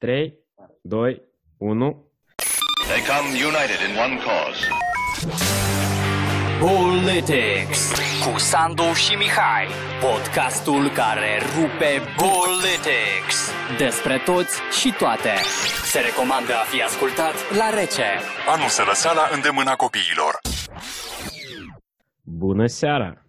3, 0.00 0.34
2, 0.82 1.22
1. 1.58 2.10
They 2.88 3.00
come 3.12 3.28
united 3.48 3.80
in 3.88 3.92
one 4.04 4.16
cause. 4.26 4.60
Politics 6.60 7.80
cu 8.24 8.38
Sandu 8.38 8.82
și 8.82 9.14
Mihai. 9.14 9.66
Podcastul 10.06 10.82
care 11.00 11.32
rupe 11.56 11.92
Politics. 12.26 13.38
Despre 13.78 14.16
toți 14.24 14.54
și 14.78 14.94
toate. 14.98 15.34
Se 15.92 15.98
recomandă 16.08 16.52
a 16.62 16.64
fi 16.72 16.82
ascultat 16.82 17.34
la 17.60 17.68
rece. 17.80 18.08
Anul 18.54 18.68
sărăseala 18.68 19.24
îndemâna 19.36 19.74
copiilor. 19.84 20.32
Bună 22.22 22.66
seara! 22.66 23.24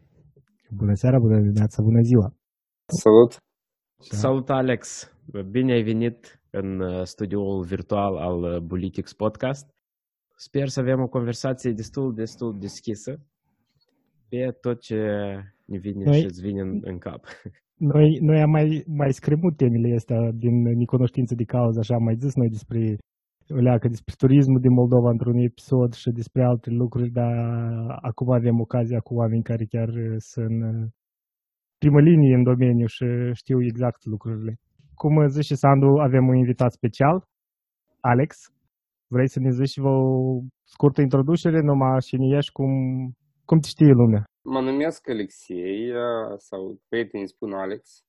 Bună 0.70 0.94
seara, 0.94 1.20
bună 1.20 1.38
dimineața, 1.38 1.82
bună 1.82 2.02
ziua! 2.02 2.28
Salut! 2.86 3.32
Salut, 4.22 4.50
Alex! 4.50 5.12
Bine 5.52 5.74
ai 5.74 5.84
venit 5.84 6.41
în 6.52 6.80
uh, 6.80 7.04
studioul 7.04 7.64
virtual 7.64 8.16
al 8.18 8.41
uh, 8.44 8.64
Politics 8.68 9.14
Podcast. 9.14 9.70
Sper 10.36 10.68
să 10.68 10.80
avem 10.80 11.02
o 11.02 11.08
conversație 11.08 11.72
destul, 11.72 12.14
destul 12.14 12.59
deschisă 12.59 13.20
pe 14.30 14.58
tot 14.62 14.80
ce 14.80 15.00
ne 15.66 15.78
vine 15.78 16.04
Noi- 16.04 16.20
și 16.20 16.26
îți 16.26 16.42
vine 16.42 16.62
în, 16.62 16.80
în 16.82 16.98
cap. 16.98 17.26
Noi, 17.94 18.18
noi 18.22 18.42
am 18.42 18.50
mai, 18.50 18.84
mai 18.88 19.14
scremut 19.14 19.58
temele 19.58 19.95
astea 19.95 20.32
din 20.32 20.62
necunoștință 20.62 21.36
de 21.36 21.44
cauză, 21.44 21.80
așa 21.80 21.95
am 21.95 22.04
mai 22.04 22.16
zis 22.16 22.36
noi 22.36 22.50
despre 22.50 22.98
o 23.50 23.59
leacă 23.59 23.88
despre 23.88 24.14
turismul 24.18 24.59
din 24.59 24.73
Moldova 24.73 25.09
într-un 25.09 25.38
episod 25.38 25.94
și 25.94 26.09
despre 26.09 26.44
alte 26.44 26.70
lucruri, 26.70 27.09
dar 27.09 27.34
acum 28.02 28.31
avem 28.31 28.59
ocazia 28.59 29.00
cu 29.00 29.14
oameni 29.16 29.44
care 29.44 29.66
chiar 29.66 29.90
uh, 29.90 30.16
sunt 30.18 30.45
în 30.50 30.62
uh, 30.62 30.88
primă 31.78 32.00
linie 32.02 32.36
în 32.36 32.44
domeniu 32.44 32.86
și 32.86 33.06
știu 33.34 33.64
exact 33.64 34.06
lucrurile. 34.06 34.59
Cum 35.02 35.28
zice 35.28 35.55
Sandu, 35.55 35.88
avem 36.08 36.28
un 36.28 36.36
invitat 36.36 36.72
special, 36.72 37.23
Alex. 38.02 38.30
Vrei 39.08 39.30
să 39.30 39.40
ne 39.40 39.52
zici 39.52 39.78
o 39.78 39.96
scurtă 40.64 41.02
introducere 41.02 41.59
numai 41.62 42.02
și 42.08 42.16
ne 42.17 42.28
ieși 42.36 42.52
cum, 42.52 42.72
cum 43.45 43.59
te 43.59 43.67
știe 43.67 43.92
lumea? 44.02 44.23
Mă 44.44 44.59
numesc 44.59 45.09
Alexei 45.09 45.90
uh, 45.90 46.34
sau 46.38 46.80
prietenii 46.90 47.28
spun 47.28 47.53
Alex. 47.53 48.03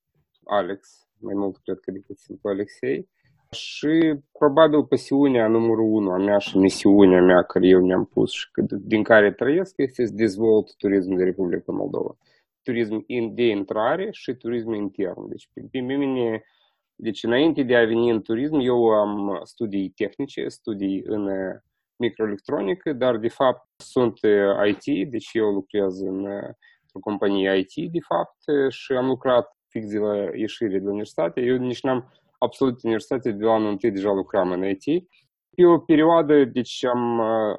Alex, 0.44 0.80
mai 1.20 1.34
mult 1.34 1.56
cred 1.64 1.78
că 1.80 1.90
decât 1.90 2.18
simplu 2.18 2.50
Alexei. 2.50 3.08
Și 3.50 3.92
probabil 4.38 4.84
pasiunea 4.84 5.48
numărul 5.48 5.88
unu 5.98 6.10
a 6.10 6.18
mea 6.18 6.38
și 6.38 6.58
misiunea 6.58 7.22
mea 7.22 7.42
care 7.42 7.66
eu 7.68 7.80
mi-am 7.80 8.04
pus 8.04 8.30
și 8.32 8.50
că- 8.50 8.76
din 8.92 9.02
care 9.02 9.32
trăiesc 9.32 9.74
este 9.76 10.06
să 10.06 10.14
dezvolt 10.14 10.76
turismul 10.76 11.18
de 11.18 11.24
Republica 11.24 11.72
Moldova. 11.72 12.16
Turism 12.62 12.96
in- 13.16 13.34
de 13.34 13.46
intrare 13.58 14.08
și 14.10 14.34
turism 14.34 14.72
intern. 14.72 15.28
Deci 15.28 15.48
pe, 15.52 15.60
pe 15.70 15.78
mine, 15.78 16.42
deci 16.94 17.22
înainte 17.22 17.62
de 17.62 17.76
a 17.76 17.84
veni 17.84 18.10
în 18.10 18.22
turism, 18.22 18.54
eu 18.54 18.88
am 18.88 19.40
studii 19.42 19.88
tehnice, 19.88 20.48
studii 20.48 21.02
în 21.04 21.26
uh, 21.26 21.54
microelectronică, 21.96 22.92
dar 22.92 23.16
de 23.16 23.28
fapt 23.28 23.68
sunt 23.76 24.18
uh, 24.22 24.68
IT, 24.68 25.10
deci 25.10 25.30
eu 25.32 25.50
lucrez 25.50 26.00
în 26.00 26.24
uh, 26.24 26.48
o 26.92 27.00
companie 27.00 27.58
IT, 27.58 27.92
de 27.92 27.98
fapt, 28.08 28.36
uh, 28.46 28.72
și 28.72 28.92
am 28.92 29.06
lucrat 29.06 29.56
fix 29.68 29.86
de 29.88 29.98
la 29.98 30.14
ieșire 30.16 30.78
de 30.78 30.84
la 30.84 30.90
universitate. 30.90 31.40
Eu 31.40 31.56
nici 31.56 31.82
n-am 31.82 32.12
absolut 32.38 32.82
universitate, 32.82 33.30
de 33.30 33.44
la 33.44 33.52
anul 33.52 33.70
întâi 33.70 33.90
deja 33.90 34.12
lucram 34.12 34.50
în 34.50 34.64
IT. 34.64 35.08
Pe 35.56 35.64
o 35.64 35.78
perioadă, 35.78 36.44
deci 36.44 36.84
am 36.84 37.18
uh, 37.18 37.58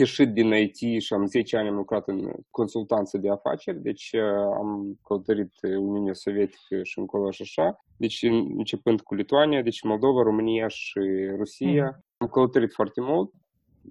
ieșit 0.00 0.28
din 0.32 0.52
IT 0.52 1.02
și 1.02 1.12
am 1.12 1.26
10 1.26 1.56
ani 1.56 1.68
am 1.68 1.74
lucrat 1.74 2.08
în 2.08 2.30
consultanță 2.50 3.18
de 3.18 3.30
afaceri, 3.30 3.82
deci 3.82 4.10
uh, 4.12 4.20
am 4.58 4.98
călătorit 5.06 5.52
uh, 5.62 5.70
Uniunea 5.76 6.12
Sovietică 6.14 6.82
și 6.82 6.98
încolo 6.98 7.30
și 7.30 7.42
așa, 7.42 7.84
deci 7.96 8.22
în- 8.22 8.54
începând 8.56 9.00
cu 9.00 9.14
Lituania, 9.14 9.62
deci 9.62 9.82
Moldova, 9.82 10.22
România 10.22 10.68
și 10.68 11.00
Rusia. 11.36 12.02
Am 12.16 12.26
călătorit 12.28 12.72
foarte 12.72 13.00
mult. 13.00 13.30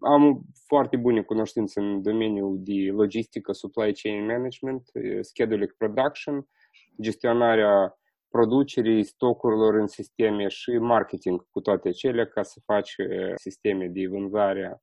Am 0.02 0.42
foarte 0.68 0.98
bune 0.98 1.22
cunoștințe 1.22 1.80
în 1.80 2.02
domeniul 2.02 2.58
de 2.60 2.92
logistică, 2.92 3.52
supply 3.52 3.94
chain 3.94 4.26
management, 4.26 4.90
eh, 4.94 5.18
scheduling 5.22 5.76
production, 5.78 6.48
gestionarea 7.02 7.94
producerii 8.30 9.04
stocurilor 9.04 9.74
în 9.76 9.88
sisteme 9.88 10.48
și 10.48 10.70
marketing 10.70 11.46
cu 11.50 11.60
toate 11.62 11.88
acelea 11.88 12.26
ca 12.26 12.44
să 12.44 12.60
faci 12.66 12.94
eh, 12.98 13.32
sisteme 13.36 13.88
de 13.88 14.08
vânzare 14.08 14.66
a 14.74 14.78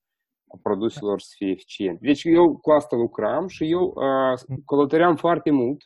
produselor 0.63 1.21
să 1.21 1.33
fie 1.37 1.51
eficiente. 1.51 1.99
Deci 2.03 2.25
eu 2.25 2.57
cu 2.57 2.71
asta 2.71 2.97
lucram 2.97 3.47
și 3.47 3.71
eu 3.71 3.83
uh, 3.95 4.59
călătoream 4.67 5.17
foarte 5.17 5.51
mult 5.51 5.83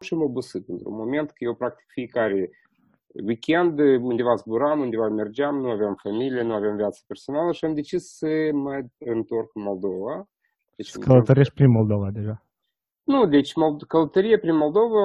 și 0.00 0.14
m-am 0.14 0.22
obosit 0.24 0.68
într-un 0.68 0.94
moment 0.94 1.28
că 1.30 1.44
eu 1.44 1.54
practic 1.54 1.84
fiecare 1.88 2.50
weekend 3.26 3.78
undeva 3.78 4.34
zburam, 4.34 4.80
undeva 4.80 5.08
mergeam, 5.08 5.56
nu 5.56 5.70
aveam 5.70 5.94
familie, 6.02 6.42
nu 6.42 6.52
aveam 6.54 6.76
viață 6.76 7.02
personală 7.06 7.52
și 7.52 7.64
am 7.64 7.74
decis 7.74 8.16
să 8.16 8.50
mă 8.52 8.80
întorc 8.98 9.50
în 9.54 9.62
Moldova. 9.62 10.28
Deci, 10.76 10.86
Să 10.88 10.98
călătorești 10.98 11.54
prin 11.54 11.70
Moldova 11.70 12.10
deja. 12.10 12.44
nu, 13.02 13.26
deci 13.26 13.52
Mold- 13.54 13.86
călătorie 13.88 14.38
prin 14.38 14.56
Moldova 14.56 15.00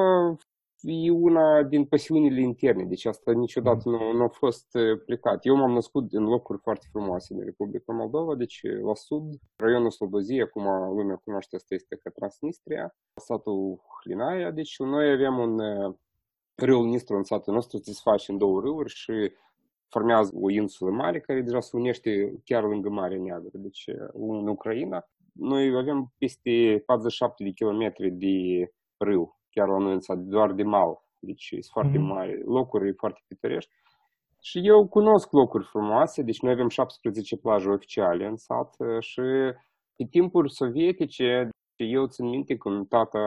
e 0.85 1.09
una 1.09 1.63
din 1.63 1.85
pasiunile 1.85 2.41
interne, 2.41 2.84
deci 2.84 3.06
asta 3.06 3.31
niciodată 3.31 3.90
nu, 3.90 4.12
nu 4.12 4.23
a 4.23 4.28
fost 4.28 4.75
eh, 4.75 5.00
plecat. 5.06 5.46
Eu 5.46 5.56
m-am 5.56 5.72
născut 5.72 6.13
în 6.13 6.23
locuri 6.23 6.59
foarte 6.62 6.85
frumoase 6.91 7.34
din 7.34 7.44
Republica 7.44 7.94
Moldova, 7.94 8.35
deci 8.35 8.59
eh, 8.63 8.79
la 8.79 8.96
sud, 8.96 9.34
raionul 9.56 9.91
Slobozia, 9.91 10.44
acum 10.44 10.63
lumea 10.96 11.16
cunoaște 11.16 11.56
asta 11.56 11.73
este 11.73 12.00
ca 12.03 12.09
Transnistria, 12.09 12.96
satul 13.16 13.81
Hlinaia, 14.03 14.51
deci 14.51 14.79
noi 14.79 15.12
avem 15.12 15.38
un 15.38 15.59
eh, 15.59 15.94
râul 16.56 16.85
Nistru 16.85 17.16
în 17.16 17.23
satul 17.23 17.53
nostru, 17.53 17.78
se 17.78 18.00
face 18.03 18.31
în 18.31 18.38
două 18.38 18.59
râuri 18.62 18.94
și 18.94 19.31
formează 19.90 20.31
o 20.41 20.50
insulă 20.50 20.91
mare 20.91 21.19
care 21.19 21.41
deja 21.41 21.59
se 21.59 21.78
unește 21.78 22.41
chiar 22.44 22.63
lângă 22.63 22.90
Marea 22.90 23.17
Neagră, 23.17 23.57
deci 23.57 23.84
eh, 23.88 23.96
în 24.13 24.47
Ucraina. 24.47 25.09
Noi 25.31 25.75
avem 25.75 26.13
peste 26.17 26.84
47 26.85 27.44
de 27.44 27.50
kilometri 27.50 28.12
de 28.12 28.72
râu, 28.97 29.40
chiar 29.55 29.67
la 29.67 29.77
noi 29.77 29.93
în 29.93 29.99
sat, 29.99 30.17
doar 30.17 30.51
de 30.51 30.63
mal. 30.63 31.03
Deci 31.19 31.47
sunt 31.49 31.66
foarte 31.71 31.97
Mhm. 31.97 32.07
mari 32.07 32.43
locuri, 32.43 32.93
foarte 32.93 33.21
pitorești. 33.27 33.71
Și 34.41 34.59
eu 34.63 34.88
cunosc 34.88 35.31
locuri 35.31 35.66
frumoase, 35.66 36.21
deci 36.21 36.41
noi 36.41 36.51
avem 36.51 36.69
17 36.69 37.38
plaje 37.38 37.69
oficiale 37.69 38.25
în 38.25 38.35
sat 38.38 38.75
eh, 38.79 39.01
și 39.01 39.21
pe 39.95 40.03
timpuri 40.09 40.51
sovietice, 40.53 41.49
deci 41.75 41.91
eu 41.91 42.05
țin 42.07 42.29
minte 42.29 42.57
când 42.57 42.88
tata 42.88 43.19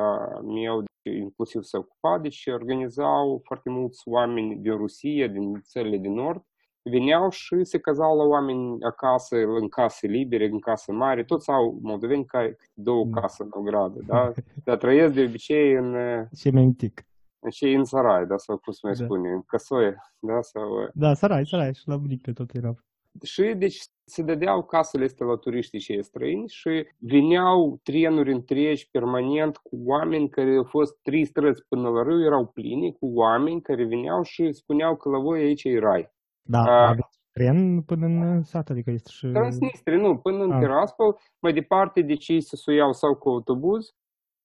meu 0.44 0.80
deci, 0.80 1.16
inclusiv 1.16 1.62
se 1.62 1.76
ocupa, 1.76 2.18
deci 2.18 2.46
organizau 2.46 3.40
foarte 3.44 3.70
mulți 3.70 4.08
oameni 4.08 4.56
din 4.56 4.76
Rusia, 4.76 5.26
din 5.26 5.60
țările 5.60 5.96
din 5.96 6.12
nord, 6.12 6.42
veneau 6.82 7.30
și 7.30 7.64
se 7.64 7.78
cazau 7.78 8.16
la 8.16 8.24
oameni 8.24 8.82
acasă, 8.84 9.36
în 9.36 9.68
case 9.68 10.06
libere, 10.06 10.46
în 10.46 10.58
case 10.60 10.92
mari, 10.92 11.24
toți 11.24 11.50
au 11.50 11.78
moldoveni 11.82 12.24
care 12.24 12.48
câte 12.52 12.70
două 12.74 13.04
Da. 13.04 13.20
case 13.20 13.42
în 13.42 13.48
ogradă, 13.52 14.00
da? 14.06 14.32
Dar 14.64 14.76
trăiesc 14.76 15.14
de 15.14 15.24
obicei 15.24 15.72
în, 15.72 15.94
eh, 15.94 16.22
Ce 16.38 16.50
mai 16.50 16.64
mic. 16.64 17.02
în 17.40 17.50
cei 17.50 17.74
în 17.74 17.84
sarai, 17.84 18.26
da, 18.26 18.36
sau 18.36 18.56
cum 18.58 18.72
se 18.72 18.80
mai 18.82 18.94
Da. 18.98 19.04
spune, 19.04 19.28
în 19.30 19.42
căsoie, 19.42 19.96
da, 20.18 20.40
sau... 20.40 20.80
eh, 20.82 20.88
Da, 20.94 21.14
sarai, 21.14 21.46
sarai, 21.46 21.74
și 21.74 21.88
la 21.88 21.96
bunică 21.96 22.32
tot 22.32 22.54
era. 22.54 22.74
Și 23.22 23.42
deci 23.56 23.78
se 24.04 24.22
dădeau 24.22 24.62
casele 24.64 25.04
astea 25.04 25.26
la 25.26 25.36
turiștii 25.36 25.78
cei 25.78 26.02
străini 26.04 26.48
și 26.48 26.86
veneau 26.98 27.80
trenuri 27.82 28.32
întregi 28.32 28.88
permanent 28.90 29.56
cu 29.56 29.76
oameni 29.84 30.28
care 30.28 30.56
au 30.56 30.64
fost 30.64 30.98
trei 31.02 31.24
străzi 31.24 31.62
până 31.68 31.88
la 31.88 32.02
râu, 32.02 32.22
erau 32.24 32.46
pline 32.46 32.90
cu 32.90 33.06
oameni 33.14 33.60
care 33.62 33.84
veneau 33.84 34.22
și 34.22 34.52
spuneau 34.52 34.96
că 34.96 35.08
la 35.08 35.18
voi 35.18 35.40
aici 35.40 35.64
e 35.64 35.78
rai. 35.78 36.16
Da, 36.50 36.58
A. 36.62 36.88
aveți 36.88 37.18
tren 37.32 37.82
până 37.82 38.06
în 38.06 38.42
sat, 38.42 38.68
adică 38.70 38.90
este 38.90 39.10
și... 39.12 39.26
Transnistria, 39.26 39.96
nu, 39.96 40.16
până 40.16 40.42
în 40.44 40.50
Ah. 40.52 40.58
Tiraspol, 40.58 41.18
mai 41.38 41.52
departe 41.52 42.00
de 42.02 42.14
cei 42.14 42.40
se 42.40 42.56
suiau 42.56 42.92
sau 42.92 43.14
cu 43.14 43.28
autobuz 43.28 43.94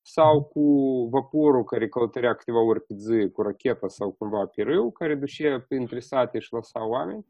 sau 0.01 0.43
cu 0.43 0.61
vaporul 1.11 1.63
care 1.63 1.87
călătorea 1.87 2.33
câteva 2.33 2.59
ori 2.61 2.81
pe 2.81 2.93
zi 2.97 3.29
cu 3.29 3.41
racheta 3.41 3.87
sau 3.87 4.11
cumva 4.11 4.45
pe 4.45 4.61
râu, 4.63 4.91
care 4.91 5.15
ducea 5.15 5.65
printre 5.67 5.99
sate 5.99 6.39
și 6.39 6.53
lăsa 6.53 6.87
oameni. 6.87 7.25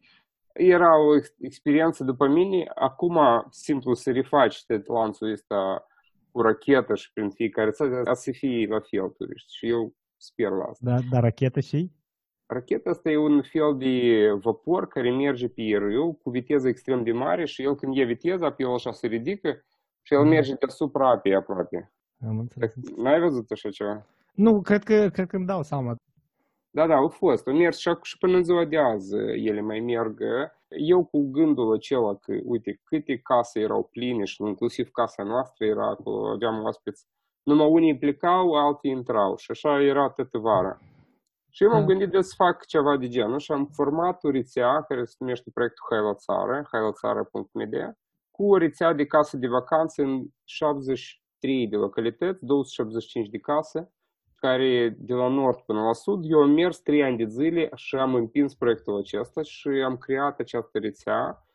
Era 0.54 1.00
o 1.08 1.16
ex- 1.16 1.36
experiență 1.40 2.04
după 2.04 2.28
mine. 2.28 2.72
Acum, 2.76 3.20
simplu 3.50 3.94
să 3.94 4.12
refaci 4.12 4.66
tot 4.66 4.88
lanțul 4.88 5.32
ăsta 5.32 5.88
cu 6.32 6.42
rachetă 6.42 6.96
și 6.96 7.14
prin 7.14 7.30
fiecare 7.30 7.72
țară, 7.72 8.02
a 8.06 8.14
să 8.14 8.32
fie 8.32 8.68
la 8.68 8.80
fel 8.80 9.10
turiști. 9.10 9.56
Și 9.56 9.70
eu 9.70 9.94
sper 10.18 10.50
la 10.50 10.64
asta. 10.64 10.90
Da, 10.90 10.98
da, 11.12 11.20
rachetă 11.20 11.60
și? 11.60 11.92
Racheta 12.46 12.90
asta 12.90 13.10
e 13.10 13.18
un 13.18 13.42
fel 13.42 13.78
de 13.78 14.28
vapor 14.42 14.88
care 14.88 15.12
merge 15.12 15.48
pe 15.48 15.62
râu 15.78 16.20
cu 16.24 16.30
viteză 16.30 16.68
extrem 16.68 17.04
de 17.04 17.12
mare 17.12 17.46
și 17.46 17.64
el 17.64 17.76
când 17.76 17.98
e 17.98 18.04
viteza, 18.04 18.52
pe 18.52 18.64
el 18.64 18.74
așa 18.74 18.92
se 18.92 19.08
ridică 19.08 19.64
și 20.02 20.14
el 20.14 20.20
Mhm. 20.20 20.30
merge 20.30 20.54
deasupra 20.54 21.10
apei 21.10 21.36
aproape. 21.36 21.92
Am 22.28 22.40
înțeles. 22.40 22.74
N-ai 22.98 23.20
văzut 23.20 23.52
așa 23.52 23.70
ceva? 23.70 24.06
Nu, 24.34 24.62
cred 24.62 24.84
că, 24.84 25.10
cred 25.14 25.28
că 25.28 25.36
îmi 25.36 25.46
dau 25.46 25.64
seama. 25.64 25.96
Da, 26.70 26.88
da, 26.88 26.96
au 26.96 27.08
fost. 27.08 27.48
Au 27.48 27.54
mers 27.56 27.78
și, 27.78 27.90
ac- 27.90 28.02
și 28.02 28.18
până 28.18 28.38
în 28.38 28.44
ziua 28.44 28.66
de 28.66 28.78
azi 28.78 29.16
ele 29.16 29.62
mai 29.62 29.80
merg. 29.80 30.20
Eu 30.70 31.04
cu 31.06 31.30
gândul 31.32 31.74
acela 31.74 32.16
că, 32.16 32.34
uite, 32.44 32.80
câte 32.84 33.18
case 33.24 33.60
erau 33.60 33.84
pline 33.92 34.24
și 34.24 34.42
inclusiv 34.44 34.90
casa 34.92 35.24
noastră 35.24 35.66
era 35.66 35.88
acolo, 35.90 36.28
aveam 36.28 36.64
oaspeți. 36.64 37.06
Numai 37.44 37.68
unii 37.70 37.98
plecau, 37.98 38.54
alții 38.54 38.92
intrau 38.92 39.36
și 39.38 39.52
așa 39.52 39.82
era 39.82 40.10
toată 40.10 40.38
vara. 40.38 40.80
Și 41.56 41.64
eu 41.64 41.70
m-am 41.70 41.82
Ah. 41.82 41.88
gândit 41.88 42.10
de 42.10 42.22
să 42.22 42.34
fac 42.38 42.66
ceva 42.66 42.98
de 42.98 43.08
genul 43.08 43.40
și 43.40 43.52
am 43.52 43.66
format 43.66 44.24
o 44.24 44.30
rețea 44.30 44.82
care 44.82 45.04
se 45.06 45.16
numește 45.20 45.50
proiectul 45.54 45.86
Hai 45.90 46.00
la 46.00 46.14
țară, 46.14 46.68
hailațară.media, 46.72 47.98
cu 48.32 48.52
o 48.52 48.58
rețea 48.58 48.94
de 48.94 49.06
case 49.06 49.38
de 49.38 49.48
vacanțe 49.48 50.02
în 50.02 50.26
73 50.44 51.68
de 51.68 51.76
localități, 51.76 52.46
275 52.46 53.30
de 53.30 53.38
case, 53.38 53.92
care 54.36 54.96
de 55.00 55.14
la 55.14 55.28
nord 55.28 55.60
până 55.60 55.82
la 55.82 55.94
sud, 55.94 56.24
eu 56.32 56.40
am 56.42 56.50
mers 56.50 56.80
3 56.80 57.04
ani 57.04 57.18
de 57.18 57.26
zile 57.26 57.70
și 57.76 57.96
am 57.96 58.16
împins 58.16 58.56
proiectul 58.56 58.98
acesta 58.98 59.42
și 59.42 59.68
am 59.68 59.98
creat 59.98 60.40
această 60.40 60.80
rețea, 60.80 61.46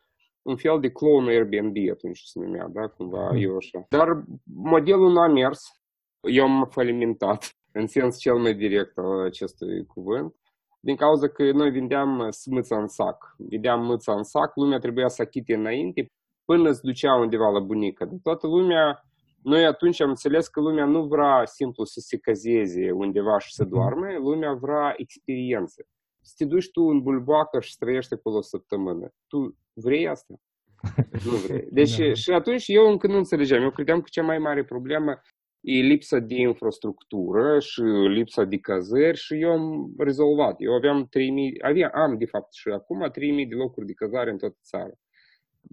un 0.41 0.55
fel 0.55 0.79
de 0.79 0.91
clone 0.91 1.29
Airbnb 1.29 1.75
atunci 1.91 2.19
se 2.19 2.39
numea, 2.39 2.67
da, 2.67 2.87
cumva, 2.87 3.31
eu 3.35 3.55
așa. 3.55 3.85
Dar 3.89 4.23
modelul 4.53 5.11
nu 5.11 5.19
a 5.19 5.27
mers, 5.27 5.81
eu 6.21 6.43
am 6.43 6.67
falimentat 6.71 7.58
în 7.71 7.87
sens 7.87 8.17
cel 8.17 8.35
mai 8.35 8.53
direct 8.55 8.97
al 8.97 9.25
acestui 9.25 9.85
cuvânt, 9.85 10.35
din 10.79 10.95
cauza 10.95 11.27
că 11.27 11.51
noi 11.51 11.69
vindeam 11.69 12.29
smâța 12.29 12.77
în 12.77 12.87
sac. 12.87 13.35
Vindeam 13.37 13.85
mâța 13.85 14.13
în 14.13 14.23
sac, 14.23 14.55
lumea 14.55 14.79
trebuia 14.79 15.07
să 15.07 15.21
achite 15.21 15.53
înainte 15.53 16.11
până 16.45 16.71
se 16.71 16.79
ducea 16.83 17.15
undeva 17.15 17.49
la 17.49 17.59
bunică. 17.59 18.05
Dar 18.05 18.19
toată 18.23 18.47
lumea, 18.47 19.03
noi 19.43 19.65
atunci 19.65 20.01
am 20.01 20.09
înțeles 20.09 20.47
că 20.47 20.59
lumea 20.59 20.85
nu 20.85 21.07
vrea 21.07 21.45
simplu 21.45 21.83
să 21.83 21.99
se 21.99 22.17
cazeze 22.17 22.91
undeva 22.91 23.39
și 23.39 23.53
să 23.53 23.63
doarme, 23.63 24.17
lumea 24.17 24.53
vrea 24.53 24.93
experiență. 24.97 25.85
Să 26.21 26.33
te 26.37 26.45
duci 26.45 26.71
tu 26.71 26.81
în 26.81 27.01
bulboacă 27.01 27.59
și 27.59 27.71
să 27.71 27.77
trăiești 27.79 28.13
acolo 28.13 28.37
o 28.37 28.41
săptămână. 28.41 29.09
Tu 29.27 29.57
vrei 29.73 30.07
asta? 30.07 30.33
Nu 31.25 31.31
vrei. 31.31 31.67
Deci 31.71 31.97
Da. 31.97 32.13
și 32.13 32.31
atunci 32.31 32.67
eu 32.67 32.89
încă 32.91 33.07
nu 33.07 33.17
înțelegeam. 33.17 33.63
Eu 33.63 33.71
credeam 33.71 34.01
că 34.01 34.07
cea 34.11 34.23
mai 34.23 34.37
mare 34.37 34.63
problemă 34.63 35.21
e 35.61 35.81
lipsa 35.81 36.19
de 36.19 36.35
infrastructură 36.35 37.59
și 37.59 37.81
lipsa 38.07 38.43
de 38.43 38.57
cazări 38.57 39.17
și 39.17 39.41
eu 39.41 39.51
am 39.51 39.93
rezolvat. 39.97 40.55
Eu 40.57 40.73
aveam 40.73 41.07
3000, 41.09 41.61
aveam, 41.61 41.91
am 41.93 42.17
de 42.17 42.25
fapt 42.25 42.53
și 42.53 42.69
acum 42.69 43.09
3000 43.11 43.45
de 43.45 43.55
locuri 43.55 43.85
de 43.85 43.93
cazare 43.93 44.29
în 44.29 44.37
toată 44.37 44.57
țara. 44.63 44.93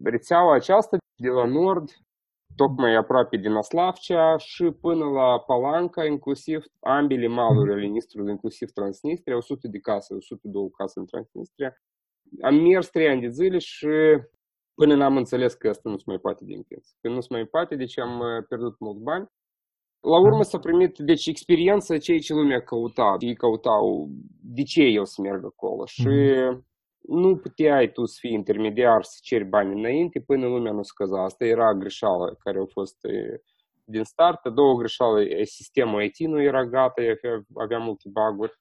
Rețeaua 0.05 0.55
aceasta 0.55 0.97
de 1.15 1.29
la 1.29 1.45
nord, 1.45 1.91
tocmai 2.57 2.95
aproape 2.95 3.37
din 3.37 3.53
Aslavcea 3.53 4.37
și 4.37 4.71
până 4.81 5.05
la 5.05 5.39
Palanca, 5.39 6.05
inclusiv 6.05 6.65
ambele 6.81 7.27
maluri 7.27 7.73
ale 7.73 7.87
Nistrului, 7.87 8.31
inclusiv 8.31 8.71
Transnistria, 8.71 9.37
100 9.37 9.69
de 9.69 9.79
case, 9.79 10.15
102 10.15 10.71
case 10.71 10.99
în 10.99 11.07
Transnistria. 11.07 11.83
Am 12.43 12.55
mers 12.55 12.89
3 12.91 13.09
ani 13.09 13.21
de 13.21 13.29
zile 13.29 13.59
și 13.59 13.89
până 14.75 14.95
n-am 14.95 15.17
înțeles 15.17 15.55
că 15.55 15.69
asta 15.69 15.91
nu 15.91 15.97
se 15.97 16.05
mai 16.07 16.19
poate 16.19 16.45
de 16.45 16.55
împins. 16.55 16.97
Că 17.01 17.09
nu 17.09 17.21
se 17.21 17.29
mai 17.31 17.45
poate, 17.45 17.77
deci 17.77 17.99
am 17.99 18.19
uh, 18.19 18.45
pierdut 18.49 18.79
mulți 18.79 19.03
bani. 19.03 19.29
La 20.11 20.19
urmă 20.19 20.43
s-a 20.43 20.59
primit, 20.59 20.99
deci 20.99 21.27
experiența 21.27 21.99
ceea 21.99 22.19
ce 22.19 22.35
lumea 22.35 22.61
căuta. 22.61 23.17
Ei 23.19 23.35
căutau 23.35 24.09
de 24.43 24.63
ce 24.63 24.83
eu 24.83 25.05
să 25.05 25.21
merg 25.21 25.45
acolo 25.45 25.87
și 25.87 26.09
nu 27.01 27.37
puteai 27.37 27.93
tu 27.93 28.05
să 28.05 28.17
fii 28.21 28.33
intermediar 28.33 29.03
să 29.03 29.19
ceri 29.23 29.45
bani 29.45 29.79
înainte 29.79 30.21
până 30.21 30.47
lumea 30.47 30.73
nu 30.73 30.83
scăza. 30.83 31.25
Asta 31.25 31.45
era 31.45 31.75
greșeala 31.75 32.35
care 32.39 32.59
a 32.59 32.65
fost 32.73 33.05
e, 33.05 33.43
din 33.85 34.05
start. 34.05 34.45
A 34.45 34.51
doua 34.51 34.75
greșeală, 34.75 35.23
e, 35.23 35.45
sistemul 35.45 36.03
IT 36.03 36.19
nu 36.19 36.43
era 36.43 36.65
gata, 36.65 37.03
avea, 37.03 37.45
avea 37.55 37.79
multe 37.79 38.09
baguri. 38.13 38.61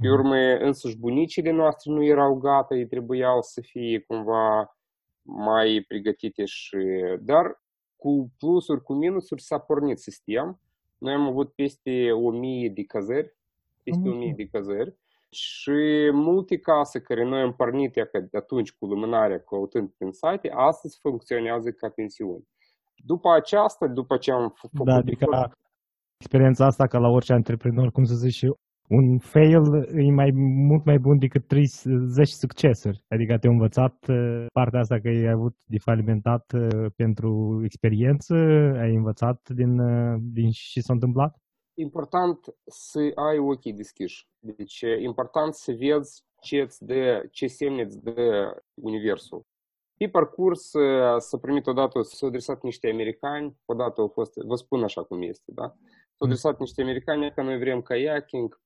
Pe 0.00 0.10
urmă, 0.10 0.36
însuși 0.58 0.98
bunicile 0.98 1.50
noastre 1.50 1.92
nu 1.92 2.04
erau 2.04 2.34
gata, 2.34 2.74
ei 2.74 2.86
trebuiau 2.86 3.42
să 3.42 3.60
fie 3.60 4.04
cumva 4.06 4.76
mai 5.22 5.84
pregătite 5.88 6.44
și... 6.44 6.78
Dar 7.20 7.62
cu 7.96 8.32
plusuri, 8.38 8.82
cu 8.82 8.92
minusuri 8.92 9.42
s-a 9.42 9.58
pornit 9.58 9.98
sistem. 9.98 10.58
Noi 11.04 11.12
am 11.12 11.26
avut 11.26 11.52
peste 11.52 12.10
1000 12.12 12.68
de 12.68 12.82
cazări, 12.84 13.34
peste 13.82 14.08
Mhm. 14.08 14.16
1000 14.16 14.32
de 14.36 14.46
cazări 14.46 14.96
și 15.30 15.78
multe 16.12 16.58
case 16.58 17.00
care 17.00 17.24
noi 17.24 17.40
am 17.40 17.52
pornit 17.54 17.96
ea 17.96 18.06
că 18.06 18.18
de 18.20 18.36
atunci 18.36 18.72
cu 18.72 18.86
lumânarea, 18.86 19.40
căutând 19.40 19.88
prin 19.98 20.12
site, 20.12 20.50
astăzi 20.54 20.98
funcționează 21.00 21.70
ca 21.70 21.88
pensiuni. 21.88 22.48
După 22.96 23.28
aceasta, 23.32 23.86
după 23.86 24.16
ce 24.16 24.30
am 24.32 24.52
f- 24.52 24.60
făcut 24.60 24.86
Da, 24.86 24.94
adică 24.94 25.24
efort- 25.30 25.52
experiența 26.18 26.64
asta 26.66 26.86
ca 26.86 26.98
la 26.98 27.08
orice 27.08 27.32
antreprenor, 27.32 27.90
cum 27.90 28.04
să 28.04 28.14
zici, 28.14 28.42
un 28.88 29.18
fail 29.18 29.62
e 29.96 30.10
mai 30.10 30.30
mult 30.68 30.84
mai 30.84 30.98
bun 30.98 31.18
decât 31.18 31.46
30 31.46 32.28
succesuri. 32.28 33.04
Adică 33.08 33.38
te-ai 33.38 33.52
învățat 33.52 34.06
uh, 34.08 34.46
partea 34.52 34.80
asta 34.80 35.00
că 35.00 35.08
ai 35.08 35.28
avut 35.28 35.56
de 35.64 35.78
falimentat 35.78 36.52
uh, 36.52 36.86
pentru 36.96 37.60
experiență, 37.64 38.34
ai 38.80 38.94
învățat 38.94 39.48
din, 39.48 39.78
uh, 39.78 40.18
din 40.20 40.50
ce 40.50 40.80
s-a 40.80 40.92
întâmplat? 40.92 41.38
important 41.74 42.54
să 42.64 42.98
ai 43.14 43.38
ochii 43.38 43.72
deschiși. 43.72 44.28
Deci 44.38 44.80
e 44.82 45.00
important 45.00 45.54
să 45.54 45.72
vezi 45.72 46.24
ce, 46.40 46.60
îți 46.60 46.84
dă, 46.84 47.28
ce 47.30 47.46
semne 47.46 47.82
îți 47.82 48.02
dă 48.02 48.56
universul. 48.74 49.42
Pe 49.96 50.08
parcurs 50.08 50.72
uh, 50.72 51.18
s-a 51.18 51.38
primit 51.38 51.66
odată, 51.66 52.02
s-au 52.02 52.28
adresat 52.28 52.62
niște 52.62 52.90
americani, 52.90 53.56
odată 53.64 54.00
au 54.00 54.08
fost, 54.08 54.32
vă 54.34 54.54
spun 54.54 54.82
așa 54.82 55.02
cum 55.02 55.22
este, 55.22 55.52
da? 55.54 55.74
S-au 56.24 56.30
adresat 56.32 56.58
niște 56.58 56.82
americani 56.82 57.32
că 57.32 57.42
noi 57.42 57.58
vrem 57.58 57.82
kayaking, 57.82 58.60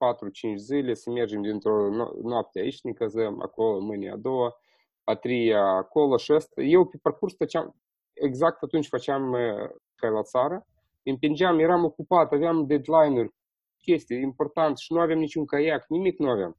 4-5 0.53 0.55
zile, 0.57 0.95
să 0.95 1.11
mergem 1.11 1.43
dintr-o 1.43 1.89
no- 1.91 2.23
noapte 2.23 2.59
aici, 2.59 2.81
ne 2.83 2.93
căzăm 2.93 3.43
acolo, 3.43 3.81
mâine 3.81 4.11
a 4.11 4.17
doua, 4.17 4.61
a 5.05 5.15
treia 5.15 5.63
acolo 5.63 6.17
și 6.17 6.33
asta. 6.33 6.63
Eu 6.63 6.87
pe 6.87 6.99
parcurs 7.03 7.37
făceam, 7.37 7.77
exact 8.13 8.63
atunci 8.63 8.89
făceam 8.89 9.33
uh, 9.33 9.71
ca 9.95 10.09
la 10.09 10.23
țară, 10.23 10.67
împingeam, 11.03 11.59
eram 11.59 11.85
ocupat, 11.85 12.33
aveam 12.33 12.67
deadline-uri, 12.67 13.35
chestii 13.83 14.23
importante 14.23 14.81
și 14.81 14.93
nu 14.93 15.01
aveam 15.01 15.19
niciun 15.19 15.45
caiac, 15.45 15.85
nimic 15.89 16.19
nu 16.19 16.29
aveam. 16.29 16.57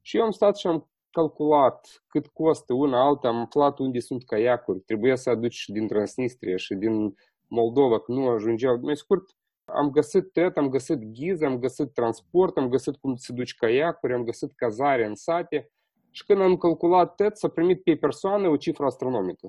Și 0.00 0.16
eu 0.16 0.22
am 0.22 0.30
stat 0.30 0.56
și 0.56 0.66
am 0.66 0.90
calculat 1.10 2.04
cât 2.06 2.26
costă 2.26 2.74
una 2.74 3.04
alta, 3.04 3.28
am 3.28 3.40
aflat 3.40 3.78
unde 3.78 3.98
sunt 3.98 4.24
caiacuri, 4.24 4.80
trebuia 4.80 5.16
să 5.16 5.30
aduci 5.30 5.54
și 5.54 5.72
din 5.72 5.86
Transnistria 5.86 6.56
și 6.56 6.74
din 6.74 7.14
Moldova, 7.48 8.00
că 8.00 8.12
nu 8.12 8.28
ajungeau. 8.28 8.78
Mai 8.82 8.96
scurt, 8.96 9.24
am 9.72 9.90
găsit 9.90 10.32
tot, 10.32 10.56
am 10.56 10.68
găsit 10.68 10.98
ghiz, 10.98 11.42
am 11.42 11.58
găsit 11.58 11.92
transport, 11.92 12.56
am 12.56 12.68
găsit 12.68 12.96
cum 12.96 13.16
să 13.16 13.32
duci 13.32 13.54
caiacuri, 13.54 14.12
am 14.12 14.24
găsit 14.24 14.52
cazare 14.54 15.06
în 15.06 15.14
sate 15.14 15.70
și 16.10 16.24
când 16.24 16.40
am 16.40 16.56
calculat 16.56 17.14
tot, 17.14 17.36
s-a 17.36 17.48
primit 17.48 17.82
pe 17.82 17.96
persoană 17.96 18.48
o 18.48 18.56
cifră 18.56 18.84
astronomică. 18.84 19.48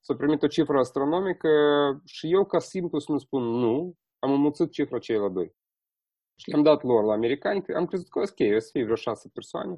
S-a 0.00 0.14
primit 0.14 0.42
o 0.42 0.46
cifră 0.46 0.78
astronomică 0.78 1.48
și 2.04 2.32
eu, 2.32 2.44
ca 2.44 2.58
simplu 2.58 2.98
să 2.98 3.12
nu 3.12 3.18
spun 3.18 3.42
nu, 3.42 3.94
am 4.18 4.32
înmulțit 4.32 4.70
cifra 4.70 4.98
cei 4.98 5.16
la 5.16 5.28
doi. 5.28 5.52
Și 6.36 6.50
le-am 6.50 6.62
dat 6.62 6.82
lor 6.82 7.04
la 7.04 7.12
americani, 7.12 7.64
am 7.74 7.86
crezut 7.86 8.08
că 8.08 8.18
ok, 8.18 8.54
o 8.56 8.58
să 8.58 8.68
fie 8.72 8.82
vreo 8.82 8.94
șase 8.94 9.28
persoane. 9.32 9.76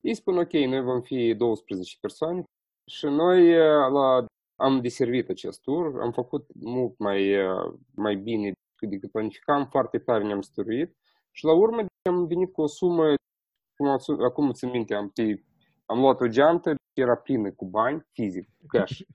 Ei 0.00 0.14
spun 0.14 0.38
ok, 0.38 0.52
noi 0.52 0.82
vom 0.82 1.00
fi 1.00 1.34
12 1.34 1.96
persoane 2.00 2.44
și 2.90 3.06
noi 3.06 3.50
eh, 3.50 3.90
la, 3.92 4.24
am 4.60 4.80
deservit 4.80 5.28
acest 5.28 5.60
tur, 5.60 6.00
am 6.00 6.12
făcut 6.12 6.46
mult 6.54 6.98
mai, 6.98 7.28
eh, 7.28 7.72
mai 7.94 8.16
bine 8.16 8.52
decât 8.80 9.10
planificam, 9.10 9.66
foarte 9.66 9.98
tare 9.98 10.24
ne-am 10.24 10.40
stăruit 10.40 10.96
și 11.30 11.44
la 11.44 11.52
urmă 11.52 11.84
am 12.08 12.26
venit 12.26 12.52
cu 12.52 12.62
o 12.62 12.66
sumă, 12.66 13.14
cum 13.76 13.88
ați- 13.88 14.10
acum 14.10 14.52
țin 14.52 14.70
minte, 14.70 14.94
am, 14.94 15.12
am 15.86 16.00
luat 16.00 16.20
o 16.20 16.26
geantă, 16.26 16.74
era 16.92 17.14
plină 17.14 17.50
cu 17.50 17.64
bani, 17.66 18.06
fizic, 18.12 18.48
cash. 18.66 19.00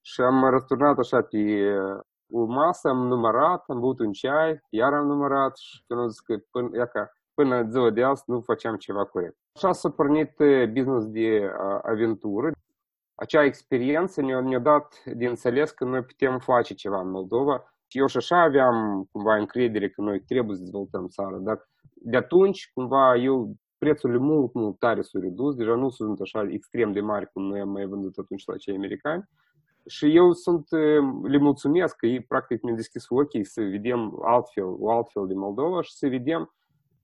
Și 0.00 0.20
am 0.20 0.50
răsturnat 0.50 0.98
așa 0.98 1.22
pe 1.22 1.38
uh, 1.38 2.00
o 2.30 2.44
masă, 2.44 2.88
am 2.88 3.06
numărat, 3.06 3.64
am 3.68 3.80
băut 3.80 3.98
un 3.98 4.12
ceai, 4.12 4.60
iar 4.70 4.92
am 4.92 5.06
numărat 5.06 5.56
și 5.56 5.82
când 5.86 6.00
am 6.00 6.08
zis 6.08 6.20
că 6.20 6.36
până, 6.50 6.76
ia 6.76 6.86
ca, 6.86 7.12
până 7.34 7.68
ziua 7.68 7.90
de 7.90 8.02
azi 8.02 8.22
nu 8.26 8.40
făceam 8.40 8.76
ceva 8.76 9.04
corect. 9.04 9.36
Așa 9.54 9.72
s-a 9.72 9.90
pornit 9.90 10.38
uh, 10.38 10.68
business 10.68 11.06
de 11.06 11.44
uh, 11.44 11.78
aventură. 11.82 12.50
Acea 13.14 13.44
experiență 13.44 14.20
ne-a, 14.20 14.40
ne 14.40 14.58
dat 14.58 15.04
de 15.04 15.26
înțeles 15.26 15.70
că 15.70 15.84
noi 15.84 16.02
putem 16.02 16.38
face 16.38 16.74
ceva 16.74 17.00
în 17.00 17.10
Moldova. 17.10 17.74
Și 17.88 17.98
eu 17.98 18.06
și 18.06 18.16
așa 18.16 18.42
aveam 18.42 19.08
cumva 19.12 19.36
încredere 19.36 19.88
că 19.88 20.00
noi 20.00 20.20
trebuie 20.20 20.56
să 20.56 20.62
dezvoltăm 20.62 21.06
țara, 21.06 21.38
dar 21.38 21.68
de 21.94 22.16
atunci 22.16 22.70
cumva 22.74 23.16
eu 23.16 23.54
prețurile 23.78 24.18
mult, 24.18 24.54
mult 24.54 24.78
tare 24.78 25.02
s-au 25.02 25.20
redus, 25.20 25.54
deja 25.54 25.74
nu 25.74 25.88
sunt 25.88 26.20
așa 26.20 26.46
extrem 26.48 26.92
de 26.92 27.00
mari 27.00 27.30
cum 27.32 27.42
noi 27.42 27.60
am 27.60 27.68
mai 27.68 27.86
vândut 27.86 28.16
atunci 28.18 28.44
la 28.46 28.56
cei 28.56 28.74
americani. 28.74 29.28
Și 29.86 30.16
eu 30.16 30.32
sunt, 30.32 30.72
eh, 30.72 30.98
le 31.22 31.38
mulțumesc 31.38 31.96
că 31.96 32.06
ei 32.06 32.20
practic 32.20 32.62
mi-au 32.62 32.76
deschis 32.76 33.04
ochii 33.08 33.44
să 33.44 33.62
vedem 33.62 34.18
altfel, 34.24 34.64
o 34.78 34.90
altfel 34.90 35.26
de 35.26 35.34
Moldova 35.34 35.82
și 35.82 35.96
să 35.96 36.08
vedem 36.08 36.54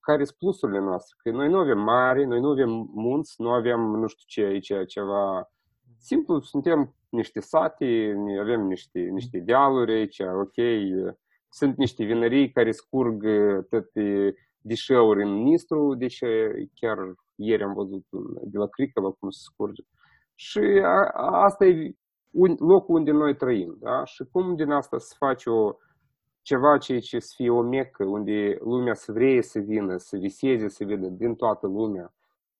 care 0.00 0.24
sunt 0.24 0.38
plusurile 0.38 0.80
noastre. 0.80 1.16
Că 1.22 1.30
noi 1.30 1.48
nu 1.48 1.58
avem 1.58 1.78
mare, 1.78 2.24
noi 2.24 2.40
nu 2.40 2.50
avem 2.50 2.90
munți, 2.94 3.34
nu 3.42 3.50
avem 3.50 3.80
nu 3.80 4.06
știu 4.06 4.24
ce 4.26 4.42
aici, 4.42 4.72
ceva 4.86 5.50
simplu, 5.98 6.40
suntem 6.40 6.94
niște 7.14 7.40
sate, 7.40 8.12
ne- 8.24 8.40
avem 8.40 8.60
niște, 8.60 8.98
niște 9.00 9.38
dealuri 9.44 9.92
aici, 9.92 10.20
ok, 10.20 10.56
eh, 10.56 11.12
sunt 11.48 11.76
niște 11.76 12.04
vinării 12.04 12.50
care 12.52 12.70
scurg 12.70 13.24
eh, 13.26 13.58
toate 13.70 14.34
deșeuri 14.60 15.22
în 15.22 15.32
Nistru, 15.42 15.94
deci 15.98 16.20
eh, 16.20 16.48
chiar 16.74 16.96
ieri 17.34 17.62
am 17.62 17.72
văzut 17.74 18.04
în- 18.10 18.50
de 18.52 18.58
la 18.58 18.66
Cricăva 18.66 19.10
cum 19.10 19.30
se 19.30 19.40
scurge. 19.50 19.82
Și 20.34 20.58
a, 20.84 21.08
a- 21.26 21.42
asta 21.44 21.64
e 21.64 21.92
un, 22.30 22.54
locul 22.58 22.94
unde 22.96 23.10
noi 23.10 23.36
trăim, 23.36 23.76
da? 23.80 24.04
Și 24.04 24.24
cum 24.32 24.54
din 24.54 24.70
asta 24.70 24.98
să 24.98 25.14
faci 25.18 25.46
o, 25.46 25.72
ceva 26.42 26.78
ce, 26.78 26.98
ce 26.98 27.18
să 27.18 27.32
fie 27.36 27.50
o 27.50 27.62
mecă, 27.62 28.04
unde 28.04 28.56
lumea 28.60 28.94
să 28.94 29.12
vrea 29.12 29.40
să 29.40 29.58
vină, 29.60 29.94
să 29.96 30.16
viseze, 30.16 30.68
să 30.68 30.84
vină 30.84 31.08
din 31.08 31.34
toată 31.34 31.66
lumea. 31.66 32.12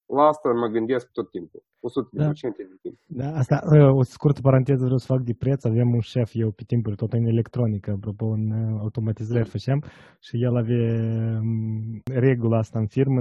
La 0.06 0.22
asta 0.22 0.48
mă 0.52 0.66
gândesc 0.66 1.10
tot 1.10 1.30
timpul. 1.30 1.62
100% 1.80 2.08
Da. 2.10 2.26
de 2.32 2.76
timp. 2.82 2.98
Da, 3.06 3.28
asta, 3.36 3.62
uh, 3.72 3.94
o 3.94 4.02
scurtă 4.02 4.40
paranteză 4.40 4.82
vreau 4.84 4.98
să 4.98 5.06
fac 5.06 5.20
de 5.22 5.34
preț. 5.34 5.64
Avem 5.64 5.88
un 5.94 6.00
șef, 6.00 6.30
eu 6.34 6.50
pe 6.50 6.62
timpuri, 6.66 6.96
tot 6.96 7.12
în 7.12 7.24
electronică, 7.24 7.90
apropo, 7.90 8.26
în 8.26 8.50
uh, 8.50 8.78
automatizare 8.80 9.42
făceam 9.42 9.84
și 10.20 10.42
el 10.42 10.56
avea 10.56 11.38
um, 11.40 12.00
regula 12.12 12.58
asta 12.58 12.78
în 12.78 12.86
firmă. 12.86 13.20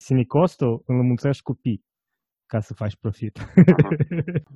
Sine 0.00 0.24
costul 0.24 0.82
îl 0.86 0.98
înmulțești 0.98 1.42
cu 1.42 1.54
pi 1.54 1.82
ca 2.46 2.60
să 2.60 2.74
faci 2.74 2.96
profit. 2.96 3.38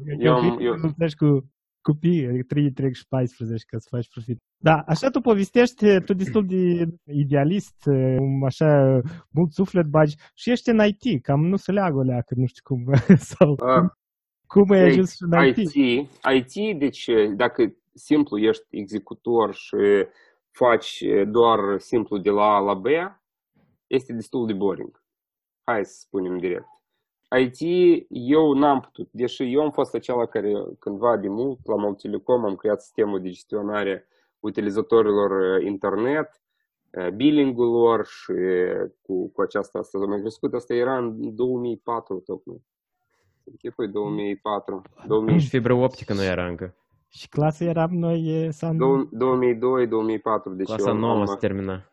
Eu 0.07 0.19
eu, 0.19 0.35
am- 0.35 0.59
eu- 0.61 0.73
îl 0.73 0.75
înmulțești 0.75 1.17
cu, 1.19 1.50
cu 1.83 1.93
pi, 2.01 2.27
adică 2.29 2.45
3 2.47 2.73
trec 2.73 2.95
și 2.95 3.07
14 3.09 3.65
ca 3.67 3.79
să 3.79 3.87
faci 3.91 4.09
profit. 4.09 4.39
Da, 4.57 4.77
așa 4.87 5.11
tu 5.11 5.21
povestești, 5.21 6.01
tu 6.01 6.13
destul 6.15 6.47
de 6.47 6.87
idealist, 7.05 7.87
um, 7.87 8.45
așa 8.45 9.01
mult 9.31 9.53
suflet 9.53 9.87
bagi 9.87 10.17
și 10.35 10.51
ești 10.51 10.71
în 10.71 10.81
IT, 10.85 11.23
cam 11.23 11.47
nu 11.47 11.57
se 11.57 11.73
leagă 11.73 11.97
o 11.97 12.03
leacă, 12.03 12.35
nu 12.37 12.47
știu 12.47 12.63
cum, 12.65 12.95
sau 13.33 13.51
Uh, 13.51 13.91
cum 14.47 14.71
ai 14.71 14.81
Ei, 14.81 14.87
ajuns 14.87 15.15
și 15.15 15.23
în 15.31 15.47
IT. 15.47 15.57
IT, 15.57 16.55
IT, 16.55 16.79
deci 16.79 17.09
dacă 17.37 17.75
simplu 17.95 18.39
ești 18.39 18.67
executor 18.71 19.55
și 19.55 19.77
faci 20.51 21.05
doar 21.27 21.79
simplu 21.79 22.19
de 22.19 22.31
la 22.31 22.55
A 22.55 22.59
la 22.59 22.75
B, 22.75 22.87
este 23.87 24.13
destul 24.13 24.47
de 24.47 24.53
boring. 24.53 25.03
Hai 25.65 25.85
să 25.85 25.95
spunem 25.99 26.39
direct. 26.39 26.80
IT, 27.39 27.59
eu 28.09 28.53
n-am 28.53 28.81
putut, 28.81 29.09
deși 29.11 29.53
eu 29.53 29.61
am 29.63 29.71
fost 29.71 29.95
acela 29.95 30.27
care 30.27 30.53
cândva 30.79 31.17
de 31.17 31.29
mult 31.29 31.59
la 31.67 31.77
Multilecom 31.77 32.45
am 32.45 32.55
creat 32.55 32.83
sistemul 32.83 33.21
de 33.21 33.29
gestionare 33.29 34.09
utilizatorilor 34.41 35.31
uh, 35.31 35.67
internet, 35.67 36.43
uh, 36.91 37.09
billing-ul 37.09 37.71
lor 37.71 38.07
și 38.07 38.33
cu, 39.03 39.29
cu 39.29 39.41
aceasta 39.41 39.79
asta 39.79 39.99
am 39.99 40.21
crescut. 40.21 40.55
Asta 40.55 40.75
era 40.75 40.99
în 40.99 41.35
2004 41.35 42.23
tocmai. 42.27 42.63
Închipui 43.45 43.89
2004, 43.89 44.83
2000, 45.07 45.39
Și 45.39 45.49
fibră 45.49 45.75
optică 45.75 46.15
nu 46.15 46.23
era 46.23 46.47
încă. 46.47 46.75
Și 47.09 47.29
clasa 47.29 47.65
eram 47.65 47.91
noi, 47.91 48.45
e, 48.45 48.51
Sandu? 48.51 49.09
2002, 49.13 49.87
2004, 49.87 50.55
deci 50.55 50.67
Clasa 50.67 50.89
eu 50.89 50.95
am, 50.95 51.01
9 51.01 51.19
am, 51.19 51.27
se 51.27 51.37
termina. 51.37 51.90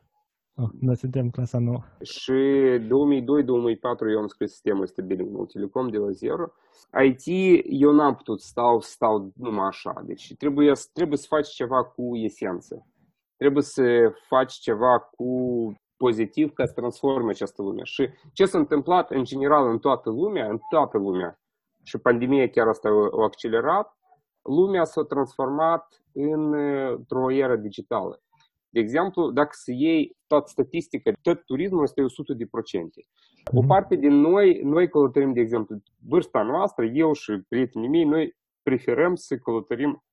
Oh, 0.59 0.69
noi 0.79 0.95
suntem 0.95 1.29
clasa 1.29 1.59
nouă. 1.59 1.83
Și 2.01 2.31
2002-2004 2.79 4.11
eu 4.11 4.19
am 4.19 4.27
scris 4.27 4.51
sistemul 4.51 4.81
ăsta 4.81 5.01
billing 5.01 5.31
multilicom 5.31 5.87
de 5.87 5.97
la 5.97 6.11
zero. 6.11 6.51
IT 7.03 7.23
eu 7.69 7.91
n-am 7.91 8.15
putut 8.15 8.41
stau, 8.41 8.79
stau 8.79 9.31
numai 9.35 9.65
așa. 9.67 10.01
Deci 10.05 10.35
trebuie, 10.37 10.75
să- 10.75 10.89
trebuie 10.93 11.17
să 11.17 11.25
faci 11.29 11.47
ceva 11.47 11.83
cu 11.83 12.15
esență. 12.15 12.87
Trebuie 13.35 13.63
să 13.63 14.13
faci 14.27 14.53
ceva 14.53 14.99
cu 14.99 15.25
pozitiv 15.97 16.53
ca 16.53 16.65
să 16.65 16.73
transforme 16.73 17.29
această 17.29 17.61
lume. 17.61 17.83
Și 17.83 18.09
ce 18.33 18.45
s-a 18.45 18.57
întâmplat 18.57 19.11
în 19.11 19.23
general 19.23 19.69
în 19.69 19.79
toată 19.79 20.09
lumea, 20.09 20.49
în 20.49 20.59
toată 20.69 20.97
lumea, 20.97 21.39
și 21.83 21.97
pandemia 21.97 22.49
chiar 22.49 22.67
asta 22.67 22.93
o, 22.93 23.07
o 23.11 23.23
accelerat, 23.23 23.97
lumea 24.41 24.83
s-a 24.83 25.03
transformat 25.03 26.03
în, 26.13 26.53
uh, 26.53 26.91
într-o 26.97 27.31
eră 27.31 27.55
digitală. 27.55 28.21
De 28.77 28.83
exemplu, 28.83 29.31
dacă 29.31 29.49
să 29.51 29.71
iei 29.71 30.17
toată 30.27 30.47
statistica, 30.47 31.11
tot 31.21 31.43
turismul 31.45 31.83
este 31.83 32.01
100 32.01 32.33
de 32.33 32.45
procente. 32.45 33.07
O 33.53 33.59
Mhm. 33.59 33.67
parte 33.67 33.95
din 33.95 34.13
noi, 34.13 34.61
noi 34.63 34.89
călătorim, 34.89 35.33
de 35.33 35.39
exemplu, 35.39 35.81
vârsta 36.07 36.41
noastră, 36.41 36.85
eu 36.85 37.13
și 37.13 37.41
prietenii 37.49 37.89
mei, 37.89 38.03
noi 38.03 38.35
preferăm 38.63 39.15
să 39.15 39.37
călătorim 39.37 40.03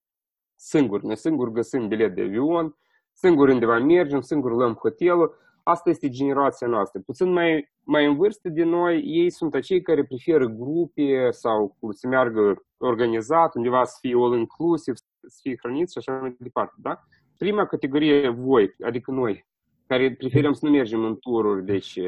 singuri. 0.57 1.07
Noi 1.07 1.17
singuri 1.17 1.53
găsim 1.53 1.89
bilet 1.89 2.15
de 2.15 2.23
avion, 2.23 2.77
singuri 3.13 3.53
undeva 3.53 3.79
mergem, 3.79 4.21
singuri 4.21 4.55
luăm 4.55 4.73
hotelul. 4.75 5.35
Asta 5.63 5.91
este 5.91 6.09
generația 6.09 6.67
noastră. 6.67 7.01
Puțin 7.01 7.33
mai, 7.33 7.73
mai 7.83 8.07
în 8.07 8.17
vârstă 8.17 8.49
de 8.49 8.65
noi, 8.65 9.03
ei 9.05 9.31
sunt 9.31 9.55
acei 9.55 9.83
care 9.83 10.05
preferă 10.05 10.47
grupe 10.47 11.31
sau 11.31 11.77
cu 11.81 11.93
să 11.93 12.09
meargă 12.09 12.65
organizat, 12.79 13.55
undeva 13.55 13.85
să 13.85 13.97
fie 14.01 14.15
all-inclusive, 14.17 14.97
să 15.27 15.39
fie 15.43 15.57
hrăniți 15.63 15.93
și 15.93 15.99
așa 15.99 16.21
mai 16.21 16.37
departe. 16.39 16.75
Da? 16.77 17.01
Prima 17.39 17.67
categorie, 17.67 18.29
voi, 18.29 18.75
adică 18.85 19.11
noi, 19.11 19.47
care 19.87 20.15
preferăm 20.15 20.53
să 20.53 20.67
nu 20.67 20.71
mergem 20.71 21.05
în 21.05 21.19
tururi, 21.19 21.65
deci 21.65 21.99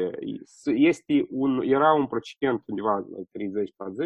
este 0.63 1.25
un, 1.29 1.61
era 1.65 1.93
un 1.93 2.07
procent 2.07 2.63
undeva 2.65 2.93
la 2.93 3.17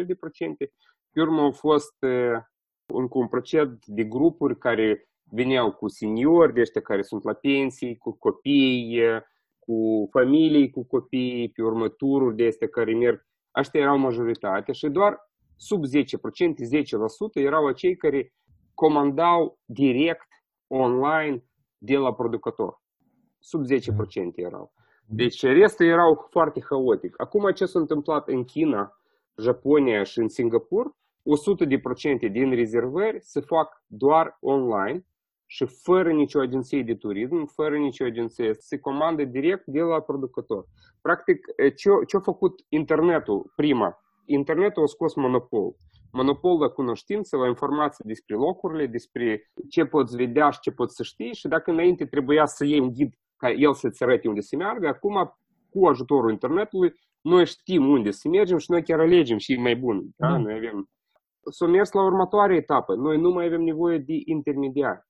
30-40 0.02 0.06
de 0.06 0.14
procente, 0.14 0.72
pe 1.12 1.20
urmă 1.20 1.40
au 1.40 1.52
fost 1.52 1.94
uh, 2.00 2.40
încă 2.86 3.18
un 3.18 3.28
procent 3.28 3.86
de 3.86 4.04
grupuri 4.04 4.58
care 4.58 5.08
veneau 5.30 5.72
cu 5.72 5.88
seniori, 5.88 6.54
de 6.54 6.60
ăștia 6.60 6.80
care 6.80 7.02
sunt 7.02 7.24
la 7.24 7.32
pensii, 7.32 7.96
cu 7.96 8.16
copii, 8.18 9.00
cu 9.58 10.08
familii, 10.10 10.70
cu 10.70 10.84
copii, 10.84 11.48
pe 11.48 11.62
urmă 11.62 11.88
tururi 11.88 12.36
de 12.36 12.46
astea 12.46 12.68
care 12.68 12.94
merg. 12.94 13.26
Aștia 13.50 13.80
erau 13.80 13.98
majoritatea 13.98 14.74
și 14.74 14.88
doar 14.88 15.30
sub 15.56 15.84
10%, 15.84 15.88
10% 15.88 16.02
erau 17.32 17.66
acei 17.66 17.96
care 17.96 18.32
comandau 18.74 19.58
direct 19.64 20.26
online 20.72 21.44
de 21.78 21.96
la 21.96 22.14
producător. 22.14 22.82
Sub 23.38 23.62
10% 23.64 23.66
erau. 24.34 24.72
Deci 25.06 25.42
restul 25.42 25.86
erau 25.86 26.26
foarte 26.30 26.64
haotic. 26.68 27.14
Acum 27.20 27.50
ce 27.50 27.66
s-a 27.66 27.78
întâmplat 27.78 28.28
în 28.28 28.44
China, 28.44 28.92
Japonia 29.36 30.02
și 30.02 30.18
în 30.18 30.28
Singapur, 30.28 30.86
100% 32.28 32.32
din 32.32 32.54
rezervări 32.54 33.18
se 33.20 33.40
fac 33.40 33.82
doar 33.86 34.36
online 34.40 35.06
și 35.46 35.66
fără 35.66 36.12
nicio 36.12 36.40
agenție 36.40 36.82
de 36.82 36.94
turism, 36.94 37.46
fără 37.46 37.76
nicio 37.76 38.04
agenție, 38.04 38.54
se 38.58 38.78
comandă 38.78 39.24
direct 39.24 39.66
de 39.66 39.80
la 39.80 40.00
producător. 40.00 40.66
Practic, 41.00 41.46
ce, 41.76 41.90
ce 42.06 42.16
a 42.16 42.20
făcut 42.20 42.60
internetul 42.68 43.52
prima? 43.56 43.98
Internetul 44.24 44.82
a 44.82 44.86
scos 44.86 45.14
monopol. 45.14 45.74
Monopol 46.12 46.58
la 46.58 46.68
cunoștință, 46.68 47.36
la 47.36 47.46
informații 47.46 48.04
despre 48.04 48.34
locurile, 48.34 48.86
despre 48.86 49.50
ce 49.68 49.84
poți 49.84 50.16
vedea 50.16 50.50
și 50.50 50.60
ce 50.60 50.70
poți 50.70 50.94
să 50.94 51.02
știi 51.02 51.34
și 51.34 51.48
dacă 51.48 51.70
înainte 51.70 52.06
trebuia 52.06 52.46
să 52.46 52.64
iei 52.64 52.80
un 52.80 52.92
ghid 52.92 53.14
ca 53.36 53.50
el 53.50 53.74
să-ți 53.74 54.02
arate 54.02 54.28
unde 54.28 54.40
să 54.40 54.56
meargă, 54.56 54.88
acum 54.88 55.36
cu 55.70 55.86
ajutorul 55.86 56.30
internetului 56.30 56.94
noi 57.22 57.46
știm 57.46 57.88
unde 57.88 58.10
să 58.10 58.28
mergem 58.28 58.58
și 58.58 58.70
noi 58.70 58.82
chiar 58.82 59.00
alegem 59.00 59.38
și 59.38 59.56
mai 59.56 59.76
bun. 59.76 60.08
Da? 60.16 60.28
Mm. 60.28 60.42
Noi 60.42 60.54
avem... 60.54 60.88
S-a 61.50 61.66
mers 61.66 61.92
la 61.92 62.04
următoarea 62.04 62.56
etapă. 62.56 62.94
Noi 62.94 63.20
nu 63.20 63.30
mai 63.30 63.46
avem 63.46 63.62
nevoie 63.62 63.98
de 63.98 64.12
intermediari. 64.24 65.06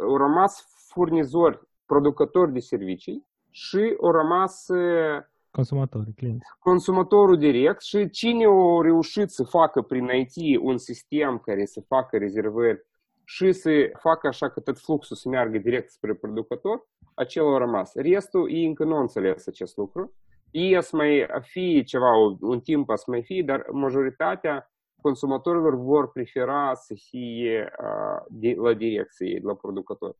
Au 0.00 0.16
rămas 0.16 0.66
furnizori, 0.88 1.60
producători 1.86 2.52
de 2.52 2.58
servicii 2.58 3.26
și 3.50 3.96
au 4.00 4.10
rămas 4.10 4.68
eh, 4.68 5.22
Consumatorii, 5.50 6.12
clienți. 6.12 6.46
consumatorul 6.58 7.38
direct 7.38 7.82
și 7.82 8.10
cine 8.10 8.44
a 8.44 8.82
reușit 8.82 9.30
să 9.30 9.44
facă 9.44 9.82
prin 9.82 10.04
IT 10.04 10.58
un 10.60 10.78
sistem 10.78 11.38
care 11.38 11.64
să 11.64 11.80
facă 11.80 12.16
rezervări 12.16 12.84
și 13.24 13.52
să 13.52 13.70
facă 13.98 14.26
așa 14.26 14.50
că 14.50 14.60
tot 14.60 14.78
fluxul 14.78 15.16
să 15.16 15.28
meargă 15.28 15.58
direct 15.58 15.90
spre 15.90 16.14
producător, 16.14 16.88
acela 17.14 17.54
a 17.54 17.58
rămas. 17.58 17.94
Restul 17.94 18.50
ei 18.52 18.66
încă 18.66 18.84
nu 18.84 18.94
au 18.94 19.00
înțeles 19.00 19.46
acest 19.46 19.76
lucru. 19.76 20.14
Ei 20.50 20.82
să 20.82 20.96
mai 20.96 21.26
fi 21.40 21.84
ceva, 21.84 22.10
un 22.40 22.60
timp 22.60 22.90
să 22.94 23.04
mai 23.06 23.22
fi, 23.22 23.42
dar 23.42 23.66
majoritatea 23.72 24.72
consumatorilor 25.02 25.76
vor 25.76 26.12
prefera 26.12 26.74
să 26.74 26.94
fie 27.08 27.72
uh, 27.82 28.24
de, 28.28 28.54
la 28.62 28.74
direcție, 28.74 29.40
la 29.42 29.54
producător. 29.54 30.16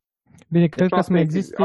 Bine, 0.49 0.67
cred 0.67 0.87
că 0.87 0.95
asta 0.95 1.05
să 1.05 1.11
mai 1.11 1.21
e- 1.21 1.23
existe... 1.23 1.55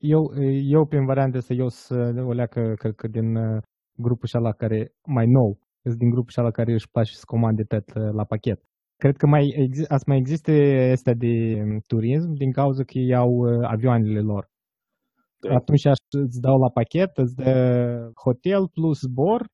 asta 0.00 0.06
e 0.06 0.10
realitatea. 0.10 0.76
Eu, 0.76 0.78
eu, 0.78 0.86
prin 0.86 1.04
varianta 1.04 1.38
asta, 1.38 1.54
eu 1.54 1.68
sunt 1.68 2.18
o 2.18 2.32
leacă, 2.32 2.74
cred 2.76 2.94
că 2.94 3.08
din 3.08 3.36
uh, 3.36 3.62
grupul 3.96 4.28
ăla 4.34 4.52
care, 4.52 4.92
mai 5.06 5.26
nou, 5.26 5.58
sunt 5.82 5.98
din 5.98 6.10
grupul 6.10 6.32
ăla 6.36 6.50
care 6.50 6.72
își 6.72 6.90
place 6.90 7.12
să 7.12 7.22
comande 7.26 7.62
tot 7.62 7.94
uh, 7.94 8.12
la 8.12 8.24
pachet. 8.24 8.60
Cred 8.96 9.16
că 9.16 9.26
mai 9.26 9.44
exi- 9.56 9.88
ați 9.88 10.08
mai 10.08 10.16
existe 10.16 10.88
astea 10.92 11.14
de 11.14 11.62
um, 11.62 11.78
turism 11.86 12.32
din 12.32 12.52
cauza 12.52 12.82
că 12.84 12.98
ei 12.98 13.14
au 13.14 13.30
uh, 13.30 13.68
avioanele 13.70 14.20
lor. 14.20 14.48
Da. 15.40 15.54
Atunci 15.54 15.86
aș, 15.86 15.98
îți 16.10 16.40
dau 16.40 16.58
la 16.58 16.70
pachet, 16.70 17.16
îți 17.16 17.34
dă 17.34 18.10
hotel 18.24 18.68
plus 18.68 19.00
zbor 19.00 19.40
uh, 19.40 19.46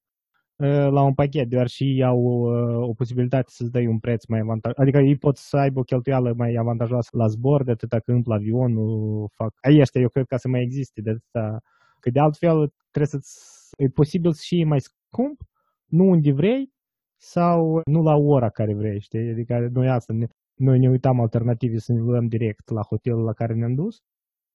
la 0.97 1.03
un 1.03 1.15
pachet, 1.15 1.49
doar 1.49 1.67
și 1.67 1.85
ei 1.85 2.05
au 2.05 2.19
uh, 2.19 2.89
o 2.89 2.93
posibilitate 2.93 3.47
să-ți 3.49 3.71
dai 3.71 3.87
un 3.87 3.99
preț 3.99 4.25
mai 4.27 4.41
avantajos. 4.41 4.79
Adică 4.79 4.99
ei 4.99 5.17
pot 5.17 5.37
să 5.37 5.57
aibă 5.57 5.79
o 5.81 5.83
cheltuială 5.83 6.35
mai 6.37 6.55
avantajoasă 6.55 7.09
la 7.13 7.27
zbor 7.27 7.65
de 7.65 7.71
atâta 7.71 7.99
când 7.99 8.23
la 8.29 8.35
avionul 8.35 9.29
fac. 9.35 9.53
Aici 9.61 9.81
ăștia 9.81 10.01
eu 10.01 10.09
cred 10.09 10.27
că 10.27 10.37
să 10.37 10.49
mai 10.49 10.63
existe 10.63 11.01
de 11.01 11.11
atâta. 11.11 11.61
Că 12.01 12.11
de 12.11 12.21
altfel 12.21 12.73
trebuie 12.91 13.21
să 13.21 13.29
e 13.77 13.89
posibil 13.89 14.33
să 14.33 14.43
și 14.45 14.65
mai 14.65 14.81
scump, 14.81 15.41
nu 15.87 16.05
unde 16.05 16.33
vrei, 16.33 16.73
sau 17.17 17.81
nu 17.85 18.03
la 18.03 18.15
ora 18.17 18.49
care 18.49 18.75
vrei, 18.75 19.01
știi? 19.01 19.31
Adică 19.31 19.69
noi 19.73 19.89
asta, 19.89 20.13
ne, 20.13 20.27
noi 20.55 20.79
ne 20.79 20.89
uitam 20.89 21.21
alternative 21.21 21.79
să 21.79 21.93
ne 21.93 22.01
luăm 22.01 22.27
direct 22.27 22.71
la 22.71 22.83
hotelul 22.83 23.25
la 23.25 23.33
care 23.33 23.55
ne-am 23.55 23.75
dus. 23.75 24.03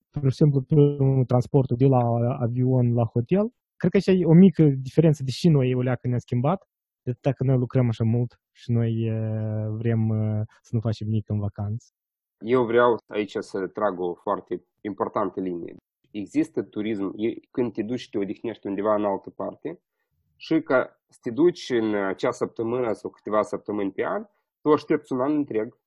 Pur 0.10 0.30
și 0.30 0.36
simplu, 0.36 0.62
primul 0.62 1.26
transportul 1.26 1.78
de 1.78 1.86
la 1.86 2.02
avion 2.40 2.94
la 2.94 3.06
hotel. 3.06 3.52
Cred 3.80 3.92
că 3.92 3.98
așa 3.98 4.12
e 4.12 4.26
o 4.26 4.34
mică 4.34 4.64
diferență, 4.64 5.24
deși 5.24 5.48
noi 5.50 5.74
o 5.74 5.82
leacă 5.82 6.08
ne-a 6.08 6.18
schimbat, 6.18 6.70
de 7.02 7.10
atât 7.12 7.36
că 7.36 7.44
noi 7.44 7.58
lucrăm 7.58 7.88
așa 7.88 8.04
mult 8.04 8.40
și 8.52 8.72
noi 8.72 8.92
eh, 9.08 9.68
vrem 9.82 10.02
eh, 10.12 10.42
să 10.62 10.70
nu 10.76 10.80
facem 10.80 11.08
nimic 11.08 11.30
în 11.30 11.40
vacanță. 11.40 11.88
Eu 12.46 12.66
vreau 12.66 12.98
aici 13.08 13.36
să 13.40 13.68
trag 13.68 14.00
o 14.00 14.14
foarte 14.14 14.64
importantă 14.82 15.40
linie. 15.40 15.76
Există 16.12 16.64
turism 16.64 17.16
când 17.52 17.74
te 17.74 17.84
duci 17.84 18.00
și 18.00 18.10
te 18.10 18.18
odihnești 18.18 18.68
undeva 18.68 18.96
în 18.96 19.06
altă 19.06 19.30
parte 19.30 19.80
și 20.36 20.62
că 20.62 20.90
să 21.08 21.20
te 21.22 21.32
duci 21.32 21.70
în 21.70 21.96
acea 21.96 22.32
săptămână 22.32 22.94
sau 22.94 23.10
câteva 23.10 23.42
săptămâni 23.42 23.92
pe 23.92 24.06
an, 24.06 24.26
tu 24.62 24.72
aștepți 24.72 25.14
un 25.14 25.22
an 25.22 25.34
întreg, 25.36 25.78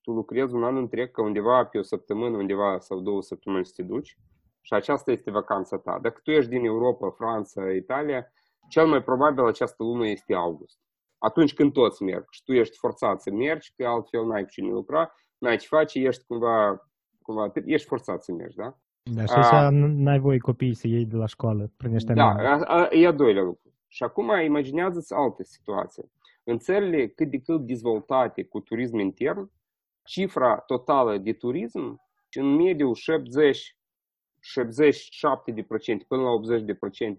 tu 0.00 0.10
lucrezi 0.10 0.54
un 0.54 0.64
an 0.64 0.76
întreg 0.76 1.10
ca 1.10 1.22
undeva 1.22 1.64
pe 1.64 1.78
o 1.78 1.82
săptămână, 1.82 2.36
undeva 2.36 2.78
sau 2.78 3.00
două 3.00 3.22
săptămâni 3.22 3.66
să 3.66 3.72
te 3.76 3.82
duci 3.82 4.18
și 4.62 4.74
aceasta 4.74 5.10
este 5.10 5.30
vacanța 5.30 5.78
ta. 5.78 5.98
Dacă 6.02 6.20
tu 6.22 6.30
ești 6.30 6.50
din 6.50 6.64
Europa, 6.64 7.10
Franța, 7.10 7.70
Italia, 7.70 8.32
cel 8.68 8.86
mai 8.86 9.02
probabil 9.02 9.44
această 9.44 9.82
lună 9.82 10.06
este 10.06 10.34
august. 10.34 10.78
Atunci 11.18 11.54
când 11.54 11.72
toți 11.72 12.02
merg 12.02 12.24
și 12.30 12.42
tu 12.44 12.52
ești 12.52 12.78
forțat 12.78 13.22
să 13.22 13.30
mergi, 13.30 13.72
că 13.76 13.86
altfel 13.86 14.26
n-ai 14.26 14.42
cu 14.42 14.50
cine 14.50 14.70
lucra, 14.70 15.12
n-ai 15.38 15.56
ce 15.56 15.66
face, 15.66 15.98
ești 15.98 16.24
cumva, 16.26 16.88
cumva 17.22 17.52
ești 17.64 17.86
forțat 17.86 18.22
să 18.22 18.32
mergi, 18.32 18.56
da? 18.56 18.76
Da, 19.02 19.24
și 19.24 19.32
așa 19.32 19.68
n-ai 19.70 20.18
voie 20.18 20.38
copiii 20.38 20.74
să 20.74 20.86
iei 20.86 21.06
de 21.06 21.16
la 21.16 21.26
școală 21.26 21.72
prin 21.76 21.94
ăștia 21.94 22.14
Da, 22.14 22.34
a, 22.34 22.60
a, 22.60 22.88
e 22.90 23.06
a 23.06 23.12
doilea 23.12 23.42
lucru. 23.42 23.74
Și 23.88 24.02
acum 24.02 24.40
imaginează-ți 24.44 25.12
alte 25.14 25.44
situații. 25.44 26.12
În 26.44 26.58
țările 26.58 27.08
cât 27.08 27.30
de 27.30 27.38
cât 27.38 27.60
dezvoltate 27.60 28.44
cu 28.44 28.60
turism 28.60 28.98
intern, 28.98 29.50
cifra 30.04 30.56
totală 30.56 31.18
de 31.18 31.32
turism 31.32 32.00
în 32.32 32.54
mediu 32.54 32.92
70 32.92 33.76
77% 34.42 36.06
până 36.08 36.22
la 36.22 36.30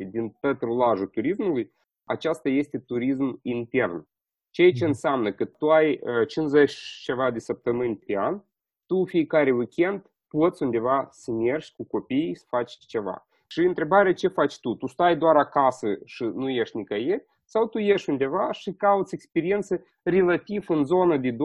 80% 0.05 0.09
din 0.09 0.29
tot 0.39 0.61
rulajul 0.61 1.07
turismului, 1.07 1.73
aceasta 2.03 2.49
este 2.49 2.79
turism 2.79 3.39
intern. 3.41 4.07
Ceea 4.49 4.71
ce 4.71 4.85
înseamnă 4.85 5.31
că 5.31 5.45
tu 5.45 5.69
ai 5.69 5.99
50 6.27 6.73
ceva 7.03 7.31
de 7.31 7.39
săptămâni 7.39 7.95
pe 7.95 8.17
an, 8.17 8.41
tu 8.85 9.05
fiecare 9.05 9.51
weekend 9.51 10.11
poți 10.27 10.63
undeva 10.63 11.07
să 11.11 11.31
mergi 11.31 11.73
cu 11.75 11.83
copiii 11.83 12.35
să 12.35 12.45
faci 12.47 12.77
ceva. 12.77 13.27
Și 13.47 13.59
întrebarea 13.59 14.13
ce 14.13 14.27
faci 14.27 14.59
tu? 14.59 14.75
Tu 14.75 14.87
stai 14.87 15.17
doar 15.17 15.35
acasă 15.35 15.87
și 16.05 16.23
nu 16.23 16.49
ieși 16.49 16.77
nicăieri 16.77 17.25
sau 17.45 17.67
tu 17.67 17.77
ieși 17.77 18.09
undeva 18.09 18.51
și 18.51 18.73
cauți 18.73 19.13
experiențe 19.13 19.85
relativ 20.03 20.69
în 20.69 20.83
zonă 20.83 21.17
de 21.17 21.31
200-300 21.31 21.35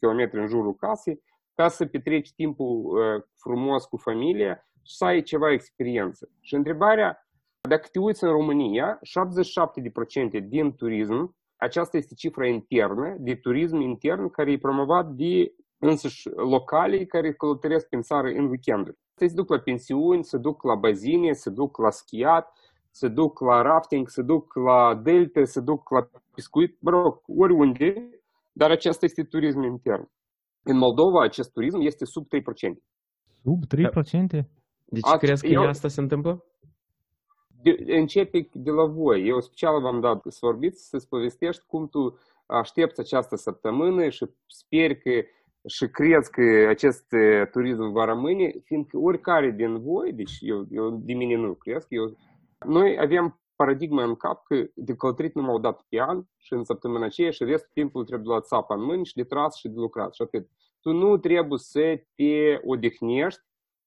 km 0.00 0.28
în 0.32 0.46
jurul 0.46 0.74
casei 0.74 1.22
ca 1.54 1.68
să 1.68 1.86
petreci 1.86 2.32
timpul 2.32 2.84
uh, 2.84 3.22
frumos 3.36 3.84
cu 3.84 3.96
familia 3.96 4.54
și 4.56 4.77
să 4.90 5.04
ai 5.04 5.22
ceva 5.22 5.52
experiență. 5.52 6.28
Și 6.40 6.54
întrebarea, 6.54 7.28
dacă 7.68 7.88
te 7.92 7.98
uiți 7.98 8.24
în 8.24 8.30
România, 8.30 8.98
77% 10.40 10.44
din 10.48 10.74
turism, 10.74 11.36
aceasta 11.56 11.96
este 11.96 12.14
cifra 12.14 12.46
internă, 12.46 13.16
de 13.18 13.34
turism 13.34 13.76
intern 13.76 14.30
care 14.30 14.52
e 14.52 14.58
promovat 14.58 15.06
de 15.06 15.54
însăși 15.78 16.28
localii 16.28 17.06
care 17.06 17.32
călătoresc 17.32 17.86
în 17.90 18.00
țară 18.00 18.28
în 18.28 18.48
weekenduri. 18.48 18.96
Se 19.14 19.26
duc 19.34 19.50
la 19.50 19.58
pensiuni, 19.58 20.24
se 20.24 20.38
duc 20.38 20.62
la 20.62 20.74
bazine, 20.74 21.32
se 21.32 21.50
duc 21.50 21.78
la 21.78 21.90
schiat, 21.90 22.52
se 22.90 23.08
duc 23.08 23.40
la 23.40 23.62
rafting, 23.62 24.08
se 24.08 24.22
duc 24.22 24.54
la 24.54 25.00
delte, 25.02 25.44
se 25.44 25.60
duc 25.60 25.90
la 25.90 26.08
pescuit, 26.34 26.76
mă 26.80 26.90
rog, 26.90 27.22
oriunde, 27.26 28.10
dar 28.52 28.70
acesta 28.70 29.04
este 29.04 29.22
turism 29.22 29.62
intern. 29.62 30.10
În 30.62 30.76
Moldova 30.76 31.22
acest 31.22 31.52
turism 31.52 31.78
este 31.80 32.04
sub 32.04 32.26
3%. 32.26 32.28
Sub 33.42 33.62
3%? 34.42 34.57
De 34.90 35.00
ce 35.00 35.16
crezi 35.16 35.42
că 35.42 35.48
eu... 35.48 35.62
asta 35.62 35.88
se 35.88 36.00
întâmplă? 36.00 36.44
De, 37.62 37.76
începe 37.86 38.48
de 38.52 38.70
la 38.70 38.84
voi. 38.84 39.26
Eu 39.26 39.40
special 39.40 39.80
v-am 39.80 40.00
dat 40.00 40.22
să 40.28 40.38
vorbiți, 40.40 40.88
să-ți 40.88 41.08
povestești 41.08 41.64
cum 41.66 41.88
tu 41.88 42.18
aștepți 42.46 43.00
această 43.00 43.36
săptămână 43.36 44.08
și 44.08 44.26
speri 44.46 44.98
că 44.98 45.10
și 45.68 45.88
crezi 45.88 46.30
că 46.30 46.66
acest 46.68 47.06
turism 47.50 47.92
va 47.92 48.04
rămâne, 48.04 48.50
fiindcă 48.64 48.98
oricare 48.98 49.50
din 49.50 49.82
voi, 49.82 50.12
deci 50.12 50.36
eu, 50.40 50.66
eu 50.70 50.90
de 50.90 51.12
mine 51.12 51.36
nu 51.36 51.54
cresc, 51.54 51.86
eu, 51.88 52.16
noi 52.66 52.98
avem 53.00 53.40
paradigma 53.56 54.02
în 54.04 54.14
cap 54.14 54.44
că 54.44 54.66
de 54.74 54.94
călătorit 54.94 55.34
numai 55.34 55.54
o 55.54 55.58
dată 55.58 55.84
pe 55.88 56.00
an 56.00 56.22
și 56.36 56.52
în 56.52 56.64
săptămâna 56.64 57.04
aceea 57.04 57.30
și 57.30 57.44
restul 57.44 57.70
timpului 57.72 58.06
trebuie 58.06 58.28
luat 58.28 58.46
țapa 58.46 58.74
în 58.74 58.84
mâini 58.84 59.06
și 59.06 59.14
de 59.14 59.24
tras 59.24 59.56
și 59.56 59.68
de 59.68 59.74
lucrat 59.76 60.14
și 60.14 60.22
atât. 60.22 60.48
Tu 60.80 60.92
nu 60.92 61.16
trebuie 61.16 61.58
să 61.58 62.00
te 62.14 62.60
odihnești 62.64 63.40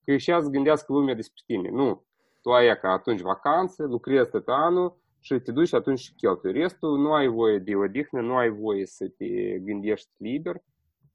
că 0.05 0.17
și 0.17 0.31
să 0.39 0.49
gândească 0.49 0.93
lumea 0.93 1.15
despre 1.15 1.41
tine. 1.45 1.69
Nu. 1.69 2.05
Tu 2.41 2.51
ai 2.51 2.79
ca 2.79 2.89
atunci 2.89 3.21
vacanță, 3.21 3.83
lucrezi 3.83 4.29
tot 4.29 4.47
anul 4.47 4.99
și 5.19 5.39
te 5.39 5.51
duci 5.51 5.73
atunci 5.73 5.99
și 5.99 6.13
cheltui. 6.13 6.51
Restul 6.51 6.99
nu 6.99 7.13
ai 7.13 7.27
voie 7.27 7.57
de 7.57 7.75
odihnă, 7.75 8.21
nu 8.21 8.35
ai 8.35 8.49
voie 8.49 8.85
să 8.85 9.07
te 9.07 9.59
gândești 9.59 10.09
liber 10.17 10.63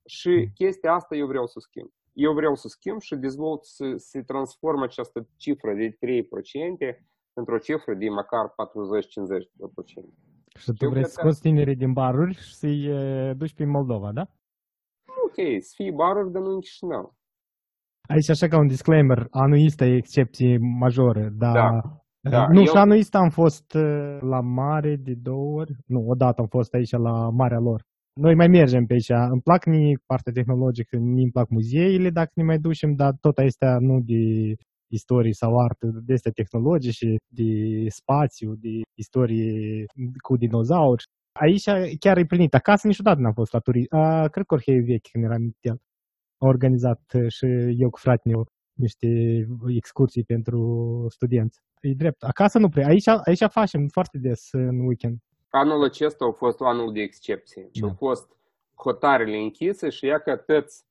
și 0.05 0.51
chestia 0.55 0.93
asta 0.93 1.17
eu 1.17 1.27
vreau 1.27 1.47
să 1.47 1.61
schimb. 1.61 1.91
Eu 2.13 2.33
vreau 2.33 2.55
să 2.55 2.69
schimb 2.69 3.01
și 3.01 3.15
dezvolt 3.17 3.65
să 3.65 3.95
se 3.97 4.23
transformă 4.23 4.85
această 4.85 5.29
cifră 5.37 5.75
de 5.75 5.91
3% 5.91 5.97
într-o 7.33 7.59
cifră 7.59 7.95
de 7.95 8.09
măcar 8.09 8.47
40-50%. 8.49 8.53
Și 10.59 10.73
tu 10.79 10.89
vrei 10.89 11.05
să 11.05 11.11
scoți 11.11 11.41
tinerii 11.41 11.77
din 11.77 11.93
baruri 11.93 12.35
și 12.35 12.55
să-i 12.55 12.89
duci 13.35 13.55
prin 13.55 13.69
Moldova, 13.69 14.13
da? 14.13 14.27
Ok, 15.25 15.35
să 15.61 15.73
fie 15.75 15.91
baruri, 15.91 16.33
dar 16.33 16.43
nu 16.43 16.51
în 16.51 16.61
Chișinău. 16.61 17.17
Aici 18.07 18.31
așa 18.31 18.49
ca 18.49 18.59
un 18.59 18.67
disclaimer, 18.67 19.27
anul 19.31 19.65
ăsta 19.65 19.85
e 19.85 19.97
excepție 19.97 20.59
majoră, 20.59 21.29
dar 21.29 21.53
da. 21.53 21.81
Da, 22.31 22.47
nu, 22.49 22.59
eu... 22.59 22.65
și 22.65 22.77
anul 22.77 22.99
ăsta 22.99 23.19
am 23.19 23.31
fost 23.31 23.77
la 24.21 24.41
mare 24.41 24.97
de 24.97 25.15
două 25.15 25.61
ori, 25.61 25.73
nu, 25.87 26.05
odată 26.09 26.41
am 26.41 26.47
fost 26.47 26.75
aici 26.75 26.91
la 26.91 27.31
Marea 27.31 27.59
lor. 27.59 27.83
Noi 28.21 28.35
mai 28.35 28.49
mergem 28.49 28.87
pe 28.87 28.93
aici, 28.93 29.11
îmi 29.11 29.41
plac 29.41 29.65
mie 29.65 29.99
partea 30.07 30.33
tehnologică, 30.33 30.97
mi 30.97 31.23
îmi 31.23 31.31
plac 31.31 31.49
muzeile 31.49 32.11
dacă 32.11 32.31
ne 32.35 32.43
mai 32.43 32.59
ducem, 32.59 32.95
dar 32.95 33.13
tot 33.21 33.39
astea 33.39 33.79
nu 33.79 34.01
de 34.01 34.55
istorie 34.93 35.33
sau 35.33 35.59
artă, 35.59 35.87
de 36.05 36.13
astea 36.13 36.31
tehnologice, 36.31 37.15
de 37.27 37.45
spațiu, 37.89 38.55
de 38.55 38.81
istorie 38.99 39.85
cu 40.23 40.37
dinozauri. 40.37 41.05
Aici 41.41 41.65
chiar 41.99 42.19
e 42.19 42.25
plinit. 42.25 42.55
Acasă 42.55 42.87
niciodată 42.87 43.21
n-am 43.21 43.33
fost 43.33 43.53
la 43.53 43.59
turism. 43.59 43.97
Cred 44.31 44.47
că 44.47 44.57
e 44.65 44.81
vechi 44.81 45.09
când 45.13 45.25
eram 45.25 45.43
el 45.61 45.73
a 45.73 45.77
organizat 46.39 47.03
uh, 47.15 47.29
și 47.29 47.47
eu 47.79 47.91
cu 47.91 47.99
fratele 47.99 48.35
meu 48.35 48.47
niște 48.73 49.09
excursii 49.67 50.25
pentru 50.25 50.61
studenți. 51.09 51.61
E 51.81 51.95
drept. 51.97 52.23
Acasă 52.23 52.59
nu 52.59 52.69
prea. 52.69 52.87
Aici, 52.87 53.09
aici 53.09 53.45
facem 53.51 53.89
foarte 53.89 54.19
des 54.19 54.49
în 54.53 54.87
weekend. 54.87 55.19
Anul 55.49 55.85
acesta 55.85 56.25
a 56.25 56.33
fost 56.33 56.61
anul 56.61 56.93
de 56.93 57.01
excepție. 57.01 57.69
Da. 57.73 57.87
Au 57.87 57.95
fost 57.95 58.29
hotarele 58.75 59.37
închise 59.37 59.89
și 59.89 60.07
ea 60.07 60.19
că 60.19 60.37
toți 60.37 60.85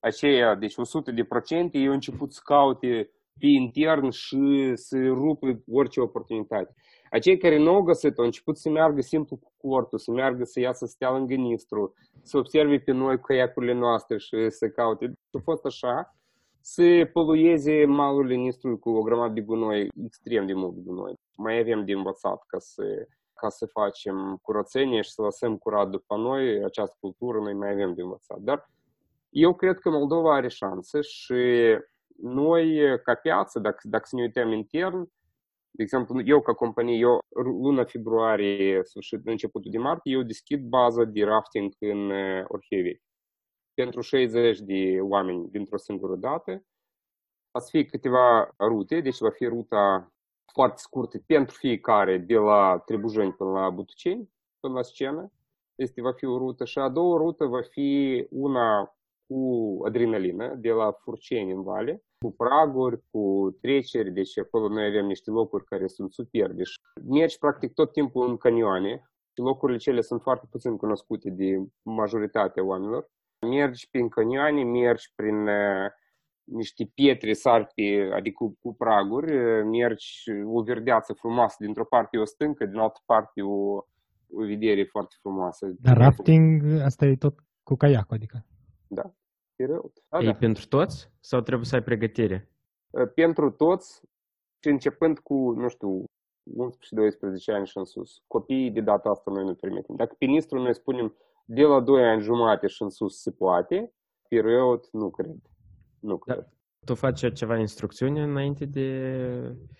aceia, 0.00 0.54
deci 0.54 0.76
100 0.76 1.10
de 1.10 1.24
procente, 1.24 1.78
ei 1.78 1.86
au 1.86 1.92
început 1.92 2.32
să 2.32 2.40
caute 2.44 3.10
pe 3.38 3.46
intern 3.46 4.10
și 4.10 4.72
să 4.74 4.98
rupă 5.06 5.62
orice 5.72 6.00
oportunitate. 6.00 6.74
Acei 7.10 7.36
care 7.36 7.58
nu 7.58 7.74
au 7.74 7.82
găsit 7.82 8.18
au 8.18 8.24
început 8.24 8.58
să 8.58 8.70
meargă 8.70 9.00
simplu 9.00 9.36
cu 9.36 9.52
cortul, 9.68 9.98
să 9.98 10.10
meargă 10.10 10.44
să 10.44 10.60
iasă 10.60 10.86
să 10.86 10.92
stea 10.92 11.12
lângă 11.12 11.34
Nistru, 11.34 11.94
să 12.22 12.38
observe 12.38 12.78
pe 12.78 12.92
noi 12.92 13.16
cu 13.16 13.22
caiacurile 13.22 13.72
noastre 13.72 14.18
și 14.18 14.50
să 14.50 14.68
caute. 14.68 15.12
A 15.32 15.38
fost 15.42 15.64
așa, 15.64 16.16
să 16.60 17.08
polueze 17.12 17.84
malurile 17.84 18.34
Nistru 18.34 18.78
cu 18.78 18.90
o 18.90 19.02
grămadă 19.02 19.32
de 19.32 19.40
gunoi, 19.40 19.88
extrem 20.04 20.46
de 20.46 20.52
mult 20.54 20.74
de 20.74 20.80
gunoi. 20.84 21.14
Mai 21.36 21.58
avem 21.58 21.84
de 21.84 21.92
învățat 21.92 22.44
ca 22.46 22.58
să, 22.58 23.06
ca 23.34 23.48
să 23.48 23.66
facem 23.66 24.38
curățenie 24.42 25.00
și 25.00 25.10
să 25.10 25.22
lăsăm 25.22 25.56
curat 25.56 25.88
după 25.88 26.16
noi 26.16 26.64
această 26.64 26.96
cultură, 27.00 27.38
noi 27.38 27.54
mai 27.54 27.70
avem 27.70 27.94
de 27.94 28.02
învățat. 28.02 28.38
Dar 28.38 28.70
eu 29.30 29.54
cred 29.54 29.78
că 29.78 29.90
Moldova 29.90 30.34
are 30.34 30.48
șanse 30.48 31.00
și 31.00 31.34
noi, 32.16 32.78
ca 33.02 33.14
piață, 33.14 33.58
dacă, 33.58 33.88
dacă 33.88 34.04
să 34.06 34.16
ne 34.16 34.22
uităm 34.22 34.52
intern, 34.52 35.10
de 35.70 35.82
exemplu, 35.82 36.20
eu 36.24 36.40
ca 36.40 36.52
companie, 36.52 36.96
eu 36.96 37.18
luna 37.44 37.84
februarie, 37.84 38.80
sfârșit, 38.84 39.26
începutul 39.26 39.70
de 39.70 39.78
martie, 39.78 40.12
eu 40.12 40.22
deschid 40.22 40.60
baza 40.60 41.04
de 41.04 41.24
rafting 41.24 41.72
în 41.78 42.10
Orhevei 42.48 43.02
pentru 43.74 44.00
60 44.00 44.60
de 44.60 44.98
oameni 45.00 45.48
dintr-o 45.50 45.76
singură 45.76 46.16
dată. 46.16 46.64
A 47.50 47.58
să 47.58 47.68
fie 47.70 47.84
câteva 47.84 48.54
rute, 48.58 49.00
deci 49.00 49.18
va 49.18 49.30
fi 49.30 49.44
ruta 49.44 50.12
foarte 50.52 50.76
scurtă 50.76 51.18
pentru 51.26 51.56
fiecare, 51.56 52.18
de 52.18 52.34
la 52.34 52.82
Trebujeni 52.86 53.32
până 53.32 53.50
la 53.50 53.70
Butuceni, 53.70 54.30
până 54.60 54.74
la 54.74 54.82
scenă. 54.82 55.32
Este 55.74 56.00
va 56.02 56.12
fi 56.12 56.24
o 56.24 56.38
rută 56.38 56.64
și 56.64 56.78
a 56.78 56.88
doua 56.88 57.16
rută 57.16 57.44
va 57.44 57.62
fi 57.62 58.26
una 58.30 58.96
cu 59.26 59.78
adrenalină, 59.86 60.54
de 60.54 60.70
la 60.70 60.92
Furceni 60.92 61.52
în 61.52 61.62
vale, 61.62 62.02
cu 62.18 62.34
praguri, 62.36 63.02
cu 63.10 63.56
treceri, 63.60 64.12
deci 64.12 64.38
acolo 64.38 64.68
noi 64.68 64.86
avem 64.86 65.06
niște 65.06 65.30
locuri 65.30 65.64
care 65.64 65.86
sunt 65.86 66.12
superbe. 66.12 66.54
Deci 66.54 66.74
mergi 67.08 67.38
practic 67.38 67.72
tot 67.72 67.92
timpul 67.92 68.28
în 68.28 68.36
canioane 68.36 69.10
și 69.32 69.40
locurile 69.40 69.78
cele 69.78 70.00
sunt 70.00 70.22
foarte 70.22 70.46
puțin 70.50 70.76
cunoscute 70.76 71.30
de 71.30 71.64
majoritatea 71.82 72.64
oamenilor. 72.64 73.10
Mergi 73.40 73.88
prin 73.90 74.08
canioane, 74.08 74.64
mergi 74.64 75.12
prin 75.14 75.46
uh, 75.46 75.90
niște 76.44 76.90
pietre 76.94 77.32
sarpi, 77.32 77.96
adică 78.14 78.44
cu, 78.44 78.58
cu 78.60 78.74
praguri, 78.74 79.32
mergi 79.64 80.30
o 80.44 80.62
verdeață 80.62 81.12
frumoasă, 81.12 81.56
dintr-o 81.58 81.84
parte 81.84 82.18
o 82.18 82.24
stâncă, 82.24 82.66
din 82.66 82.78
altă 82.78 83.00
parte 83.06 83.42
o, 83.42 83.76
o 84.30 84.44
vedere 84.46 84.84
foarte 84.84 85.14
frumoasă. 85.20 85.74
Dar 85.80 85.96
rafting, 85.96 86.62
asta 86.84 87.06
e 87.06 87.16
tot 87.16 87.34
cu 87.62 87.74
caiacul, 87.74 88.16
adică? 88.16 88.46
Da. 88.94 89.14
Pireut. 89.56 90.02
Da, 90.08 90.18
E 90.18 90.24
da. 90.24 90.34
pentru 90.34 90.66
toți 90.66 91.10
sau 91.20 91.40
trebuie 91.40 91.66
să 91.66 91.74
ai 91.74 91.82
pregătire? 91.82 92.48
Pentru 93.14 93.50
toți 93.50 94.00
și 94.62 94.68
începând 94.70 95.18
cu, 95.18 95.50
nu 95.52 95.68
știu, 95.68 96.04
11-12 96.04 96.04
ani 97.54 97.66
și 97.66 97.78
în 97.78 97.84
sus. 97.84 98.22
Copiii 98.26 98.70
de 98.70 98.80
data 98.80 99.08
asta 99.10 99.30
noi 99.30 99.44
nu 99.44 99.54
permitem. 99.54 99.96
Dacă 99.96 100.14
pe 100.18 100.24
Nistru 100.24 100.58
noi 100.62 100.74
spunem 100.74 101.16
de 101.44 101.62
la 101.62 101.80
2 101.80 102.04
ani 102.08 102.20
jumate 102.22 102.66
și 102.66 102.82
în 102.82 102.90
sus 102.90 103.20
se 103.20 103.30
poate, 103.30 103.92
Pireut 104.28 104.88
nu 104.92 105.10
cred. 105.10 105.36
Nu 106.00 106.20
Da. 106.26 106.32
cred. 106.34 106.48
Tu 106.86 106.94
faci 106.94 107.32
ceva 107.32 107.56
instrucțiune 107.58 108.22
înainte 108.22 108.64
de... 108.64 109.16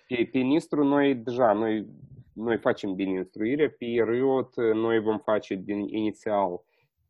Pe, 0.08 0.28
pe 0.32 0.38
Nistru 0.38 0.84
noi 0.84 1.14
deja, 1.14 1.52
noi, 1.52 1.86
noi 2.32 2.58
facem 2.58 2.94
din 2.94 3.08
instruire, 3.08 3.70
pe 3.70 3.84
Riot 3.84 4.56
noi 4.56 5.00
vom 5.00 5.18
face 5.18 5.54
din 5.54 5.78
inițial 5.78 6.62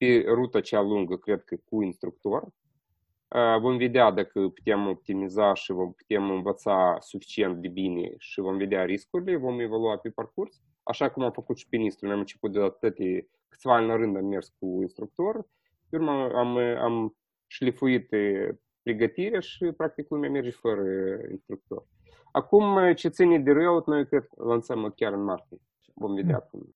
pe 0.03 0.25
ruta 0.27 0.61
cea 0.61 0.81
lungă, 0.81 1.17
cred 1.17 1.45
că 1.45 1.57
cu 1.65 1.83
instructor. 1.83 2.43
Uh, 2.43 3.61
Vom 3.61 3.77
vedea 3.77 4.11
dacă 4.11 4.49
putem 4.49 4.87
optimiza 4.89 5.55
și 5.55 5.73
vom 5.73 5.93
putem 5.93 6.31
învăța 6.31 6.97
suficient 7.01 7.57
de 7.57 7.69
bine 7.69 8.15
și 8.19 8.41
vom 8.41 8.57
vedea 8.57 8.85
riscurile, 8.85 9.37
vom 9.37 9.61
evalua 9.61 9.97
pe 9.97 10.11
parcurs. 10.11 10.63
Așa 10.83 11.11
cum 11.11 11.23
am 11.23 11.31
făcut 11.31 11.57
și 11.57 11.69
pe 11.69 11.77
Nistru, 11.77 12.05
noi 12.05 12.15
am 12.15 12.21
început 12.21 12.53
de 12.53 12.59
la 12.59 12.69
toate, 12.69 13.29
câțiva 13.49 13.75
ani 13.75 13.87
la 13.87 13.97
rând 13.97 14.17
am 14.17 14.25
mers 14.25 14.53
cu 14.59 14.79
instructor, 14.81 15.47
pe 15.89 15.97
urmă 15.97 16.31
am, 16.35 16.57
am 16.57 17.17
șlifuit 17.47 18.13
eh, 18.13 18.49
pregătirea 18.83 19.41
și 19.41 19.73
practic 19.77 20.11
lumea 20.11 20.31
merge 20.31 20.51
fără 20.51 20.83
instructor. 21.31 21.87
Acum, 22.33 22.79
eh, 22.79 22.97
ce 22.97 23.09
ține 23.09 23.39
de 23.39 23.53
Riot, 23.53 23.87
noi 23.87 24.07
cred 24.07 24.27
că 24.27 24.45
lansăm 24.45 24.93
chiar 24.97 25.13
în 25.13 25.23
martie. 25.23 25.59
Vom 25.95 26.15
vedea 26.15 26.39
cum. 26.39 26.75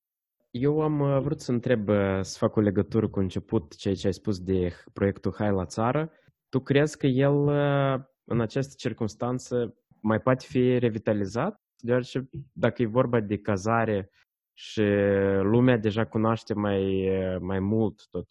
Eu 0.51 0.81
am 0.81 0.99
uh, 0.99 1.19
vrut 1.21 1.39
să 1.39 1.51
întreb, 1.51 1.87
uh, 1.87 2.19
să 2.21 2.37
fac 2.37 2.55
o 2.55 2.59
legătură 2.59 3.07
cu 3.07 3.19
început, 3.19 3.75
ceea 3.75 3.95
ce 3.95 4.07
ai 4.07 4.13
spus 4.13 4.39
de 4.39 4.73
proiectul 4.93 5.33
Hai 5.37 5.51
la 5.51 5.65
țară. 5.65 6.11
Tu 6.49 6.59
crezi 6.59 6.97
că 6.97 7.07
el, 7.07 7.35
uh, 7.35 8.03
în 8.23 8.41
această 8.41 8.73
circunstanță, 8.77 9.75
mai 10.01 10.19
poate 10.19 10.45
fi 10.47 10.77
revitalizat? 10.77 11.61
Deoarece 11.77 12.29
dacă 12.53 12.81
e 12.81 12.85
vorba 12.85 13.19
de 13.19 13.37
cazare 13.37 14.11
și 14.53 14.83
lumea 15.41 15.77
deja 15.77 16.05
cunoaște 16.05 16.53
mai, 16.53 17.09
uh, 17.09 17.39
mai 17.39 17.59
mult 17.59 18.07
tot 18.09 18.25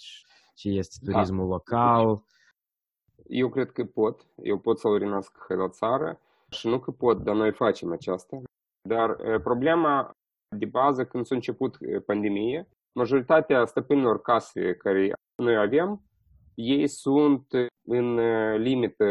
ce 0.55 0.69
este 0.69 0.97
Da. 1.01 1.13
turismul 1.13 1.47
local, 1.47 2.25
Eu 3.29 3.49
cred 3.49 3.71
că 3.71 3.85
pot. 3.85 4.27
Eu 4.43 4.59
pot 4.59 4.79
să-l 4.79 4.99
renasc 4.99 5.49
la 5.49 5.69
țară 5.69 6.21
și 6.51 6.69
nu 6.69 6.79
că 6.81 6.91
pot, 6.91 7.23
dar 7.23 7.35
noi 7.35 7.53
facem 7.53 7.93
aceasta. 7.93 8.43
Dar 8.89 9.17
eh, 9.21 9.41
problema 9.41 10.11
de 10.49 10.67
bază 10.67 11.05
când 11.05 11.27
s-a 11.27 11.35
început 11.35 11.77
eh, 11.81 12.03
pandemie, 12.07 12.69
majoritatea 12.93 13.65
stăpânilor 13.65 14.21
case 14.21 14.75
care 14.75 15.13
noi 15.43 15.57
avem, 15.57 16.03
ei 16.55 16.87
sunt 16.87 17.53
eh, 17.53 17.67
în 17.89 18.19
eh, 18.19 18.59
limită 18.59 19.05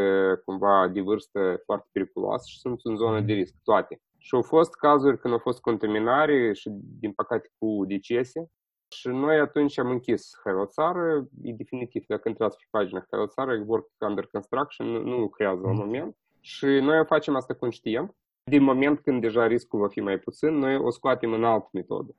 cumva 0.46 0.88
de 0.88 1.02
vârstă 1.02 1.62
foarte 1.66 1.88
periculoasă 1.92 2.46
și 2.48 2.60
sunt 2.60 2.80
în 2.84 2.96
zonă 2.96 3.22
de 3.22 3.34
risc, 3.34 3.56
toate. 3.64 4.00
Și 4.18 4.36
au 4.36 4.42
fost 4.42 4.76
cazuri 4.76 5.20
când 5.20 5.34
au 5.34 5.40
fost 5.40 5.62
contaminare 5.62 6.54
și, 6.54 6.70
din 7.00 7.12
păcate, 7.12 7.52
cu 7.58 7.86
decese. 7.88 8.48
Și 8.96 9.08
noi 9.08 9.40
atunci 9.40 9.78
am 9.78 9.90
închis 9.90 10.40
Hailoțară, 10.44 11.28
e 11.42 11.52
definitiv, 11.52 12.06
dacă 12.08 12.30
intrați 12.30 12.58
pe 12.58 12.64
pagina 12.70 13.06
Hailoțară, 13.12 13.64
work 13.66 13.88
under 14.08 14.26
construction, 14.26 14.88
nu, 14.88 15.02
nu 15.02 15.18
lucrează 15.18 15.62
la 15.62 15.72
moment. 15.72 16.18
Și 16.42 16.66
noi 16.66 17.06
facem 17.06 17.36
asta 17.36 17.54
conștient. 17.54 18.16
Din 18.52 18.64
moment 18.64 19.00
când 19.00 19.22
deja 19.22 19.48
riscul 19.48 19.80
va 19.80 19.88
fi 19.88 20.00
mai 20.00 20.18
puțin, 20.18 20.50
noi 20.50 20.78
o 20.78 20.90
scoatem 20.90 21.34
în 21.34 21.44
altă 21.44 21.70
metodă. 21.74 22.16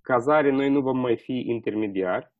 Cazare, 0.00 0.50
noi 0.50 0.70
nu 0.70 0.80
vom 0.80 0.98
mai 0.98 1.16
fi 1.16 1.44
intermediari. 1.46 2.32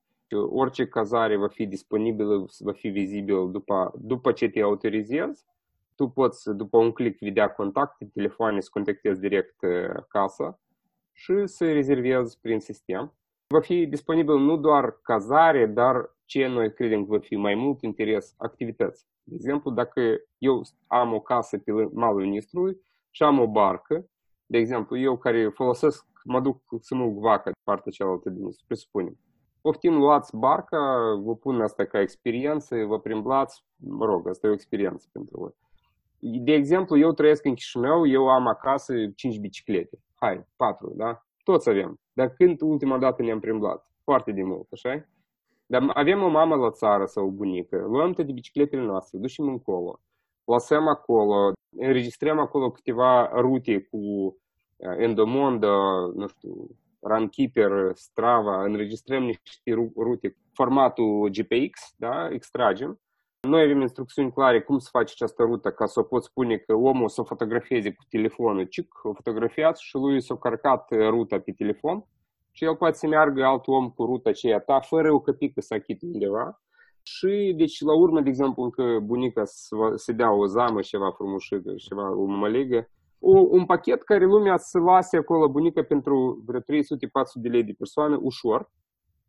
Orice 0.50 0.86
cazare 0.86 1.36
va 1.36 1.48
fi 1.48 1.66
disponibilă, 1.66 2.46
va 2.58 2.72
fi 2.72 2.88
vizibil 2.88 3.50
după, 3.50 3.92
după 3.98 4.32
ce 4.32 4.48
te 4.48 4.60
autorizezi. 4.60 5.44
Tu 5.94 6.08
poți, 6.08 6.50
după 6.56 6.78
un 6.78 6.92
click, 6.92 7.18
vedea 7.18 7.48
contacte, 7.48 8.10
telefoane, 8.12 8.60
să 8.60 8.68
contactezi 8.72 9.20
direct 9.20 9.62
uh, 9.62 10.02
casa 10.08 10.60
și 11.12 11.32
să 11.44 11.72
rezervezi 11.72 12.38
prin 12.40 12.60
sistem. 12.60 13.14
Va 13.46 13.60
fi 13.60 13.86
disponibil 13.86 14.38
nu 14.38 14.56
doar 14.56 14.98
cazare, 15.02 15.66
dar 15.66 16.16
ce 16.24 16.46
noi 16.46 16.74
credem 16.74 17.04
că 17.06 17.10
va 17.10 17.18
fi 17.18 17.36
mai 17.36 17.54
mult 17.54 17.82
interes, 17.82 18.34
activități. 18.38 19.06
De 19.22 19.34
exemplu, 19.34 19.70
dacă 19.70 20.00
eu 20.38 20.62
am 20.86 21.12
o 21.14 21.20
casă 21.20 21.58
pe 21.58 21.72
malul 21.92 22.24
Nistrului 22.24 22.80
și 23.10 23.22
am 23.22 23.38
o 23.38 23.46
barcă, 23.46 24.04
de 24.46 24.58
exemplu, 24.58 24.98
eu 24.98 25.16
care 25.16 25.48
folosesc, 25.48 26.06
mă 26.24 26.40
duc 26.40 26.62
să 26.80 26.94
mă 26.94 27.06
vaca 27.06 27.50
de 27.50 27.60
partea 27.64 27.92
cealaltă 27.92 28.30
din 28.30 28.44
Nistru, 28.44 28.66
presupunem. 28.66 29.18
Poftim, 29.60 29.98
luați 29.98 30.36
barca, 30.36 30.78
vă 31.22 31.36
pun 31.36 31.60
asta 31.60 31.84
ca 31.84 32.00
experiență, 32.00 32.84
vă 32.84 33.00
primblați, 33.00 33.64
mă 33.76 34.04
rog, 34.04 34.28
asta 34.28 34.46
e 34.46 34.50
o 34.50 34.52
experiență 34.52 35.08
pentru 35.12 35.38
voi. 35.38 35.54
De 36.18 36.52
exemplu, 36.52 36.98
eu 36.98 37.12
trăiesc 37.12 37.44
în 37.44 37.54
Chișinău, 37.54 38.06
eu 38.06 38.28
am 38.28 38.46
acasă 38.46 38.94
5 39.14 39.38
biciclete. 39.38 39.98
Hai, 40.14 40.46
4, 40.56 40.92
da? 40.96 41.26
Toți 41.42 41.68
avem. 41.68 42.00
Dar 42.12 42.28
când 42.28 42.60
ultima 42.60 42.98
dată 42.98 43.22
ne-am 43.22 43.40
primblat? 43.40 43.90
Foarte 44.04 44.32
de 44.32 44.42
mult, 44.42 44.66
așa 44.72 45.08
Dar 45.66 45.90
avem 45.94 46.22
o 46.22 46.28
mamă 46.28 46.54
la 46.54 46.70
țară 46.70 47.06
sau 47.06 47.26
o 47.26 47.30
bunică, 47.30 47.76
luăm 47.76 48.12
toate 48.12 48.32
bicicletele 48.32 48.82
noastre, 48.82 49.18
ducem 49.18 49.48
încolo, 49.48 50.00
lăsăm 50.52 50.88
acolo, 50.88 51.52
înregistrăm 51.76 52.38
acolo 52.38 52.70
câteva 52.70 53.30
rute 53.40 53.88
cu 53.90 54.36
Endomond, 54.98 55.64
nu 56.14 56.26
știu, 56.26 56.66
Runkeeper, 57.00 57.90
Strava, 57.94 58.62
înregistrăm 58.64 59.22
niște 59.22 59.90
rute, 59.96 60.36
formatul 60.52 61.28
GPX, 61.28 61.94
da, 61.96 62.28
extragem. 62.30 63.00
Noi 63.40 63.62
avem 63.62 63.80
instrucțiuni 63.80 64.32
clare 64.32 64.62
cum 64.62 64.78
să 64.78 64.88
faci 64.92 65.10
această 65.10 65.42
rută 65.42 65.70
ca 65.70 65.86
să 65.86 66.00
o 66.00 66.02
poți 66.02 66.26
spune 66.26 66.56
că 66.56 66.74
omul 66.74 67.08
să 67.08 67.20
o 67.20 67.24
fotografieze 67.24 67.92
cu 67.92 68.02
telefonul, 68.08 68.64
cic, 68.64 69.00
o 69.02 69.12
fotografiați 69.12 69.84
și 69.84 69.96
lui 69.96 70.22
s-a 70.22 70.36
cărcat 70.36 70.90
ruta 70.90 71.40
pe 71.40 71.52
telefon 71.52 72.04
și 72.50 72.64
el 72.64 72.76
poate 72.76 72.96
să 72.96 73.06
meargă 73.06 73.44
alt 73.44 73.66
om 73.66 73.90
cu 73.90 74.04
ruta 74.04 74.28
aceea 74.28 74.60
ta, 74.60 74.80
fără 74.80 75.12
o 75.12 75.20
căpică 75.20 75.60
să 75.60 75.74
achită 75.74 76.06
undeva. 76.06 76.62
Și, 77.16 77.52
deci, 77.56 77.80
la 77.80 77.94
urmă, 77.94 78.20
de 78.20 78.28
exemplu, 78.28 78.62
încă 78.62 78.98
bunica 79.02 79.42
să 79.94 80.12
dea 80.12 80.32
o 80.32 80.46
zamă, 80.46 80.80
ceva 80.80 81.10
frumușică, 81.10 81.74
ceva, 81.74 82.16
o 82.16 82.24
mămăligă, 82.24 82.88
o, 83.18 83.38
un 83.40 83.66
pachet 83.66 84.02
care 84.02 84.24
lumea 84.24 84.56
să 84.56 84.78
lase 84.78 85.16
acolo 85.16 85.48
bunica 85.48 85.82
pentru 85.82 86.42
vreo 86.46 86.60
300-400 86.60 86.64
de 87.34 87.48
lei 87.48 87.64
de 87.64 87.74
persoană, 87.78 88.18
ușor, 88.22 88.70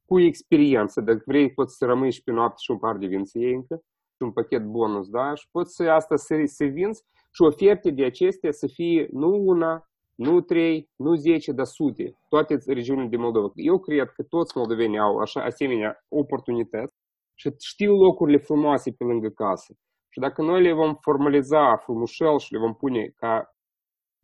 cu 0.05 0.19
experiență. 0.19 1.01
Dacă 1.01 1.23
vrei, 1.25 1.53
poți 1.53 1.77
să 1.77 1.85
rămâi 1.85 2.11
și 2.11 2.23
pe 2.23 2.31
noapte 2.31 2.57
și 2.59 2.71
un 2.71 2.77
par 2.77 2.97
de 2.97 3.05
vin 3.05 3.25
să 3.25 3.37
iei 3.37 3.53
încă, 3.53 3.83
și 4.15 4.23
un 4.23 4.31
pachet 4.31 4.63
bonus, 4.63 5.09
da? 5.09 5.35
Și 5.35 5.47
poți 5.51 5.75
să 5.75 5.83
asta 5.83 6.15
să, 6.15 6.41
să 6.45 6.65
vinzi 6.65 7.03
și 7.31 7.41
oferte 7.41 7.89
de 7.89 8.05
acestea 8.05 8.51
să 8.51 8.67
fie 8.67 9.07
nu 9.11 9.41
una, 9.45 9.89
nu 10.15 10.41
trei, 10.41 10.89
nu 10.95 11.15
zece, 11.15 11.51
dar 11.51 11.65
sute, 11.65 12.17
toate 12.29 12.59
regiunile 12.65 13.07
de 13.07 13.17
Moldova. 13.17 13.51
Eu 13.55 13.79
cred 13.79 14.09
că 14.09 14.23
toți 14.23 14.57
moldovenii 14.57 14.99
au 14.99 15.17
așa 15.17 15.43
asemenea 15.43 16.05
oportunități 16.07 17.00
și 17.41 17.55
știu 17.59 17.95
locurile 17.95 18.37
frumoase 18.37 18.91
pe 18.91 19.03
lângă 19.03 19.29
casă. 19.29 19.73
Și 20.09 20.19
dacă 20.19 20.41
noi 20.41 20.61
le 20.61 20.73
vom 20.73 20.95
formaliza 20.95 21.77
frumușel 21.77 22.39
și 22.39 22.53
le 22.53 22.59
vom 22.59 22.73
pune 22.73 23.13
ca 23.15 23.55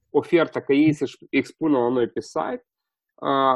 oferta 0.10 0.62
ca 0.62 0.74
ei 0.74 0.94
să-și 0.94 1.18
expună 1.30 1.78
la 1.78 1.90
noi 1.90 2.08
pe 2.08 2.22
site, 2.22 2.66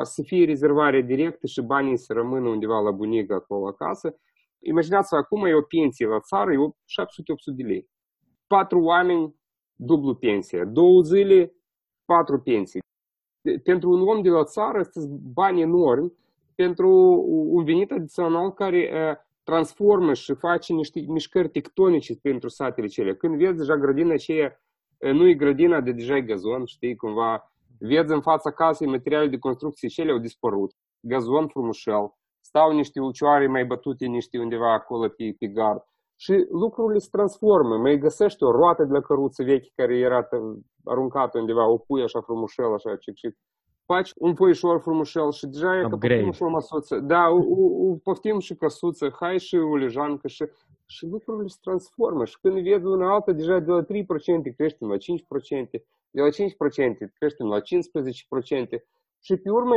să 0.02 0.22
fie 0.26 0.46
rezervare 0.46 1.02
directă 1.02 1.48
și 1.48 1.62
banii 1.62 1.98
să 1.98 2.14
rămână 2.14 2.50
undeva 2.50 2.80
la 2.80 2.92
bunică 2.92 3.34
acolo 3.34 3.68
acasă. 3.68 4.20
Imaginați-vă, 4.60 5.18
acum 5.18 5.46
e 5.46 5.54
o 5.54 5.62
pensie 5.62 6.06
la 6.06 6.20
țară, 6.20 6.52
e 6.52 6.56
700-800 6.56 7.56
de 7.56 7.64
lei. 7.64 7.90
Patru 8.48 8.80
oameni, 8.80 9.36
dublu 9.76 10.16
pensie. 10.16 10.64
Două 10.64 11.02
zile, 11.02 11.54
patru 12.06 12.40
pensii. 12.40 12.80
Pentru 13.64 13.90
un 13.90 14.08
om 14.08 14.22
de 14.22 14.30
la 14.30 14.44
țară, 14.44 14.82
sunt 14.82 15.10
bani 15.10 15.62
enormi 15.62 16.14
pentru 16.56 16.90
un 17.28 17.64
venit 17.64 17.92
adițional 17.92 18.54
care 18.54 19.18
transformă 19.44 20.14
și 20.14 20.34
face 20.34 20.74
niște 20.74 21.00
mișcări 21.08 21.50
tectonice 21.50 22.16
pentru 22.22 22.50
satele 22.50 22.88
cele. 22.88 23.16
Când 23.16 23.38
vezi 23.38 23.58
deja 23.58 23.76
grădina 23.76 24.14
aceea, 24.14 24.62
nu 25.14 25.28
e 25.28 25.34
grădina 25.34 25.82
de 25.82 25.92
deja 25.92 26.16
e 26.16 26.22
gazon, 26.22 26.66
știi, 26.66 26.96
cumva, 26.96 27.54
vezi 27.80 28.14
în 28.14 28.22
fața 28.22 28.52
casei 28.52 28.88
materiale 28.88 29.28
de 29.28 29.38
construcție 29.38 29.88
cele 29.88 30.12
au 30.12 30.18
dispărut, 30.18 30.72
gazon 31.00 31.48
frumușel, 31.48 32.14
stau 32.40 32.72
niște 32.72 33.00
ulcioare 33.00 33.48
mai 33.48 33.66
bătute 33.66 34.06
niște 34.06 34.40
undeva 34.40 34.74
acolo 34.74 35.08
pe, 35.08 35.36
pe 35.40 35.48
gard 35.48 35.82
și 36.22 36.48
lucrurile 36.52 37.00
se 37.00 37.08
transformă, 37.12 37.78
mai 37.78 37.98
găsești 37.98 38.44
o 38.44 38.52
roată 38.52 38.84
de 38.84 38.94
la 38.94 39.02
căruță 39.02 39.44
veche 39.44 39.70
care 39.76 39.98
era 39.98 40.28
aruncată 40.86 41.40
undeva, 41.40 41.68
o 41.68 41.78
pui 41.78 42.04
așa 42.04 42.22
frumușel, 42.22 42.74
așa, 42.74 42.96
cic, 42.96 43.16
cic. 43.16 43.38
Faci 43.94 44.12
un 44.16 44.36
foișor 44.36 44.80
frumușel 44.80 45.32
și 45.32 45.46
deja 45.48 45.78
e 45.78 45.82
că 45.82 45.98
poftim 45.98 46.32
și 46.32 46.44
o 46.44 46.50
măsuță. 46.50 47.00
Da, 47.00 47.28
o, 47.28 47.40
o, 47.88 47.96
poftim 48.04 48.40
și 48.40 48.56
căsuță, 48.56 49.16
hai 49.20 49.40
și 49.40 49.56
o 49.56 49.76
lejancă 49.76 50.28
și, 50.28 50.46
și 50.86 51.06
lucrurile 51.06 51.48
se 51.48 51.58
transformă. 51.62 52.26
Și 52.26 52.40
când 52.42 52.64
vezi 52.64 52.86
una 52.86 53.14
alta, 53.14 53.32
deja 53.32 53.60
de 53.60 53.72
la 53.72 53.84
3% 53.84 53.86
creștem 54.56 54.88
la 54.88 54.96
5%, 54.96 55.00
de 56.10 56.22
la 56.22 56.30
5% 56.30 56.32
creștem 57.14 57.48
la 57.48 57.60
15%. 57.60 57.64
Și 59.20 59.38
pe 59.38 59.50
urmă, 59.50 59.76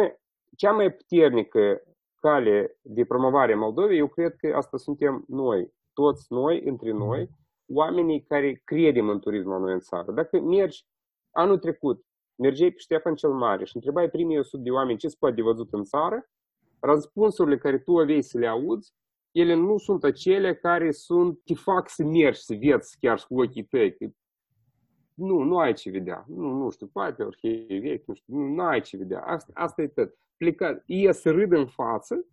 cea 0.57 0.73
mai 0.73 0.93
puternică 0.93 1.83
cale 2.21 2.79
de 2.83 3.05
promovare 3.05 3.53
a 3.53 3.57
Moldovei, 3.57 3.99
eu 3.99 4.07
cred 4.07 4.37
că 4.37 4.55
asta 4.57 4.77
suntem 4.77 5.25
noi, 5.29 5.73
toți 5.93 6.27
noi, 6.29 6.63
între 6.65 6.91
noi, 6.91 7.29
oamenii 7.73 8.23
care 8.23 8.61
credem 8.65 9.09
în 9.09 9.21
turismul 9.21 9.61
noi 9.61 9.73
în 9.73 9.81
țară. 9.81 10.13
Dacă 10.13 10.41
mergi 10.41 10.85
anul 11.31 11.59
trecut, 11.59 12.05
mergeai 12.37 12.71
pe 12.71 12.79
Ștefan 12.79 13.15
cel 13.15 13.31
Mare 13.31 13.65
și 13.65 13.77
întrebai 13.77 14.11
primii 14.11 14.39
100 14.39 14.63
de 14.63 14.71
oameni 14.71 14.99
ce 14.99 15.09
se 15.09 15.17
poate 15.19 15.35
de 15.35 15.43
văzut 15.43 15.73
în 15.73 15.85
țară, 15.85 16.29
răspunsurile 16.81 17.59
care 17.59 17.79
tu 17.79 17.99
aveai 17.99 18.23
să 18.23 18.39
le 18.39 18.47
auzi, 18.47 18.95
ele 19.31 19.55
nu 19.55 19.79
sunt 19.79 20.05
acele 20.05 20.55
care 20.55 20.91
sunt, 20.91 21.41
te 21.45 21.55
fac 21.55 21.89
să 21.89 22.05
mergi, 22.05 22.41
să 22.41 22.55
vezi 22.55 22.97
chiar 23.01 23.25
cu 23.29 23.41
ochii 23.41 23.65
tăi. 23.65 23.97
Nu, 25.15 25.43
nu 25.43 25.59
ai 25.59 25.73
ce 25.73 25.91
vedea. 25.91 26.25
Nu, 26.29 26.53
nu 26.53 26.71
știu, 26.71 26.87
poate 26.87 27.23
orhei 27.23 27.79
vechi, 27.79 28.07
nu 28.07 28.15
știu, 28.15 28.37
nu, 28.37 28.47
nu 28.47 28.63
ai 28.63 28.81
ce 28.81 28.97
vedea. 28.97 29.21
Asta, 29.21 29.51
asta 29.55 29.83
e 29.83 29.89
tot. 29.89 30.15
Pleca, 30.37 30.83
e 30.87 31.13
să 31.13 31.31
râd 31.31 31.53
în 31.53 31.67
față 31.67 32.27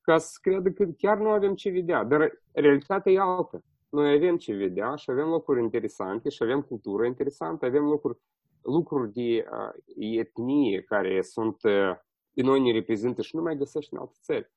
ca 0.00 0.18
să 0.18 0.38
creadă 0.40 0.70
că 0.70 0.84
chiar 0.84 1.18
nu 1.18 1.28
avem 1.28 1.54
ce 1.54 1.70
vedea. 1.70 2.04
Dar 2.04 2.32
realitatea 2.52 3.12
e 3.12 3.18
altă. 3.18 3.64
Noi 3.88 4.14
avem 4.14 4.36
ce 4.36 4.54
vedea 4.54 4.94
și 4.94 5.10
avem 5.10 5.28
locuri 5.28 5.60
interesante 5.60 6.28
și 6.28 6.42
avem 6.42 6.62
cultură 6.62 7.06
interesantă, 7.06 7.66
avem 7.66 7.84
locuri, 7.84 8.18
lucruri 8.66 9.12
de 9.12 9.44
uh, 9.50 10.18
etnie 10.18 10.82
care 10.82 11.22
sunt, 11.22 11.62
uh, 11.62 11.96
pe 12.34 12.42
noi 12.42 12.60
ne 12.60 12.72
reprezintă 12.72 13.22
și 13.22 13.36
nu 13.36 13.42
mai 13.42 13.56
găsești 13.56 13.94
în 13.94 14.00
alte 14.00 14.16
țări. 14.22 14.50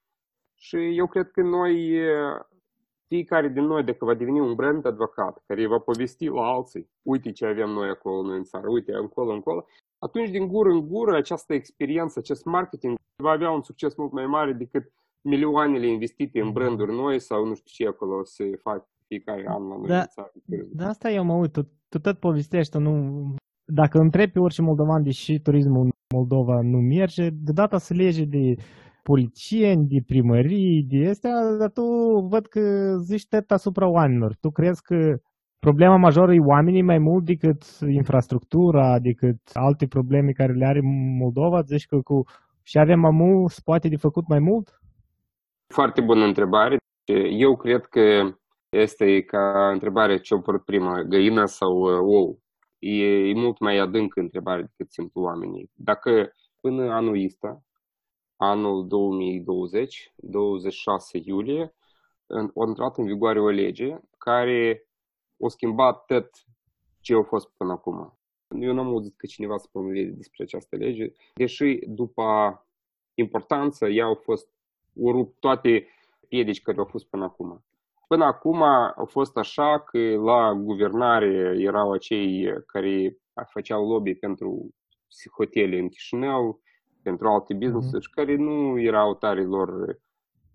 Și 0.56 0.98
eu 0.98 1.08
cred 1.08 1.32
că 1.32 1.42
noi, 1.42 2.00
fiecare 3.08 3.48
din 3.48 3.64
noi, 3.64 3.84
dacă 3.84 4.06
va 4.06 4.14
deveni 4.14 4.40
un 4.40 4.56
brand 4.56 4.86
advocat 4.86 5.44
care 5.48 5.68
va 5.68 5.80
povesti 5.80 6.28
la 6.28 6.42
alții, 6.42 6.90
uite 7.02 7.32
ce 7.32 7.46
avem 7.46 7.70
noi 7.70 7.90
acolo 7.90 8.22
noi 8.22 8.38
în 8.38 8.44
țară, 8.44 8.70
uite, 8.70 8.94
încolo, 8.94 9.34
încolo, 9.34 9.66
atunci 10.00 10.30
din 10.30 10.48
gură 10.48 10.70
în 10.70 10.88
gură 10.88 11.16
această 11.16 11.54
experiență, 11.54 12.20
acest 12.20 12.46
marketing 12.46 12.98
va 13.24 13.30
avea 13.30 13.52
un 13.52 13.62
succes 13.62 13.96
mult 13.96 14.12
mai 14.12 14.26
mare 14.26 14.54
decât 14.54 14.92
milioanele 15.22 15.88
investite 15.88 16.42
în 16.42 16.52
branduri 16.52 16.92
noi 16.92 17.20
sau 17.20 17.46
nu 17.46 17.54
știu 17.54 17.86
ce 17.86 17.88
acolo 17.88 18.24
se 18.24 18.56
fac 18.56 18.88
fiecare 19.08 19.46
an 19.48 19.68
la 19.68 19.78
noi 19.78 19.88
da, 19.88 20.00
în 20.00 20.06
țară. 20.08 20.32
Da, 20.72 20.88
asta 20.88 21.12
eu 21.12 21.24
mă 21.24 21.34
uit, 21.34 21.52
tu, 21.52 21.62
tu 21.90 22.00
tot 22.00 22.20
povestești, 22.20 22.78
nu... 22.78 22.92
Dacă 23.72 23.98
întrebi 24.00 24.32
pe 24.32 24.40
orice 24.40 24.62
moldovan, 24.62 25.04
deși 25.04 25.40
turismul 25.40 25.82
în 25.84 25.90
Moldova 26.16 26.62
nu 26.62 26.78
merge, 26.78 27.30
deodată 27.32 27.78
se 27.78 27.94
lege 27.94 28.24
de 28.24 28.56
politicieni, 29.04 29.88
de 29.88 30.00
primării, 30.06 30.86
de 30.88 31.10
astea, 31.10 31.32
dar 31.60 31.72
tu 31.72 31.82
văd 32.30 32.46
că 32.46 32.62
zici 33.02 33.28
tot 33.28 33.52
asupra 33.52 33.88
oamenilor. 33.88 34.36
Tu 34.40 34.50
crezi 34.50 34.82
că 34.82 35.18
problema 35.60 35.98
majoră 35.98 36.34
e 36.34 36.40
oamenii 36.40 36.82
mai 36.82 36.98
mult 36.98 37.26
decât 37.26 37.64
infrastructura, 37.88 39.00
decât 39.00 39.40
alte 39.54 39.88
probleme 39.88 40.32
care 40.32 40.54
le 40.54 40.66
are 40.66 40.80
Moldova? 41.20 41.62
Zici 41.62 41.86
că 41.86 41.98
cu 42.04 42.24
și 42.64 42.80
avem 42.80 43.06
amu, 43.06 43.48
se 43.48 43.62
poate 43.64 43.88
de 43.88 43.96
făcut 43.96 44.28
mai 44.28 44.40
mult? 44.40 44.82
Foarte 45.74 46.02
bună 46.02 46.26
întrebare. 46.26 46.78
Eu 47.40 47.56
cred 47.56 47.86
că 47.86 48.02
este 48.70 49.22
ca 49.22 49.70
întrebare 49.72 50.20
ce 50.20 50.34
a 50.34 50.38
apărut 50.38 50.64
prima, 50.64 51.02
găina 51.02 51.46
sau 51.46 51.72
ou. 52.18 52.40
E, 52.80 53.30
e 53.30 53.34
mult 53.34 53.60
mai 53.60 53.78
adânc 53.78 54.16
întrebare 54.16 54.62
decât 54.62 54.92
simplu 54.92 55.22
oamenii. 55.22 55.72
Dacă 55.74 56.34
până 56.62 56.92
anul 56.92 57.24
ăsta 57.26 57.64
anul 58.36 58.88
2020, 58.88 60.14
26 60.16 61.22
iulie, 61.24 61.74
a 62.28 62.68
intrat 62.68 62.98
în 62.98 63.06
vigoare 63.06 63.40
o 63.40 63.50
lege 63.50 63.98
care 64.18 64.88
a 65.46 65.48
schimbat 65.48 66.06
tot 66.06 66.30
ce 67.00 67.16
a 67.16 67.24
fost 67.24 67.50
până 67.58 67.72
acum. 67.72 68.20
Eu 68.60 68.74
nu 68.74 68.80
am 68.80 68.88
auzit 68.88 69.18
că 69.18 69.26
cineva 69.26 69.58
să 69.58 69.68
promoveze 69.72 70.10
despre 70.10 70.44
această 70.44 70.76
lege, 70.76 71.12
deși 71.34 71.80
după 71.88 72.24
importanță 73.14 73.88
ea 73.88 74.06
au 74.06 74.16
fost 74.16 74.48
au 75.04 75.12
rupt 75.12 75.40
toate 75.40 75.88
piedici 76.28 76.62
care 76.62 76.78
au 76.78 76.86
fost 76.86 77.06
până 77.06 77.24
acum. 77.24 77.64
Până 78.10 78.26
acum 78.26 78.62
a 78.62 79.06
fost 79.08 79.38
așa 79.38 79.80
că 79.80 80.00
la 80.00 80.54
guvernare 80.54 81.56
erau 81.58 81.92
acei 81.92 82.54
care 82.66 83.18
făceau 83.52 83.88
lobby 83.88 84.14
pentru 84.16 84.76
hotele 85.38 85.80
în 85.80 85.90
Chișinău, 85.90 86.62
pentru 87.04 87.28
alte 87.28 87.54
business 87.54 87.88
mm-hmm. 87.88 88.12
care 88.12 88.36
nu 88.36 88.80
erau 88.80 89.16
tare 89.16 89.44
lor 89.44 90.00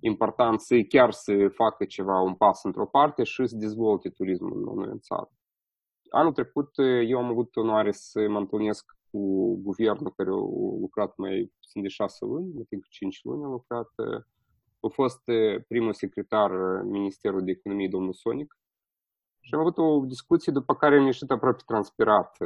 important 0.01 0.61
să 0.61 0.81
chiar 0.89 1.11
să 1.13 1.49
facă 1.49 1.85
ceva, 1.85 2.21
un 2.21 2.35
pas 2.35 2.65
într-o 2.65 2.87
parte 2.87 3.23
și 3.23 3.47
să 3.47 3.57
dezvolte 3.57 4.09
turismul 4.09 4.75
în, 4.77 4.89
în 4.91 4.99
țară. 4.99 5.31
Anul 6.11 6.33
trecut 6.33 6.71
eu 7.07 7.19
am 7.19 7.29
avut 7.29 7.57
onoare 7.57 7.93
să 7.93 8.29
mă 8.29 8.39
întâlnesc 8.39 8.97
cu 9.11 9.55
guvernul 9.63 10.13
care 10.17 10.29
a 10.29 10.33
lucrat 10.81 11.17
mai 11.17 11.53
puțin 11.61 11.83
de 11.83 11.89
șase 11.89 12.25
luni, 12.25 12.53
mai 12.55 12.65
timp 12.69 12.85
cinci 12.85 13.21
luni 13.23 13.45
a 13.45 13.49
lucrat. 13.49 13.89
A 14.85 14.89
fost 14.89 15.23
primul 15.69 15.93
secretar 15.93 16.51
Ministerul 16.83 17.45
de 17.45 17.51
Economie, 17.51 17.89
domnul 17.89 18.13
Sonic, 18.13 18.59
și 19.41 19.55
am 19.55 19.61
avut 19.61 19.79
o 19.79 20.05
discuție 20.05 20.53
după 20.53 20.75
care 20.75 20.97
am 20.97 21.05
ieșit 21.05 21.31
aproape 21.31 21.63
transpirat. 21.67 22.37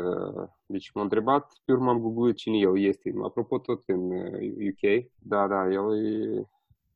Deci 0.67 0.91
m-a 0.93 1.03
întrebat, 1.03 1.53
pe 1.65 1.73
urmă 1.73 1.91
am 1.91 1.99
googlat 1.99 2.35
cine 2.35 2.59
el 2.59 2.79
este. 2.79 3.13
Apropo, 3.25 3.59
tot 3.59 3.83
în 3.87 4.11
UK. 4.71 5.05
Da, 5.19 5.47
da, 5.47 5.67
el 5.71 6.05
e 6.05 6.47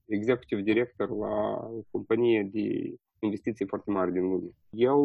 executive 0.05 0.61
director 0.61 1.09
la 1.09 1.35
o 1.79 1.83
companie 1.91 2.49
de 2.53 2.95
investiții 3.19 3.67
foarte 3.67 3.91
mari 3.91 4.13
din 4.13 4.23
lume. 4.23 4.51
El 4.71 5.01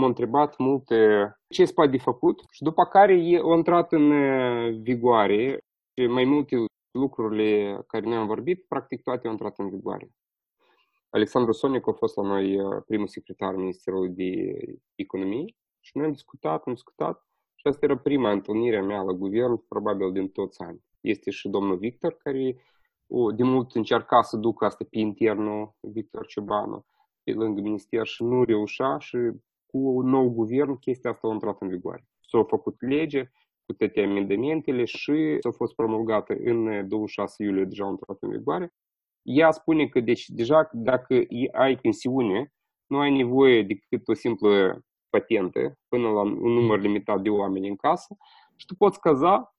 m-a 0.00 0.06
întrebat 0.06 0.58
multe 0.58 1.30
ce 1.48 1.64
se 1.64 1.72
poate 1.72 1.90
de 1.90 1.98
făcut 1.98 2.40
și 2.50 2.62
după 2.62 2.84
care 2.84 3.12
a 3.12 3.54
intrat 3.56 3.92
în 3.92 4.12
vigoare 4.82 5.64
și 5.94 6.06
mai 6.06 6.24
multe 6.24 6.56
lucrurile 6.96 7.80
care 7.86 8.06
noi 8.06 8.16
am 8.16 8.26
vorbit, 8.26 8.64
practic 8.68 9.02
toate 9.02 9.26
au 9.26 9.32
intrat 9.32 9.58
în 9.58 9.70
vigoare. 9.70 10.10
Alexandru 11.10 11.52
Sonic 11.52 11.88
a 11.88 11.92
fost 11.92 12.16
la 12.16 12.22
noi 12.22 12.60
uh, 12.60 12.82
primul 12.86 13.06
secretar 13.06 13.48
al 13.48 13.56
Ministerului 13.56 14.10
de 14.10 14.56
Economie 14.94 15.56
și 15.80 15.96
noi 15.96 16.06
am 16.06 16.12
discutat, 16.12 16.62
am 16.66 16.72
discutat 16.72 17.26
și 17.54 17.66
asta 17.66 17.84
era 17.84 17.96
prima 17.98 18.30
întâlnire 18.30 18.80
mea 18.80 19.02
la 19.02 19.12
guvern, 19.12 19.66
probabil 19.68 20.12
din 20.12 20.28
toți 20.28 20.62
ani. 20.62 20.84
Este 21.00 21.30
și 21.30 21.48
domnul 21.48 21.76
Victor, 21.76 22.16
care 22.16 22.56
o, 23.06 23.32
de 23.32 23.42
mult 23.42 23.74
încerca 23.74 24.22
să 24.22 24.36
ducă 24.36 24.64
asta 24.64 24.84
pe 24.90 24.98
internul, 24.98 25.74
Victor 25.80 26.26
Ciobanu, 26.26 26.86
pe 27.22 27.32
lângă 27.32 27.60
minister 27.60 28.06
și 28.06 28.22
nu 28.22 28.44
reușea 28.44 28.98
și 28.98 29.16
cu 29.66 29.78
un 29.78 30.08
nou 30.08 30.28
guvern 30.28 30.78
chestia 30.78 31.10
asta 31.10 31.28
a 31.28 31.32
intrat 31.32 31.60
în 31.60 31.68
vigoare. 31.68 32.08
S-a 32.20 32.44
făcut 32.44 32.76
lege 32.78 33.30
cu 33.66 33.72
toate 33.72 34.00
amendamentele 34.00 34.84
și 34.84 35.36
s-a 35.40 35.50
fost 35.50 35.74
promulgată 35.74 36.36
în 36.44 36.88
26 36.88 37.42
iulie, 37.42 37.64
deja 37.64 37.84
a 37.84 37.88
intrat 37.88 38.16
în 38.20 38.30
vigoare 38.30 38.74
ea 39.26 39.50
spune 39.50 39.86
că 39.86 40.00
deci, 40.00 40.28
deja 40.28 40.70
dacă 40.72 41.14
ai 41.52 41.76
pensiune, 41.76 42.52
nu 42.86 42.98
ai 42.98 43.16
nevoie 43.16 43.62
decât 43.62 44.08
o 44.08 44.14
simplă 44.14 44.84
patentă 45.08 45.78
până 45.88 46.08
la 46.08 46.20
un 46.20 46.52
număr 46.52 46.80
limitat 46.80 47.22
de 47.22 47.30
oameni 47.30 47.68
în 47.68 47.76
casă 47.76 48.16
și 48.56 48.66
tu 48.66 48.74
poți 48.74 49.00
caza 49.00 49.54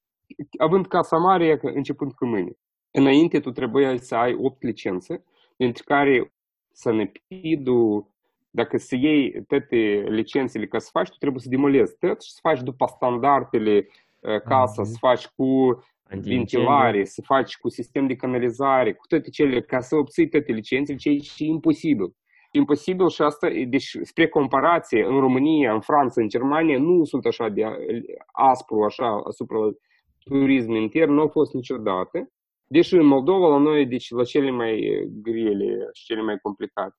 având 0.58 0.88
casa 0.88 1.18
mare 1.18 1.60
începând 1.62 2.14
cu 2.14 2.26
mâine. 2.26 2.52
Înainte 2.92 3.40
tu 3.40 3.52
trebuia 3.52 3.98
să 3.98 4.16
ai 4.16 4.34
8 4.34 4.64
licențe, 4.64 5.24
dintre 5.58 5.84
care 5.86 6.34
Sanepidul, 6.72 8.12
dacă 8.60 8.78
să 8.78 8.96
iei 8.96 9.44
toate 9.48 10.06
licențele 10.08 10.68
ca 10.68 10.80
să 10.80 10.90
faci, 10.92 11.10
tu 11.10 11.18
trebuie 11.20 11.42
să 11.42 11.50
demolezi 11.50 11.98
tot 12.00 12.22
și 12.22 12.32
să 12.32 12.40
faci 12.42 12.62
după 12.62 12.86
standardele 12.96 13.88
casa, 14.44 14.82
mm-hmm. 14.82 14.92
să 14.92 14.96
faci 15.00 15.28
cu 15.28 15.50
ventilare, 16.10 17.04
să 17.04 17.22
faci 17.22 17.58
cu 17.58 17.70
sistem 17.70 18.08
de 18.08 18.16
canalizare, 18.16 18.94
cu 18.94 19.06
toate 19.08 19.30
cele, 19.30 19.62
ca 19.62 19.80
să 19.80 19.96
obții 19.96 20.30
toate 20.30 20.52
licențele, 20.52 20.98
ce 20.98 21.44
e 21.44 21.46
imposibil. 21.46 22.16
Imposibil 22.52 23.10
și 23.10 23.22
asta, 23.22 23.48
deci 23.68 23.90
spre 24.02 24.28
comparație, 24.28 25.06
în 25.06 25.20
România, 25.20 25.74
în 25.74 25.82
Franța, 25.82 26.22
în 26.22 26.28
Germania, 26.28 26.78
nu 26.80 27.04
sunt 27.04 27.26
așa 27.26 27.50
de 27.50 27.64
aspru, 28.52 28.84
așa, 28.84 29.22
asupra 29.28 29.58
turism 30.24 30.72
intern, 30.72 31.12
nu 31.14 31.22
au 31.22 31.28
fost 31.28 31.54
niciodată. 31.54 32.32
Deși 32.70 32.96
în 32.96 33.06
Moldova, 33.06 33.48
la 33.48 33.58
noi, 33.58 33.86
deci 33.86 34.10
la 34.10 34.24
cele 34.24 34.52
mai 34.52 34.72
grele 35.22 35.90
și 35.94 36.06
cele 36.06 36.22
mai 36.22 36.38
complicate. 36.42 36.96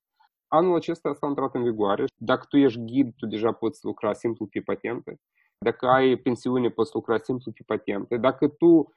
Anul 0.49 0.75
acesta 0.75 1.15
s-a 1.15 1.27
intrat 1.27 1.55
în 1.55 1.63
vigoare. 1.63 2.05
Dacă 2.17 2.45
tu 2.49 2.57
ești 2.57 2.85
ghid, 2.85 3.13
tu 3.17 3.27
deja 3.27 3.53
poți 3.53 3.85
lucra 3.85 4.13
simplu 4.13 4.47
pe 4.47 4.61
patente. 4.61 5.21
Dacă 5.59 5.87
ai 5.87 6.17
pensiune, 6.17 6.69
poți 6.69 6.91
lucra 6.95 7.19
simplu 7.19 7.53
pe 7.53 7.63
patente. 7.67 8.17
Dacă 8.17 8.49
tu 8.49 8.93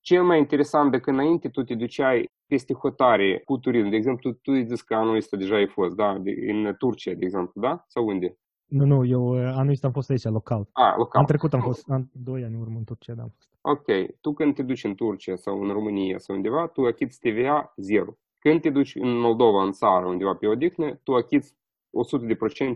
cel 0.00 0.22
mai 0.22 0.38
interesant, 0.38 0.90
dacă 0.90 1.10
înainte 1.10 1.48
tu 1.48 1.62
te 1.62 1.74
duceai 1.74 2.28
peste 2.46 2.74
hotare 2.74 3.42
cu 3.44 3.58
turism, 3.58 3.88
de 3.88 3.96
exemplu, 3.96 4.32
tu 4.32 4.52
îi 4.52 4.66
zici 4.66 4.82
că 4.82 4.94
anul 4.94 5.16
ăsta 5.16 5.36
deja 5.36 5.54
ai 5.54 5.66
fost, 5.66 5.94
da, 5.94 6.10
în 6.48 6.74
Turcia, 6.78 7.12
de 7.12 7.24
exemplu, 7.24 7.60
da? 7.60 7.84
Sau 7.88 8.06
unde? 8.06 8.38
Nu, 8.64 8.84
nu, 8.84 9.04
eu 9.04 9.30
anul 9.30 9.70
ăsta 9.70 9.86
am 9.86 9.92
fost 9.92 10.10
aici, 10.10 10.24
local. 10.24 10.68
Ah, 10.72 10.94
local. 10.96 11.20
Am 11.20 11.26
trecut, 11.26 11.54
am 11.54 11.60
fost, 11.60 11.90
am 11.90 12.10
doi 12.12 12.44
ani 12.44 12.54
în 12.54 12.60
urmă 12.60 12.78
în 12.78 12.84
Turcia, 12.84 13.14
da, 13.14 13.22
am 13.22 13.32
fost. 13.36 13.48
Ok, 13.60 14.16
tu 14.20 14.32
când 14.32 14.54
te 14.54 14.62
duci 14.62 14.84
în 14.84 14.94
Turcia 14.94 15.36
sau 15.36 15.62
în 15.62 15.72
România 15.72 16.18
sau 16.18 16.36
undeva, 16.36 16.66
tu 16.66 16.84
achiți 16.84 17.18
TVA 17.18 17.72
zero. 17.76 18.16
Când 18.48 18.60
te 18.60 18.70
duci 18.70 18.94
în 18.94 19.18
Moldova, 19.18 19.62
în 19.62 19.72
țară, 19.72 20.06
undeva 20.06 20.34
pe 20.34 20.46
odihnă, 20.46 20.94
tu 21.02 21.14
achiți 21.14 21.54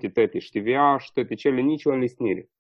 100% 0.08 0.12
toate 0.12 0.38
și 0.38 0.50
TVA 0.50 0.98
și 0.98 1.12
toate 1.12 1.34
cele, 1.34 1.60
nicio 1.60 1.92
înlesnire. 1.92 2.50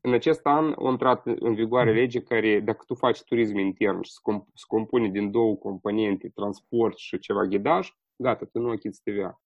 În 0.00 0.12
acest 0.12 0.46
an 0.46 0.74
a 0.78 0.90
intrat 0.90 1.26
în 1.26 1.54
vigoare 1.54 1.90
mm. 1.90 1.96
lege 1.96 2.20
care, 2.20 2.60
dacă 2.60 2.82
tu 2.86 2.94
faci 2.94 3.22
turism 3.22 3.56
intern 3.56 4.02
și 4.02 4.12
se 4.54 4.64
compune 4.66 5.08
din 5.08 5.30
două 5.30 5.56
componente, 5.56 6.30
transport 6.34 6.96
și 6.96 7.18
ceva 7.18 7.44
ghidaj, 7.44 7.88
gata, 8.16 8.44
tu 8.52 8.58
nu 8.58 8.68
achizi 8.68 9.02
TVA. 9.02 9.42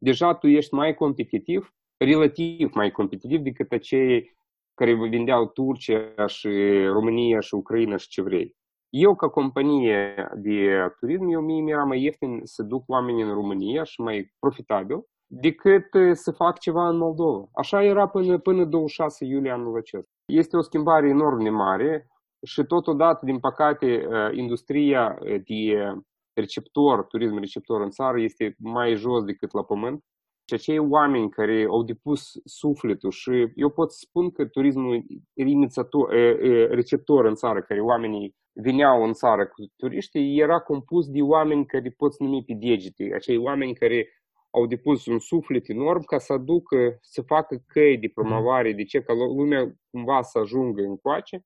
deja 0.00 0.34
tu 0.34 0.46
ești 0.46 0.74
mai 0.74 0.94
competitiv, 0.94 1.74
relativ 1.96 2.72
mai 2.74 2.90
competitiv 2.90 3.40
decât 3.40 3.72
acei 3.72 4.36
care 4.74 4.94
vindeau 4.94 5.46
Turcia 5.46 6.26
și 6.26 6.48
România 6.86 7.40
și 7.40 7.54
Ucraina 7.54 7.96
și 7.96 8.08
ce 8.08 8.22
vrei. 8.22 8.56
Eu, 8.94 9.14
ca 9.14 9.28
companie 9.28 10.28
de 10.34 10.68
turism, 10.98 11.28
eu 11.28 11.40
mie 11.40 11.60
mi-era 11.60 11.84
mai 11.84 12.02
ieftin 12.02 12.40
să 12.44 12.62
duc 12.62 12.82
oamenii 12.86 13.22
în 13.22 13.32
România 13.32 13.82
și 13.82 14.00
mai 14.00 14.32
profitabil 14.38 15.04
decât 15.26 15.84
să 16.12 16.30
fac 16.30 16.58
ceva 16.58 16.88
în 16.88 16.96
Moldova. 16.96 17.48
Așa 17.52 17.84
era 17.84 18.08
până, 18.08 18.38
până 18.38 18.64
26 18.64 19.24
iulie 19.24 19.50
anul 19.50 19.76
acesta. 19.76 20.10
Este 20.24 20.56
o 20.56 20.60
schimbare 20.60 21.08
enorm 21.08 21.42
de 21.42 21.50
mare 21.50 22.06
și 22.46 22.64
totodată, 22.64 23.24
din 23.24 23.38
păcate, 23.38 24.08
industria 24.32 25.18
de 25.22 25.92
receptor, 26.32 27.04
turism 27.04 27.38
receptor 27.38 27.80
în 27.80 27.90
țară 27.90 28.20
este 28.20 28.56
mai 28.58 28.94
jos 28.94 29.24
decât 29.24 29.52
la 29.52 29.64
pământ. 29.64 30.04
Și 30.48 30.54
acei 30.54 30.78
oameni 30.78 31.30
care 31.30 31.66
au 31.68 31.82
depus 31.82 32.30
sufletul 32.44 33.10
și 33.10 33.52
eu 33.54 33.70
pot 33.70 33.92
spun 33.92 34.30
că 34.30 34.46
turismul 34.46 35.04
receptor 36.70 37.24
în 37.24 37.34
țară, 37.34 37.62
care 37.62 37.80
oamenii 37.80 38.40
veneau 38.52 39.04
în 39.04 39.12
țară 39.12 39.46
cu 39.46 39.72
turiștii, 39.76 40.38
era 40.38 40.60
compus 40.60 41.08
de 41.08 41.22
oameni 41.22 41.66
care 41.66 41.94
poți 41.96 42.22
numi 42.22 42.44
pe 42.44 42.54
degete, 42.54 43.10
acei 43.14 43.36
oameni 43.36 43.74
care 43.74 44.08
au 44.50 44.66
depus 44.66 45.06
un 45.06 45.18
suflet 45.18 45.68
enorm 45.68 46.04
ca 46.04 46.18
să 46.18 46.32
aducă, 46.32 46.98
să 47.00 47.22
facă 47.22 47.62
căi 47.66 47.98
de 47.98 48.08
promovare, 48.08 48.72
de 48.72 48.84
ce 48.84 49.02
ca 49.02 49.12
lumea 49.12 49.74
cumva 49.90 50.22
să 50.22 50.38
ajungă 50.38 50.82
în 50.82 50.96
coace, 50.96 51.44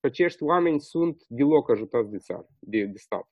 că 0.00 0.06
acești 0.06 0.42
oameni 0.42 0.80
sunt 0.80 1.22
deloc 1.28 1.70
ajutați 1.70 2.10
de 2.10 2.16
țară, 2.18 2.46
de, 2.58 2.84
de 2.84 2.98
stat. 2.98 3.28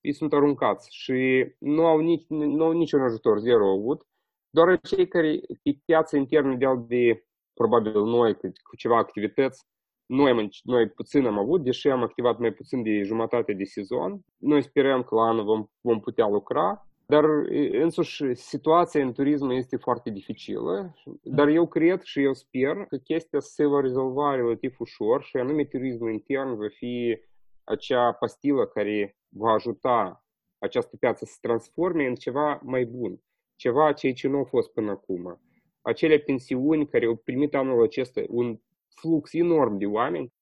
Ei 0.00 0.12
sunt 0.12 0.32
aruncați 0.32 0.88
și 0.96 1.46
nu 1.58 1.86
au, 1.86 1.98
nici, 1.98 2.24
nu 2.28 2.64
au 2.64 2.72
niciun 2.72 3.00
ajutor, 3.00 3.38
zero 3.38 3.64
au 3.64 3.78
avut. 3.78 4.06
Doar 4.50 4.80
cei 4.80 5.08
care 5.08 5.40
pe 5.62 5.78
piața 5.84 6.16
internă 6.16 6.56
de, 6.56 6.66
de 6.86 7.24
probabil 7.54 7.92
noi 7.92 8.34
cu 8.62 8.76
ceva 8.76 8.96
activități, 8.96 9.66
noi, 10.10 10.50
noi 10.62 10.88
puțin 10.88 11.26
am 11.26 11.38
avut, 11.38 11.62
deși 11.64 11.88
am 11.88 12.02
activat 12.02 12.38
mai 12.38 12.52
puțin 12.52 12.82
de 12.82 13.02
jumătate 13.02 13.52
de 13.52 13.64
sezon. 13.64 14.20
Noi 14.36 14.62
sperăm 14.62 15.02
că 15.02 15.14
la 15.14 15.22
anul 15.22 15.44
vom, 15.44 15.66
vom 15.80 16.00
putea 16.00 16.28
lucra, 16.28 16.88
dar 17.06 17.24
însuși 17.72 18.34
situația 18.34 19.02
în 19.02 19.12
turism 19.12 19.48
este 19.48 19.76
foarte 19.76 20.10
dificilă, 20.10 20.94
dar 21.22 21.48
eu 21.48 21.66
cred 21.66 22.02
și 22.02 22.22
eu 22.22 22.32
sper 22.32 22.76
că 22.88 22.96
chestia 22.96 23.40
se 23.40 23.66
va 23.66 23.80
rezolva 23.80 24.34
relativ 24.34 24.76
ușor 24.78 25.22
și 25.22 25.36
anume 25.36 25.64
turismul 25.64 26.12
intern 26.12 26.56
va 26.56 26.68
fi 26.68 27.18
acea 27.64 28.12
pastilă 28.12 28.66
care 28.66 29.16
va 29.28 29.52
ajuta 29.52 30.24
această 30.58 30.96
piață 30.96 31.24
să 31.24 31.32
se 31.32 31.38
transforme 31.40 32.06
în 32.06 32.14
ceva 32.14 32.60
mai 32.62 32.84
bun, 32.84 33.20
ceva 33.56 33.92
ceea 33.92 34.12
ce 34.12 34.28
nu 34.28 34.38
a 34.38 34.44
fost 34.44 34.72
până 34.72 34.90
acum. 34.90 35.40
Acele 35.82 36.18
pensiuni 36.18 36.88
care 36.88 37.06
au 37.06 37.16
primit 37.16 37.54
anul 37.54 37.82
acesta 37.82 38.22
un 38.28 38.58
flux 38.94 39.32
enorm 39.32 39.76
de 39.76 39.86
oameni, 39.86 40.32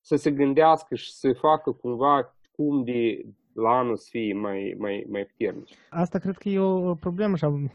să 0.00 0.16
se 0.16 0.30
gândească 0.30 0.94
și 0.94 1.12
să 1.12 1.32
facă 1.32 1.72
cumva 1.72 2.34
cum 2.52 2.84
de 2.84 3.22
la 3.54 3.70
anul 3.70 3.96
să 3.96 4.08
fie 4.10 4.34
mai, 4.34 4.74
mai, 4.78 5.06
mai 5.08 5.24
puternici. 5.24 5.74
Asta 5.90 6.18
cred 6.18 6.36
că 6.36 6.48
e 6.48 6.58
o 6.58 6.94
problemă 6.94 7.36
și 7.36 7.44
am, 7.44 7.72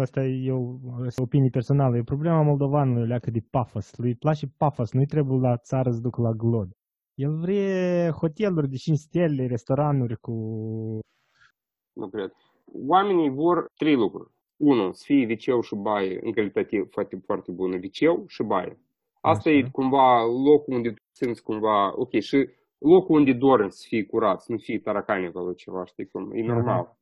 asta 0.00 0.24
e 0.24 0.52
o 0.52 0.74
opinie 1.16 1.48
personală, 1.52 1.96
e 1.96 2.02
problema 2.02 2.42
moldovanului 2.42 3.06
leacă 3.06 3.30
de 3.30 3.40
pafos. 3.50 3.96
Lui 3.96 4.14
place 4.14 4.46
pafos, 4.56 4.92
nu-i 4.92 5.06
trebuie 5.06 5.38
la 5.38 5.56
țară 5.56 5.90
să 5.90 6.00
duc 6.00 6.16
la 6.16 6.32
glod. 6.32 6.68
El 7.14 7.38
vrea 7.38 8.10
hoteluri 8.10 8.68
de 8.68 8.76
5 8.76 8.98
stele, 8.98 9.46
restauranuri 9.46 10.16
cu... 10.20 10.32
Nu 11.92 12.08
cred. 12.08 12.32
Oamenii 12.86 13.30
vor 13.30 13.70
trei 13.74 13.94
lucruri. 13.94 14.30
Unu, 14.56 14.92
să 14.92 15.02
fie 15.06 15.26
viceu 15.26 15.60
și 15.60 15.74
baie 15.74 16.18
în 16.22 16.32
calitate 16.32 16.86
foarte, 16.90 17.22
foarte 17.24 17.52
bună, 17.52 17.76
viceu 17.76 18.24
și 18.26 18.42
baie. 18.42 18.78
Asta 19.32 19.50
Așa. 19.50 19.58
e 19.58 19.68
cumva 19.72 20.24
locul 20.24 20.74
unde 20.74 20.94
simți 21.12 21.42
cumva, 21.42 22.00
ok, 22.00 22.12
și 22.20 22.48
locul 22.78 23.16
unde 23.18 23.32
dormi 23.32 23.72
să 23.72 23.84
fie 23.88 24.04
curat, 24.04 24.40
să 24.40 24.52
nu 24.52 24.58
fie 24.58 24.78
taracani 24.78 25.26
acolo 25.26 25.52
ceva, 25.52 25.84
știi 25.84 26.06
cum, 26.06 26.32
e 26.32 26.42
normal. 26.42 26.80
Aha. 26.84 26.98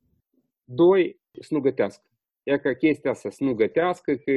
Doi, 0.63 1.19
să 1.39 1.53
nu 1.53 1.59
gătească. 1.59 2.03
Ia 2.43 2.57
ca 2.59 2.73
chestia 2.73 3.11
asta 3.11 3.29
să 3.29 3.43
nu 3.43 3.53
gătească, 3.53 4.13
că 4.13 4.31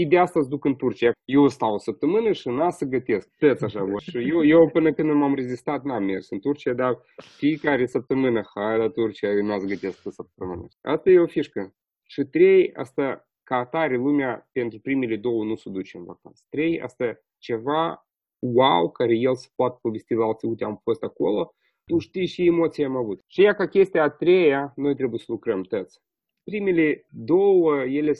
e 0.00 0.06
de 0.08 0.18
asta 0.18 0.40
să 0.40 0.48
duc 0.48 0.64
în 0.64 0.76
Turcia. 0.76 1.10
Eu 1.24 1.48
stau 1.48 1.72
o 1.74 1.78
săptămână 1.78 2.32
și 2.32 2.48
n 2.48 2.70
să 2.70 2.84
gătesc. 2.84 3.30
Tăți 3.38 3.64
așa. 3.64 3.80
Și 3.98 4.28
eu, 4.28 4.44
eu 4.44 4.68
până 4.68 4.92
când 4.92 5.12
m-am 5.12 5.34
rezistat 5.34 5.82
n-am 5.82 6.04
mers 6.04 6.30
în 6.30 6.40
Turcia, 6.40 6.72
dar 6.72 6.98
fiecare 7.36 7.86
săptămână, 7.86 8.42
hai 8.54 8.78
la 8.78 8.88
Turcia, 8.88 9.28
eu 9.28 9.44
n 9.44 9.58
să 9.58 9.66
gătesc 9.66 10.02
pe 10.02 10.10
săptămână. 10.10 10.66
Asta 10.82 11.10
e 11.10 11.18
o 11.18 11.26
fișcă. 11.26 11.74
Și 12.06 12.22
trei, 12.22 12.72
asta 12.74 13.28
ca 13.44 13.56
atare 13.56 13.96
lumea 13.96 14.48
pentru 14.52 14.80
primele 14.80 15.16
două 15.16 15.44
nu 15.44 15.54
se 15.54 15.70
duce 15.70 15.96
în 15.96 16.04
vacanță. 16.04 16.42
Trei, 16.48 16.80
asta 16.80 17.20
ceva 17.38 18.06
wow 18.38 18.90
care 18.90 19.14
el 19.14 19.34
se 19.34 19.48
poate 19.54 19.78
povesti 19.82 20.14
la 20.14 20.24
alții, 20.24 20.48
uite 20.48 20.64
am 20.64 20.80
fost 20.82 21.02
acolo, 21.02 21.54
tu 21.84 21.98
știi 21.98 22.26
și 22.26 22.46
emoții 22.46 22.84
am 22.84 22.96
avut. 22.96 23.20
Și 23.26 23.42
ea 23.42 23.54
ca 23.54 23.68
chestia 23.68 24.02
a 24.02 24.10
treia, 24.10 24.72
noi 24.76 24.94
trebuie 24.94 25.18
să 25.18 25.26
lucrăm 25.28 25.62
tăți. 25.62 26.02
Primele 26.44 27.06
două, 27.10 27.82
ele 27.82 28.12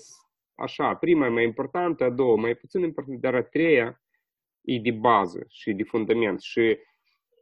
așa, 0.55 0.95
prima 0.95 1.27
e 1.27 1.29
mai 1.29 1.45
importantă, 1.45 2.05
a 2.05 2.11
doua 2.11 2.37
mai 2.37 2.55
puțin 2.55 2.81
importantă, 2.81 3.21
dar 3.21 3.35
a 3.35 3.43
treia 3.43 4.03
e 4.61 4.79
de 4.79 4.91
bază 4.91 5.45
și 5.49 5.73
de 5.73 5.83
fundament. 5.83 6.41
Și 6.41 6.79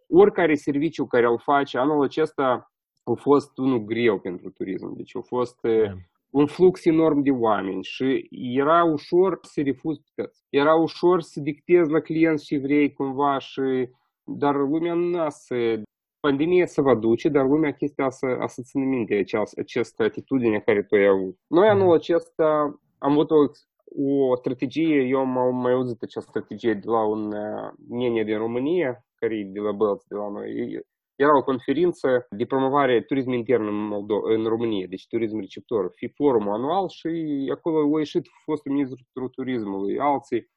oricare 0.09 0.55
serviciu 0.55 1.07
care 1.07 1.27
îl 1.27 1.38
face, 1.38 1.79
anul 1.79 2.03
acesta 2.03 2.73
a 3.05 3.12
fost 3.14 3.59
unul 3.59 3.79
greu 3.79 4.21
pentru 4.21 4.51
turism. 4.51 4.97
Deci 4.97 5.16
a 5.16 5.21
fost 5.21 5.59
yeah 5.62 5.97
un 6.33 6.47
flux 6.47 6.85
enorm 6.85 7.23
de 7.23 7.31
oameni 7.31 7.85
și 7.85 8.29
era 8.31 8.85
ușor 8.85 9.38
să 9.42 9.61
refuz 9.62 9.97
plăți. 10.14 10.45
Era 10.49 10.75
ușor 10.75 11.21
să 11.21 11.40
dictezi 11.40 11.90
la 11.90 12.01
clienți 12.01 12.47
și 12.47 12.59
vrei 12.59 12.92
cumva 12.92 13.38
și 13.38 13.88
dar 14.25 14.55
lumea 14.55 14.95
nu 14.95 15.27
să 15.29 15.83
pandemia 16.21 16.66
se 16.66 16.81
va 16.81 16.95
duce, 16.95 17.29
dar 17.29 17.45
lumea 17.45 17.73
chestia 17.73 18.11
să, 18.11 18.27
a 18.40 18.47
să 18.47 18.62
țină 18.64 18.85
minte 18.85 19.14
această, 19.14 19.61
această 19.61 20.03
atitudine 20.03 20.61
care 20.61 20.83
tu 20.83 20.95
ai 20.95 21.07
avut. 21.07 21.38
Noi 21.47 21.68
anul 21.68 21.95
acesta 21.95 22.81
am 22.99 23.12
avut 23.12 23.31
o, 23.31 23.37
o 23.85 24.37
strategie, 24.37 25.01
eu 25.01 25.18
am 25.18 25.57
mai 25.57 25.73
auzit 25.73 26.03
această 26.03 26.31
strategie 26.31 26.75
de 26.75 26.87
la 26.90 27.07
un 27.07 27.33
uh, 27.33 28.25
din 28.25 28.38
România, 28.38 29.05
care 29.14 29.35
e 29.35 29.45
de 29.45 29.61
la 29.61 29.73
Bălți, 29.73 30.09
de 30.09 30.14
la 30.14 30.31
noi. 30.31 30.81
Era 31.23 31.37
o 31.37 31.43
conferință 31.43 32.27
de 32.31 32.45
promovare 32.45 33.03
turism 33.03 33.31
intern 33.31 33.67
în, 33.67 33.91
Moldo- 33.93 34.25
în 34.37 34.45
România, 34.45 34.87
deci 34.87 35.07
turism 35.07 35.39
receptor, 35.39 35.91
fi 35.95 36.09
forumul 36.09 36.53
anual 36.53 36.89
și 36.89 37.09
acolo 37.53 37.79
au 37.79 37.99
ieșit 37.99 38.27
fostul 38.45 38.73
ministru 38.73 39.29
turismului, 39.29 39.99
alții 39.99 40.51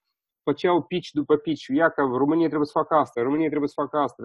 făceau 0.43 0.81
pitch 0.81 1.09
după 1.11 1.35
pitch, 1.35 1.65
ia 1.67 1.89
că 1.89 2.01
România 2.01 2.45
trebuie 2.45 2.67
să 2.67 2.77
facă 2.79 2.95
asta, 2.95 3.21
România 3.21 3.47
trebuie 3.47 3.69
să 3.69 3.81
facă 3.81 3.97
asta. 3.97 4.23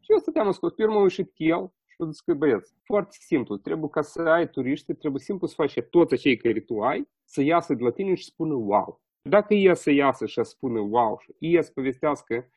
Și 0.00 0.12
eu 0.12 0.18
stăteam 0.18 0.46
ascult, 0.46 0.74
pe 0.74 0.84
urmă 0.84 0.98
a 0.98 1.02
ieșit 1.02 1.32
el 1.36 1.72
și 1.86 1.96
a 1.98 2.04
zis 2.10 2.20
că 2.20 2.34
băieți, 2.34 2.74
foarte 2.84 3.16
simplu, 3.20 3.56
trebuie 3.56 3.88
ca 3.90 4.02
să 4.02 4.20
ai 4.20 4.50
turiști, 4.50 4.94
trebuie 4.94 5.20
simplu 5.20 5.46
să 5.46 5.54
faci 5.56 5.80
toți 5.90 6.14
acei 6.14 6.36
care 6.36 6.60
tu 6.60 6.80
ai, 6.80 7.08
să 7.24 7.42
iasă 7.42 7.74
de 7.74 7.82
la 7.82 7.90
tine 7.90 8.14
și 8.14 8.24
spună 8.24 8.54
wow. 8.54 9.00
Dacă 9.22 9.54
e 9.54 9.74
să 9.74 9.90
iasă 9.90 10.26
și 10.26 10.34
să 10.34 10.42
spună 10.42 10.80
wow 10.80 11.18
și 11.18 11.34
e 11.38 11.60
să 11.60 11.70
povestească 11.74 12.50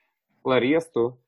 la 0.44 0.58
restul, 0.58 1.23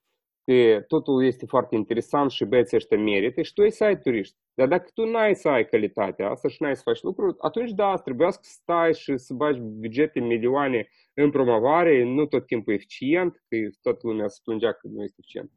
că 0.45 0.81
totul 0.87 1.25
este 1.25 1.45
foarte 1.45 1.75
interesant 1.75 2.31
și 2.31 2.45
băieții 2.45 2.77
ăștia 2.77 2.97
merită 2.97 3.41
și 3.41 3.53
tu 3.53 3.61
ai 3.61 3.71
să 3.71 3.83
ai 3.83 3.99
turiști. 3.99 4.35
Dar 4.53 4.67
dacă 4.67 4.89
tu 4.93 5.05
n-ai 5.05 5.35
să 5.35 5.49
ai 5.49 5.65
calitatea 5.65 6.29
asta 6.29 6.47
și 6.47 6.61
n-ai 6.61 6.75
să 6.75 6.81
faci 6.85 7.01
lucruri, 7.01 7.35
atunci 7.39 7.71
da, 7.71 7.95
trebuie 7.95 8.31
să 8.31 8.39
stai 8.41 8.93
și 8.93 9.17
să 9.17 9.33
bagi 9.33 9.59
bugete 9.59 10.19
milioane 10.19 10.87
în 11.13 11.29
promovare, 11.29 12.03
nu 12.03 12.25
tot 12.25 12.45
timpul 12.45 12.73
eficient, 12.73 13.43
că 13.47 13.57
toată 13.81 14.07
lumea 14.07 14.27
se 14.27 14.39
plângea 14.43 14.71
că 14.71 14.87
nu 14.87 15.03
este 15.03 15.15
eficient. 15.19 15.51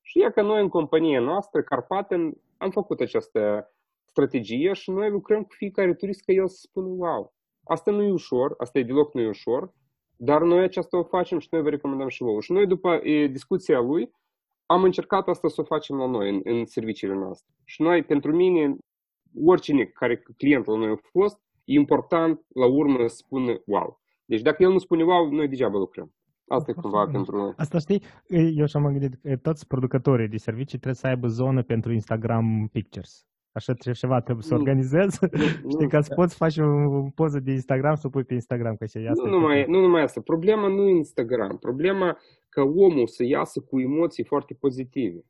Și 0.00 0.22
e 0.22 0.30
că 0.30 0.42
noi 0.42 0.60
în 0.60 0.68
compania 0.68 1.20
noastră, 1.20 1.62
Carpaten, 1.62 2.34
am 2.56 2.70
făcut 2.70 3.00
această 3.00 3.70
strategie 4.04 4.72
și 4.72 4.90
noi 4.90 5.10
lucrăm 5.10 5.42
cu 5.42 5.54
fiecare 5.56 5.94
turist 5.94 6.24
ca 6.24 6.32
el 6.32 6.48
să 6.48 6.58
spună 6.60 6.86
wow. 6.86 7.34
Asta 7.64 7.90
nu 7.90 8.02
e 8.02 8.10
ușor, 8.12 8.54
asta 8.58 8.78
e 8.78 8.82
deloc 8.82 9.14
nu 9.14 9.20
e 9.20 9.28
ușor, 9.28 9.72
dar 10.16 10.42
noi 10.42 10.62
aceasta 10.62 10.98
o 10.98 11.02
facem 11.02 11.38
și 11.38 11.48
noi 11.50 11.62
vă 11.62 11.68
recomandăm 11.68 12.08
și 12.08 12.22
vouă. 12.22 12.40
Și 12.40 12.52
noi 12.52 12.66
după 12.66 13.00
e, 13.02 13.26
discuția 13.26 13.80
lui, 13.80 14.10
am 14.66 14.82
încercat 14.82 15.28
asta 15.28 15.48
să 15.48 15.60
o 15.60 15.64
facem 15.64 15.96
la 15.96 16.06
noi, 16.06 16.30
în, 16.30 16.40
în 16.44 16.64
serviciile 16.66 17.14
noastre. 17.14 17.54
Și 17.64 17.82
noi, 17.82 18.02
pentru 18.02 18.36
mine, 18.36 18.76
oricine 19.44 19.84
care 19.84 20.22
client 20.36 20.66
la 20.66 20.76
noi 20.76 20.90
a 20.90 21.08
fost, 21.10 21.40
e 21.64 21.74
important 21.74 22.40
la 22.54 22.66
urmă 22.66 23.06
să 23.06 23.16
spună 23.16 23.62
wow. 23.66 24.00
Deci 24.24 24.40
dacă 24.40 24.62
el 24.62 24.70
nu 24.70 24.78
spune 24.78 25.02
wow, 25.02 25.30
noi 25.30 25.48
degeaba 25.48 25.78
lucrăm. 25.78 26.12
Asta 26.48 26.70
e 26.70 26.74
cumva 26.74 27.06
pentru 27.06 27.36
noi. 27.36 27.52
Asta 27.56 27.78
știi, 27.78 28.02
eu 28.54 28.66
și-am 28.66 28.98
gândit, 28.98 29.42
toți 29.42 29.66
producătorii 29.66 30.28
de 30.28 30.36
servicii 30.36 30.78
trebuie 30.78 30.94
să 30.94 31.06
aibă 31.06 31.26
zonă 31.26 31.62
pentru 31.62 31.92
Instagram 31.92 32.68
Pictures. 32.72 33.26
Așa 33.54 33.74
ceva 33.92 34.20
trebuie 34.20 34.44
să 34.44 34.54
organizezi. 34.54 35.18
Știi, 35.72 35.88
ca 35.88 36.00
să 36.00 36.14
poți 36.14 36.36
face 36.36 36.62
o 36.62 37.02
poză 37.14 37.40
de 37.40 37.52
Instagram 37.52 37.94
să 37.94 38.06
o 38.06 38.10
pui 38.10 38.24
pe 38.24 38.34
Instagram. 38.34 38.76
Că 38.76 38.86
nu, 39.14 39.28
numai, 39.28 39.64
nu 39.68 39.80
numai 39.80 40.02
asta. 40.02 40.20
Problema 40.20 40.68
nu 40.68 40.88
e 40.88 40.90
Instagram. 40.90 41.58
Problema 41.58 42.18
ca 42.48 42.62
omul 42.62 43.06
să 43.06 43.24
iasă 43.24 43.60
cu 43.60 43.80
emoții 43.80 44.24
foarte 44.24 44.54
pozitive. 44.54 45.24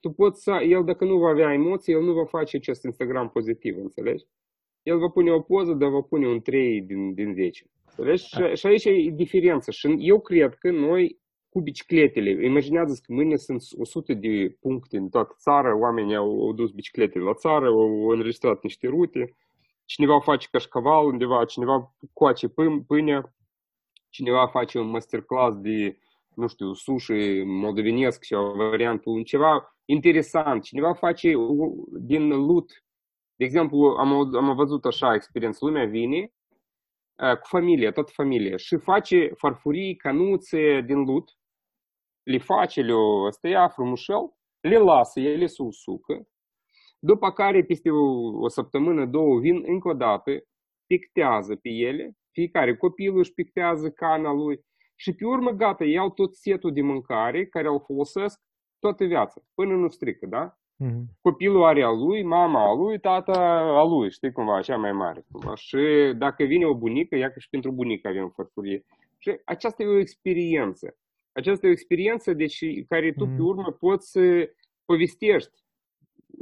Tu 0.00 0.10
poți 0.10 0.42
să, 0.42 0.50
el 0.68 0.84
dacă 0.84 1.04
nu 1.04 1.18
va 1.18 1.28
avea 1.28 1.52
emoții, 1.52 1.92
el 1.92 2.02
nu 2.02 2.12
va 2.12 2.24
face 2.24 2.56
acest 2.56 2.84
Instagram 2.84 3.28
pozitiv, 3.28 3.76
înțelegi? 3.78 4.26
el 4.88 4.98
va 4.98 5.08
pune 5.08 5.30
o 5.30 5.40
poză, 5.40 5.72
dar 5.72 5.90
va 5.90 6.00
pune 6.00 6.26
un 6.26 6.40
3 6.40 6.82
din, 6.82 7.14
din 7.14 7.32
10. 7.34 7.64
Deci, 7.96 8.20
și, 8.20 8.54
și 8.54 8.66
aici 8.66 8.84
e 8.84 9.10
diferența. 9.14 9.72
Și 9.72 9.96
eu 9.98 10.20
cred 10.20 10.54
că 10.54 10.70
noi 10.70 11.18
cu 11.58 11.64
bicicletele, 11.64 12.44
imaginează 12.44 13.00
că 13.02 13.12
mâine 13.12 13.36
sunt 13.36 13.62
100 13.78 14.14
de 14.14 14.56
puncte 14.60 14.96
în 14.96 15.08
toată 15.08 15.34
țara, 15.38 15.76
oamenii 15.76 16.16
au, 16.16 16.42
au 16.42 16.52
dus 16.52 16.70
bicicletele 16.70 17.24
la 17.24 17.34
țară, 17.34 17.66
au 17.66 18.08
înregistrat 18.08 18.62
niște 18.62 18.86
rute, 18.86 19.36
cineva 19.84 20.20
face 20.20 20.48
cașcaval 20.50 21.06
undeva, 21.06 21.44
cineva 21.44 21.94
coace 22.12 22.48
pâinea, 22.86 23.34
cineva 24.08 24.46
face 24.46 24.78
un 24.78 24.88
masterclass 24.88 25.56
de, 25.56 25.98
nu 26.34 26.46
știu, 26.46 26.72
sushi 26.72 27.42
moldovenesc 27.44 28.24
sau 28.24 28.54
variantul, 28.54 29.22
ceva 29.22 29.76
interesant, 29.84 30.62
cineva 30.62 30.94
face 30.94 31.32
din 31.90 32.28
lut. 32.28 32.84
De 33.34 33.44
exemplu, 33.44 33.96
am, 33.98 34.34
am 34.34 34.54
văzut 34.54 34.84
așa 34.84 35.14
experiență, 35.14 35.64
lumea 35.64 35.86
vine 35.86 36.32
cu 37.16 37.46
familia, 37.48 37.92
toată 37.92 38.12
familia, 38.14 38.56
și 38.56 38.76
face 38.76 39.30
farfurii, 39.36 39.96
canuțe 39.96 40.80
din 40.80 41.04
lut, 41.04 41.37
le 42.28 42.38
face 42.38 42.82
le 42.82 42.92
ăstea 43.26 43.68
frumușel, 43.68 44.32
le 44.60 44.78
lasă, 44.78 45.20
ele 45.20 45.46
se 45.46 45.62
usucă, 45.62 46.28
după 46.98 47.30
care 47.30 47.64
peste 47.64 47.90
o, 47.90 48.04
o 48.40 48.48
săptămână, 48.48 49.06
două, 49.06 49.38
vin 49.40 49.62
încă 49.66 49.88
o 49.88 49.92
dată, 49.92 50.30
pictează 50.86 51.56
pe 51.56 51.68
ele, 51.68 52.16
fiecare 52.30 52.76
copil 52.76 53.18
își 53.18 53.32
pictează 53.32 53.90
cana 53.90 54.32
lui 54.32 54.60
și 54.94 55.14
pe 55.14 55.24
urmă, 55.26 55.50
gata, 55.50 55.84
iau 55.84 56.10
tot 56.10 56.34
setul 56.34 56.72
de 56.72 56.82
mâncare 56.82 57.46
care 57.46 57.68
îl 57.68 57.82
folosesc 57.86 58.40
toată 58.78 59.04
viața, 59.04 59.40
până 59.54 59.74
nu 59.74 59.88
strică, 59.88 60.26
da? 60.26 60.58
Mm-hmm. 60.84 61.04
Copilul 61.20 61.64
are 61.64 61.82
a 61.82 61.90
lui, 61.90 62.22
mama 62.22 62.68
a 62.68 62.74
lui, 62.74 63.00
tata 63.00 63.38
a 63.78 63.84
lui, 63.84 64.10
știi 64.10 64.32
cumva, 64.32 64.60
cea 64.60 64.76
mai 64.76 64.92
mare. 64.92 65.24
Cumva. 65.32 65.54
Și 65.54 65.78
dacă 66.16 66.44
vine 66.44 66.66
o 66.66 66.74
bunică, 66.74 67.16
ia 67.16 67.30
că 67.30 67.38
și 67.38 67.48
pentru 67.48 67.72
bunică 67.72 68.08
avem 68.08 68.32
farfurie. 68.36 68.84
Și 69.18 69.40
aceasta 69.44 69.82
e 69.82 69.86
o 69.86 69.98
experiență. 69.98 70.96
Aceasta 71.38 71.66
e 71.66 71.68
o 71.68 71.72
experiență 71.72 72.32
deci, 72.32 72.84
care 72.88 73.12
tu 73.12 73.26
mm-hmm. 73.26 73.36
pe 73.36 73.42
urmă 73.42 73.72
poți 73.72 74.10
să 74.10 74.50
povestești. 74.84 75.64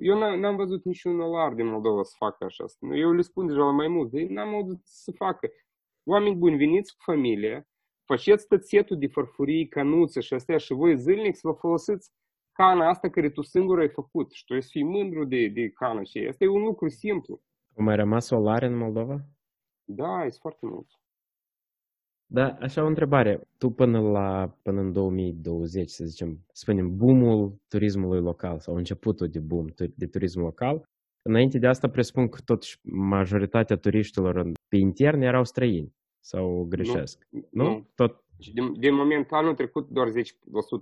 Eu 0.01 0.19
n-am 0.19 0.57
văzut 0.57 0.85
niciun 0.85 1.21
olar 1.21 1.53
din 1.53 1.67
Moldova 1.67 2.03
să 2.03 2.15
facă 2.17 2.45
așa. 2.45 2.65
Eu 2.95 3.13
le 3.13 3.21
spun 3.21 3.47
deja 3.47 3.59
la 3.59 3.71
mai 3.71 3.89
mult, 3.89 4.11
dar 4.11 4.23
n-am 4.23 4.55
auzit 4.55 4.81
să 4.83 5.13
facă. 5.13 5.49
Oameni 6.05 6.37
buni, 6.37 6.57
veniți 6.57 6.97
cu 6.97 7.03
familie, 7.03 7.69
faceți 8.05 8.47
tot 8.47 8.65
setul 8.65 8.99
de 8.99 9.07
farfurii, 9.07 9.69
canuțe 9.69 10.21
și 10.21 10.35
astea 10.35 10.57
și 10.57 10.73
voi 10.73 10.99
zilnic 10.99 11.35
să 11.35 11.49
vă 11.49 11.53
folosiți 11.53 12.11
cana 12.53 12.89
asta 12.89 13.11
care 13.11 13.31
tu 13.31 13.43
singur 13.43 13.79
ai 13.79 13.89
făcut 13.89 14.33
și 14.33 14.45
tu 14.45 14.55
ești 14.55 14.71
fi 14.71 14.83
mândru 14.83 15.25
de, 15.25 15.49
de 15.49 15.71
cana 15.71 16.03
și 16.03 16.19
asta 16.19 16.45
e 16.45 16.49
un 16.49 16.63
lucru 16.63 16.89
simplu. 16.89 17.43
Au 17.77 17.85
mai 17.85 17.97
rămas 17.97 18.27
solare 18.27 18.67
în 18.67 18.77
Moldova? 18.77 19.21
Da, 19.85 20.25
e 20.25 20.31
foarte 20.41 20.67
mult. 20.67 20.87
Da, 22.29 22.57
așa 22.61 22.83
o 22.83 22.87
întrebare. 22.87 23.41
Tu 23.59 23.71
până 23.71 24.01
la 24.01 24.57
până 24.63 24.81
în 24.81 24.93
2020, 24.93 25.91
să 25.91 26.05
zicem, 26.05 26.39
spunem, 26.53 26.97
boomul 26.97 27.61
turismului 27.69 28.21
local 28.21 28.59
sau 28.59 28.75
începutul 28.75 29.29
de 29.29 29.41
boom 29.41 29.67
de 29.95 30.07
turism 30.07 30.41
local, 30.41 30.89
înainte 31.23 31.59
de 31.59 31.67
asta 31.67 31.89
presupun 31.89 32.29
că 32.29 32.39
totuși 32.45 32.79
majoritatea 32.83 33.77
turiștilor 33.77 34.53
pe 34.69 34.77
intern 34.77 35.21
erau 35.21 35.45
străini 35.45 35.95
sau 36.21 36.67
greșesc. 36.69 37.27
Nu? 37.31 37.41
nu? 37.51 37.65
nu. 37.65 37.89
Tot... 37.95 38.25
Din, 38.53 38.73
din 38.79 38.95
moment 38.95 39.27
anul 39.31 39.55
trecut 39.55 39.89
doar 39.89 40.09
10% 40.09 40.13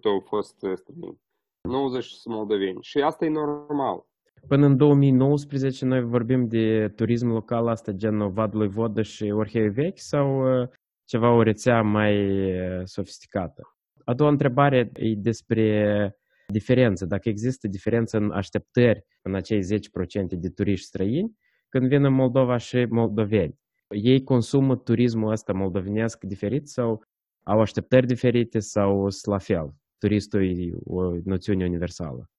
au 0.04 0.20
fost 0.20 0.56
străini. 0.56 1.20
90 1.68 2.04
sunt 2.04 2.34
moldoveni. 2.34 2.78
Și 2.80 2.98
asta 2.98 3.24
e 3.24 3.28
normal. 3.28 4.06
Până 4.48 4.66
în 4.66 4.76
2019 4.76 5.84
noi 5.84 6.02
vorbim 6.02 6.48
de 6.48 6.92
turism 6.96 7.28
local, 7.28 7.68
asta 7.68 7.92
gen 7.92 8.32
Vadului 8.32 8.68
Vodă 8.68 9.02
și 9.02 9.24
Orhei 9.30 9.68
Vechi 9.68 9.98
sau 9.98 10.60
uh, 10.60 10.68
ceva 11.04 11.30
o 11.30 11.42
rețea 11.42 11.82
mai 11.82 12.16
uh, 12.52 12.80
sofisticată? 12.84 13.76
A 14.04 14.14
doua 14.14 14.30
întrebare 14.30 14.90
e 14.94 15.14
despre 15.14 16.18
diferență. 16.46 17.06
Dacă 17.06 17.28
există 17.28 17.68
diferență 17.68 18.16
în 18.16 18.30
așteptări 18.30 19.06
în 19.22 19.34
acei 19.34 19.60
10% 19.62 19.64
de 20.28 20.48
turiști 20.48 20.86
străini 20.86 21.38
când 21.68 21.88
vin 21.88 22.04
în 22.04 22.12
Moldova 22.12 22.56
și 22.56 22.84
moldoveni. 22.84 23.58
Ei 23.88 24.22
consumă 24.22 24.76
turismul 24.76 25.30
ăsta 25.30 25.52
moldovenesc 25.52 26.24
diferit 26.24 26.68
sau 26.68 27.04
au 27.42 27.60
așteptări 27.60 28.06
diferite 28.06 28.58
sau 28.58 29.10
sunt 29.10 29.32
la 29.34 29.38
fel? 29.38 29.74
turistul 29.98 30.42
e 30.42 30.72
o 30.84 31.10
noțiune 31.24 31.64
universală? 31.64 32.30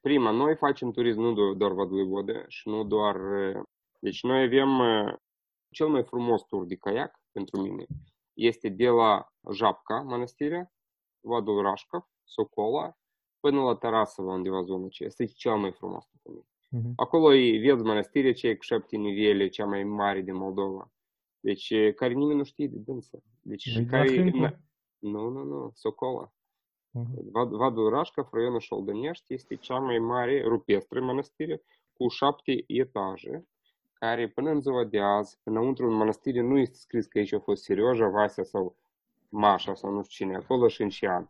Prima, 0.00 0.30
noi 0.30 0.56
facem 0.56 0.90
turism 0.90 1.20
nu 1.20 1.54
doar 1.54 1.72
Vadului 1.72 2.24
și 2.48 2.68
nu 2.68 2.84
doar... 2.84 3.16
Deci 3.98 4.22
noi 4.22 4.42
avem 4.42 4.68
cel 5.70 5.88
mai 5.88 6.04
frumos 6.04 6.42
tur 6.42 6.66
de 6.66 6.74
caiac 6.74 7.23
pentru 7.34 7.60
mine. 7.60 7.86
Este 8.32 8.68
de 8.68 8.88
la 8.88 9.32
Japca, 9.52 10.00
mănăstirea, 10.00 10.72
Vadul 11.20 11.62
Rașcov, 11.62 12.08
Socola, 12.24 12.98
până 13.40 13.62
la 13.62 13.74
Tarasova, 13.74 14.32
undeva 14.32 14.62
zona 14.62 14.86
aceea. 14.86 15.08
Este 15.08 15.24
cel 15.24 15.56
mai 15.56 15.72
frumos 15.72 16.04
pentru 16.06 16.30
mine. 16.30 16.48
Uh-huh. 16.74 16.92
Acolo 16.96 17.34
e 17.34 17.58
vezi 17.58 17.84
mănăstirea 17.84 18.32
cea 18.32 18.56
cu 18.56 18.62
șapte 18.62 18.96
nivele, 18.96 19.48
cea 19.48 19.66
mai 19.66 19.84
mare 19.84 20.20
din 20.20 20.34
Moldova. 20.34 20.92
Deci, 21.40 21.74
care 21.94 22.12
nimeni 22.12 22.38
nu 22.38 22.44
știe 22.44 22.66
de 22.66 22.78
dânsă. 22.78 23.22
Deci, 23.40 23.64
Ei, 23.64 23.86
care... 23.86 24.30
Nu, 24.98 25.28
nu, 25.28 25.42
nu, 25.44 25.70
Socola. 25.74 26.32
Vadul 27.32 27.90
Rașcov, 27.90 28.28
raionul 28.32 28.60
Șoldănești, 28.60 29.34
este 29.34 29.54
cea 29.56 29.78
mai 29.78 29.98
mare 29.98 30.42
rupestră 30.42 31.00
mănăstire 31.00 31.62
cu 31.92 32.08
șapte 32.08 32.64
etaje, 32.66 33.48
care 33.98 34.28
până 34.28 34.50
în 34.50 34.60
ziua 34.60 34.84
de 34.84 35.00
azi, 35.00 35.38
înăuntru 35.42 35.86
în 35.86 35.94
mănăstire 35.94 36.40
nu 36.40 36.58
este 36.58 36.76
scris 36.76 37.06
că 37.06 37.18
aici 37.18 37.32
a 37.32 37.40
fost 37.40 37.62
Serioja, 37.62 38.08
Vasea 38.08 38.44
sau 38.44 38.76
Mașa 39.28 39.74
sau 39.74 39.90
nu 39.90 40.02
știu 40.02 40.26
cine, 40.26 40.36
acolo 40.36 40.68
și 40.68 40.82
în 40.82 40.88
ce 40.88 41.08
an. 41.08 41.26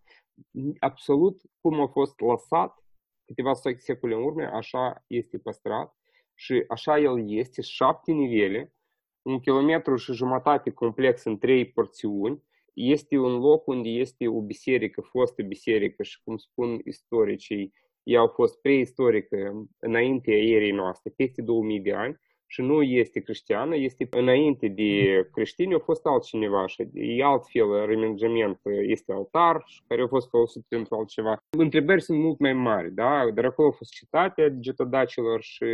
Absolut 0.78 1.40
cum 1.60 1.80
a 1.80 1.86
fost 1.86 2.20
lăsat 2.20 2.84
câteva 3.24 3.52
secole 3.76 4.14
în 4.14 4.22
urmă, 4.22 4.42
așa 4.42 5.04
este 5.06 5.38
păstrat 5.38 5.94
și 6.34 6.64
așa 6.68 6.98
el 6.98 7.30
este, 7.30 7.62
șapte 7.62 8.12
nivele, 8.12 8.74
un 9.22 9.40
kilometru 9.40 9.96
și 9.96 10.12
jumătate 10.12 10.70
complex 10.70 11.24
în 11.24 11.38
trei 11.38 11.70
porțiuni, 11.70 12.42
este 12.72 13.16
un 13.16 13.38
loc 13.38 13.66
unde 13.66 13.88
este 13.88 14.28
o 14.28 14.40
biserică, 14.40 15.00
fostă 15.00 15.42
biserică 15.42 16.02
și 16.02 16.22
cum 16.24 16.36
spun 16.36 16.80
istoricii, 16.84 17.72
ea 18.02 18.20
a 18.20 18.28
fost 18.28 18.60
preistorică 18.60 19.66
înaintea 19.78 20.36
erei 20.36 20.70
noastre, 20.70 21.12
peste 21.16 21.42
2000 21.42 21.80
de 21.80 21.92
ani 21.92 22.20
și 22.46 22.60
nu 22.60 22.82
este 22.82 23.20
creștiană, 23.20 23.76
este 23.76 24.08
înainte 24.10 24.68
de 24.68 25.22
creștini, 25.32 25.74
a 25.74 25.78
fost 25.78 26.06
altcineva 26.06 26.66
și 26.66 26.88
e 26.92 27.24
altfel 27.24 27.86
remangement, 27.86 28.60
este 28.86 29.12
altar 29.12 29.64
care 29.86 30.02
a 30.02 30.06
fost 30.06 30.28
folosit 30.28 30.64
pentru 30.68 30.94
altceva. 30.94 31.36
Întrebări 31.58 32.02
sunt 32.02 32.18
mult 32.18 32.38
mai 32.38 32.52
mari, 32.52 32.94
da? 32.94 33.30
dar 33.34 33.44
acolo 33.44 33.68
a 33.68 33.76
fost 33.76 33.92
cetatea 33.92 34.48
getodacilor 34.48 35.42
și 35.42 35.66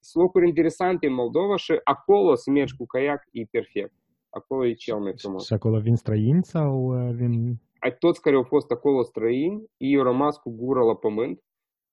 sunt 0.00 0.24
locuri 0.24 0.46
interesante 0.46 1.06
în 1.06 1.12
Moldova 1.12 1.56
și 1.56 1.80
acolo 1.84 2.34
să 2.34 2.50
mergi 2.50 2.76
cu 2.76 2.86
caiac 2.86 3.22
e 3.32 3.44
perfect. 3.50 3.92
Acolo 4.30 4.66
e 4.66 4.72
cel 4.72 4.98
mai 4.98 5.12
frumos. 5.16 5.46
Și 5.46 5.52
acolo 5.52 5.78
vin 5.78 5.96
străini 5.96 6.44
sau 6.44 7.06
uh, 7.06 7.14
vin... 7.14 7.60
Toți 7.98 8.20
care 8.20 8.36
au 8.36 8.42
fost 8.42 8.70
acolo 8.70 9.02
străini, 9.02 9.64
ei 9.76 9.96
au 9.96 10.02
rămas 10.02 10.36
cu 10.36 10.50
gura 10.50 10.82
la 10.82 10.94
pământ. 10.94 11.42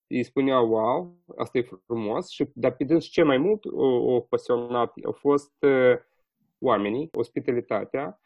Ei 0.08 0.24
spuneau, 0.24 0.70
wow, 0.70 1.18
asta 1.38 1.58
e 1.58 1.68
frumos. 1.86 2.30
Și, 2.30 2.50
dar 2.54 2.76
pe 2.76 2.84
dâns 2.84 3.06
ce 3.06 3.24
mai 3.24 3.38
mult 3.38 3.66
o, 3.66 4.14
o 4.14 4.20
pasionat 4.20 4.94
au 5.04 5.12
fost 5.12 5.54
uh, 5.60 5.98
oamenii, 6.60 7.10
ospitalitatea, 7.12 8.20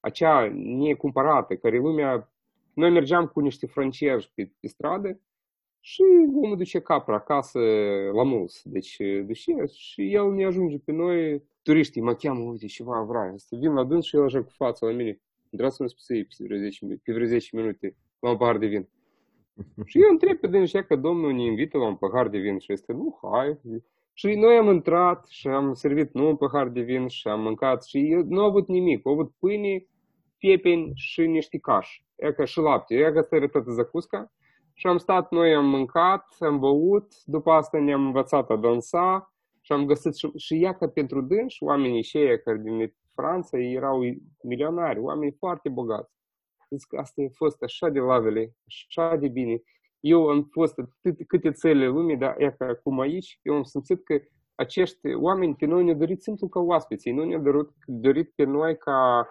acea 0.00 0.52
necumpărată, 0.54 1.56
care 1.56 1.78
lumea... 1.78 2.26
Noi 2.74 2.90
mergeam 2.90 3.26
cu 3.26 3.40
niște 3.40 3.66
francezi 3.66 4.30
pe, 4.34 4.52
pe 4.60 4.66
stradă 4.66 5.20
și 5.80 6.02
omul 6.42 6.56
duce 6.56 6.80
capra 6.80 7.14
acasă 7.14 7.60
la 8.14 8.22
mulți. 8.22 8.68
Deci 8.68 8.96
duce 9.26 9.64
și 9.66 10.14
el 10.14 10.32
ne 10.32 10.44
ajunge 10.44 10.78
pe 10.78 10.92
noi 10.92 11.42
turiștii 11.62 12.00
mă 12.00 12.14
cheamă, 12.14 12.40
uite, 12.40 12.66
ceva 12.66 13.02
vrea. 13.02 13.32
Să 13.36 13.56
vin 13.56 13.72
la 13.72 13.84
dâns 13.84 14.04
și 14.04 14.16
el 14.16 14.22
așa 14.22 14.42
cu 14.42 14.50
fața 14.50 14.86
la 14.86 14.92
mine. 14.92 15.20
Vreau 15.50 15.70
să-mi 15.70 15.88
spui 15.88 16.24
pe 16.24 16.34
vreo 16.38 16.58
10, 16.58 16.86
pe 17.02 17.12
vreo 17.12 17.26
10 17.26 17.56
minute 17.56 17.96
la 18.18 18.30
un 18.30 18.36
pahar 18.36 18.58
de 18.58 18.66
vin. 18.66 18.88
Și 19.84 20.02
eu 20.02 20.10
întreb 20.10 20.36
pe 20.36 20.46
dâns 20.46 20.72
că 20.72 20.96
domnul 20.96 21.32
ne 21.32 21.44
invită 21.44 21.78
la 21.78 21.86
un 21.86 21.96
pahar 21.96 22.28
de 22.28 22.38
vin 22.38 22.58
și 22.58 22.72
este, 22.72 22.92
nu, 22.92 23.18
hai. 23.22 23.60
Și 24.12 24.34
noi 24.34 24.56
am 24.56 24.66
intrat 24.66 25.26
și 25.26 25.48
am 25.48 25.72
servit 25.72 26.12
nu 26.12 26.28
un 26.28 26.36
pahar 26.36 26.68
de 26.68 26.80
vin 26.80 27.06
și 27.08 27.28
am 27.28 27.40
mâncat 27.40 27.84
și 27.84 28.22
nu 28.28 28.40
au 28.40 28.46
avut 28.46 28.68
nimic. 28.68 29.06
Au 29.06 29.12
avut 29.12 29.32
pâine, 29.38 29.86
piepeni 30.38 30.92
și 30.94 31.26
niște 31.26 31.58
cași. 31.58 32.04
E 32.16 32.32
ca 32.32 32.44
și 32.44 32.58
lapte. 32.58 32.94
E 32.94 33.12
ca 33.12 33.22
să 33.22 33.46
toată 33.46 33.70
zacusca. 33.70 34.32
Și 34.74 34.86
am 34.86 34.96
stat, 34.96 35.30
noi 35.30 35.54
am 35.54 35.66
mâncat, 35.66 36.36
am 36.38 36.58
băut, 36.58 37.12
după 37.24 37.50
asta 37.50 37.78
ne-am 37.78 38.06
învățat 38.06 38.50
a 38.50 38.56
dansa, 38.56 39.32
și 39.62 39.72
am 39.72 39.86
găsit 39.86 40.16
și, 40.16 40.30
și 40.36 40.58
ia 40.60 40.74
că 40.74 40.86
pentru 40.86 41.20
dânsi, 41.20 41.62
oamenii 41.62 42.02
și 42.02 42.16
ei 42.16 42.42
care 42.42 42.58
din 42.58 42.94
Franța 43.14 43.58
erau 43.58 44.00
milionari, 44.42 44.98
oameni 44.98 45.36
foarte 45.38 45.68
bogați. 45.68 46.12
Zic 46.76 46.88
că 46.88 46.96
asta 46.96 47.22
a 47.22 47.32
fost 47.34 47.62
așa 47.62 47.88
de 47.88 47.98
lavele, 47.98 48.54
așa 48.66 49.16
de 49.16 49.28
bine. 49.28 49.62
Eu 50.00 50.28
am 50.28 50.48
fost 50.50 50.78
atât, 50.78 51.26
câte 51.26 51.50
țările 51.50 51.86
lumii, 51.86 52.16
dar 52.16 52.40
e 52.40 52.54
că 52.58 52.64
acum 52.64 53.00
aici, 53.00 53.38
eu 53.42 53.54
am 53.54 53.62
simțit 53.62 54.04
că 54.04 54.20
acești 54.54 55.14
oameni 55.14 55.54
pe 55.54 55.66
noi 55.66 55.84
ne-au 55.84 55.96
dorit 55.96 56.22
simplu 56.22 56.48
ca 56.48 56.60
oaspeți, 56.60 57.08
ei 57.08 57.14
nu 57.14 57.24
ne-au 57.24 57.42
dorit, 57.42 57.68
dorit 57.86 58.32
pe 58.34 58.44
noi 58.44 58.76
ca 58.76 59.28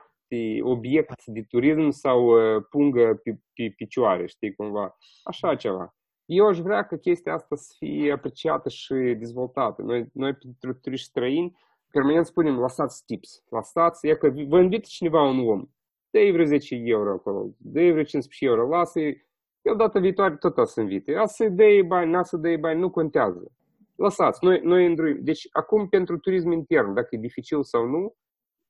obiect 0.62 1.26
de 1.26 1.42
turism 1.42 1.90
sau 1.90 2.26
uh, 2.26 2.64
pungă 2.70 3.20
pe, 3.24 3.40
pe 3.54 3.74
picioare, 3.76 4.26
știi, 4.26 4.56
cumva. 4.56 4.98
Așa 5.24 5.56
ceva. 5.56 5.96
Eu 6.26 6.48
aș 6.48 6.60
vrea 6.60 6.86
ca 6.86 6.98
chestia 6.98 7.34
asta 7.34 7.56
să 7.56 7.74
fie 7.78 8.12
apreciată 8.12 8.70
și 8.70 8.94
dezvoltată. 8.94 9.82
Noi, 9.82 10.10
noi 10.14 10.34
pentru 10.34 10.74
turiști 10.74 11.08
străini, 11.08 11.58
permanent 11.92 12.26
spunem, 12.26 12.60
lăsați 12.60 13.06
tips, 13.06 13.44
lăsați, 13.50 14.08
e 14.08 14.16
că 14.16 14.30
vă 14.48 14.60
invită 14.60 14.88
cineva 14.90 15.22
un 15.22 15.48
om, 15.48 15.66
dă-i 16.12 16.32
vreo 16.32 16.46
10 16.46 16.76
euro 16.84 17.12
acolo, 17.12 17.50
dă-i 17.58 17.92
vreo 17.92 18.04
15 18.04 18.46
euro, 18.46 18.68
lasă-i, 18.68 19.26
el 19.62 19.76
data 19.76 20.00
viitoare 20.00 20.36
tot 20.36 20.58
o 20.58 20.64
să 20.64 20.82
invite. 20.82 21.16
A 21.16 21.26
să 21.26 21.50
dai 21.50 21.82
bani, 21.82 22.12
n-a 22.12 22.24
să 22.24 22.38
dai 22.38 22.58
bani, 22.58 22.80
nu 22.80 22.90
contează. 22.90 23.52
Lăsați, 23.96 24.44
noi, 24.44 24.60
noi 24.64 24.86
îndruim. 24.86 25.18
Deci 25.22 25.48
acum 25.52 25.90
pentru 25.90 26.18
turism 26.18 26.52
intern, 26.52 26.94
dacă 26.94 27.08
e 27.16 27.18
dificil 27.18 27.64
sau 27.64 27.86
nu, 27.86 28.16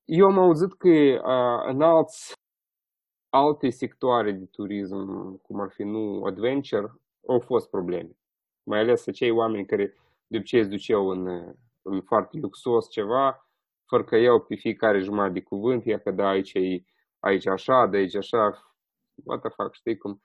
eu 0.05 0.25
am 0.25 0.39
auzit 0.39 0.73
că 0.73 0.89
uh, 0.89 1.73
în 1.73 1.81
alți, 1.81 2.33
alte 3.29 3.69
sectoare 3.69 4.31
de 4.31 4.45
turism, 4.45 5.05
cum 5.41 5.59
ar 5.59 5.69
fi 5.69 5.83
nu 5.83 6.23
adventure, 6.23 6.91
au 7.27 7.39
fost 7.39 7.69
probleme. 7.69 8.09
Mai 8.63 8.79
ales 8.79 9.07
acei 9.07 9.31
oameni 9.31 9.65
care 9.65 9.95
de 10.27 10.37
obicei 10.37 10.59
îți 10.59 10.69
duceau 10.69 11.07
în, 11.07 11.53
în 11.81 12.01
foarte 12.01 12.37
luxos 12.37 12.89
ceva, 12.89 13.49
fără 13.85 14.03
că 14.03 14.15
iau 14.15 14.39
pe 14.39 14.55
fiecare 14.55 14.99
jumătate 14.99 15.33
de 15.33 15.41
cuvânt, 15.41 15.85
ia 15.85 15.99
că 15.99 16.11
da, 16.11 16.27
aici 16.27 16.53
e 16.53 16.83
aici 17.21 17.45
așa, 17.45 17.87
de 17.87 17.97
aici 17.97 18.15
așa, 18.15 18.73
what 19.23 19.39
the 19.39 19.49
fuck, 19.49 19.73
știi 19.73 19.97
cum. 19.97 20.21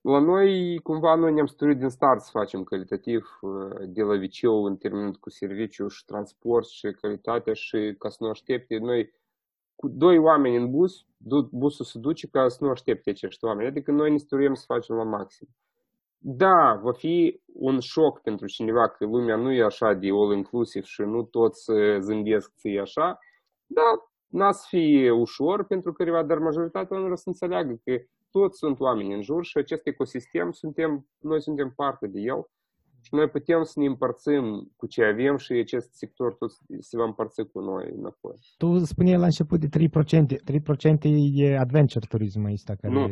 La 0.00 0.18
noi, 0.18 0.78
cumva, 0.82 1.14
noi 1.14 1.32
ne-am 1.32 1.46
studiat 1.46 1.76
din 1.76 1.88
start 1.88 2.20
să 2.20 2.30
facem 2.32 2.64
calitativ 2.64 3.38
de 3.86 4.02
la 4.02 4.16
viceu 4.16 4.64
în 4.64 4.76
termen 4.76 5.12
cu 5.12 5.30
serviciu 5.30 5.88
și 5.88 6.04
transport 6.04 6.66
și 6.66 6.96
calitatea 7.00 7.52
și 7.52 7.94
ca 7.98 8.08
să 8.08 8.16
nu 8.20 8.28
aștepte. 8.28 8.78
Noi 8.78 9.12
cu 9.74 9.88
doi 9.88 10.18
oameni 10.18 10.56
în 10.56 10.70
bus, 10.70 11.06
busul 11.50 11.84
se 11.84 11.98
duce 11.98 12.26
ca 12.26 12.48
să 12.48 12.64
nu 12.64 12.70
aștepte 12.70 13.10
acești 13.10 13.44
oameni. 13.44 13.68
Adică 13.68 13.90
noi 13.90 14.10
ne 14.10 14.16
studiem 14.16 14.54
să 14.54 14.64
facem 14.66 14.96
la 14.96 15.04
maxim. 15.04 15.48
Da, 16.18 16.80
va 16.82 16.92
fi 16.92 17.40
un 17.46 17.80
șoc 17.80 18.20
pentru 18.20 18.46
cineva 18.46 18.88
că 18.88 19.04
lumea 19.04 19.36
nu 19.36 19.52
e 19.52 19.62
așa 19.62 19.92
de 19.92 20.08
all-inclusiv 20.08 20.84
și 20.84 21.00
nu 21.00 21.22
toți 21.22 21.70
zâmbesc 21.98 22.52
să 22.56 22.68
e 22.68 22.80
așa, 22.80 23.18
dar 23.66 23.84
n-a 24.28 24.52
să 24.52 24.64
fie 24.68 25.10
ușor 25.10 25.64
pentru 25.64 25.92
careva, 25.92 26.22
dar 26.22 26.38
majoritatea 26.38 26.88
oamenilor 26.90 27.16
să 27.16 27.28
înțeleagă 27.28 27.80
că 27.84 27.92
toți 28.30 28.58
sunt 28.58 28.80
oameni 28.80 29.14
în 29.14 29.22
jur 29.22 29.44
și 29.44 29.58
acest 29.58 29.86
ecosistem 29.86 30.50
suntem, 30.50 31.08
noi 31.18 31.42
suntem 31.42 31.72
parte 31.76 32.06
de 32.06 32.20
el 32.20 32.48
și 33.00 33.14
noi 33.14 33.28
putem 33.28 33.62
să 33.62 33.80
ne 33.80 33.86
împărțim 33.86 34.72
cu 34.76 34.86
ce 34.86 35.04
avem 35.04 35.36
și 35.36 35.52
acest 35.52 35.94
sector 35.94 36.34
tot 36.34 36.50
se 36.78 36.96
va 36.96 37.04
împărți 37.04 37.42
cu 37.42 37.60
noi 37.60 37.92
înapoi. 37.96 38.34
Tu 38.56 38.78
spuneai 38.78 39.18
la 39.18 39.24
început 39.24 39.60
de 39.60 39.88
3%. 39.88 39.88
3% 39.88 40.98
e 41.32 41.58
adventure 41.58 42.06
turism 42.08 42.44
ăsta 42.44 42.74
care... 42.74 42.92
Nu, 42.92 43.08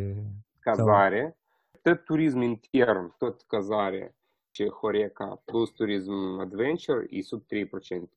cazare. 0.58 1.38
Tot 1.82 2.04
turism 2.04 2.40
intern, 2.40 3.14
tot 3.18 3.42
cazare 3.46 4.16
ce 4.25 4.25
Horeca 4.64 5.42
plus 5.44 5.70
turism 5.70 6.38
adventure 6.40 7.06
e 7.10 7.22
sub 7.22 7.42
3%. 7.42 7.44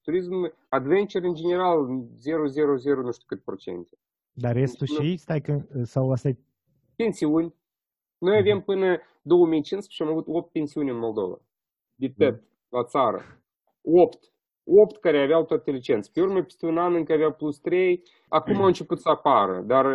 Turism 0.01 0.53
adventure 0.69 1.27
în 1.27 1.33
general 1.33 1.87
0,00 1.87 3.03
nu 3.03 3.11
știu 3.11 3.25
cât 3.27 3.43
procente. 3.43 3.97
Dar 4.31 4.53
restul 4.55 4.87
deci, 4.89 5.05
și 5.05 5.17
stai 5.17 5.41
că, 5.41 5.61
sau 5.83 6.11
asta 6.11 6.27
e... 6.27 6.37
Pensiuni. 6.95 7.55
Noi 8.17 8.37
avem 8.37 8.61
până 8.61 8.97
2015 9.21 9.93
și 9.93 10.01
am 10.01 10.07
avut 10.07 10.27
8 10.27 10.51
pensiuni 10.51 10.89
în 10.89 10.97
Moldova. 10.97 11.41
De 11.95 12.07
tot, 12.17 12.33
mm. 12.33 12.47
la 12.69 12.83
țară. 12.83 13.21
8. 13.81 14.17
8 14.63 14.97
care 14.99 15.23
aveau 15.23 15.45
toate 15.45 15.71
licențe. 15.71 16.09
Pe 16.13 16.21
urmă, 16.21 16.41
peste 16.41 16.65
un 16.65 16.77
an 16.77 16.93
încă 16.93 17.13
avea 17.13 17.31
plus 17.31 17.59
3. 17.59 18.03
Acum 18.29 18.53
mm. 18.53 18.59
au 18.61 18.65
început 18.65 18.99
să 18.99 19.09
apară. 19.09 19.61
Dar 19.61 19.85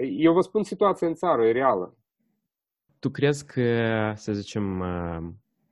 eu 0.00 0.32
vă 0.32 0.40
spun 0.40 0.62
situația 0.62 1.06
în 1.06 1.14
țară, 1.14 1.46
e 1.46 1.52
reală. 1.52 1.96
Tu 2.98 3.10
crezi 3.10 3.46
că, 3.46 3.62
să 4.14 4.32
zicem, 4.32 4.82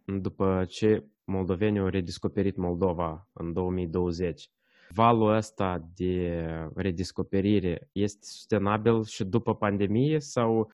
după 0.07 0.65
ce 0.69 1.05
moldovenii 1.25 1.81
au 1.81 1.87
redescoperit 1.87 2.57
Moldova 2.57 3.29
în 3.33 3.53
2020, 3.53 4.51
valul 4.89 5.35
ăsta 5.35 5.89
de 5.95 6.45
redescoperire 6.75 7.89
este 7.93 8.27
sustenabil 8.27 9.05
și 9.05 9.25
după 9.25 9.55
pandemie 9.55 10.21
sau 10.21 10.73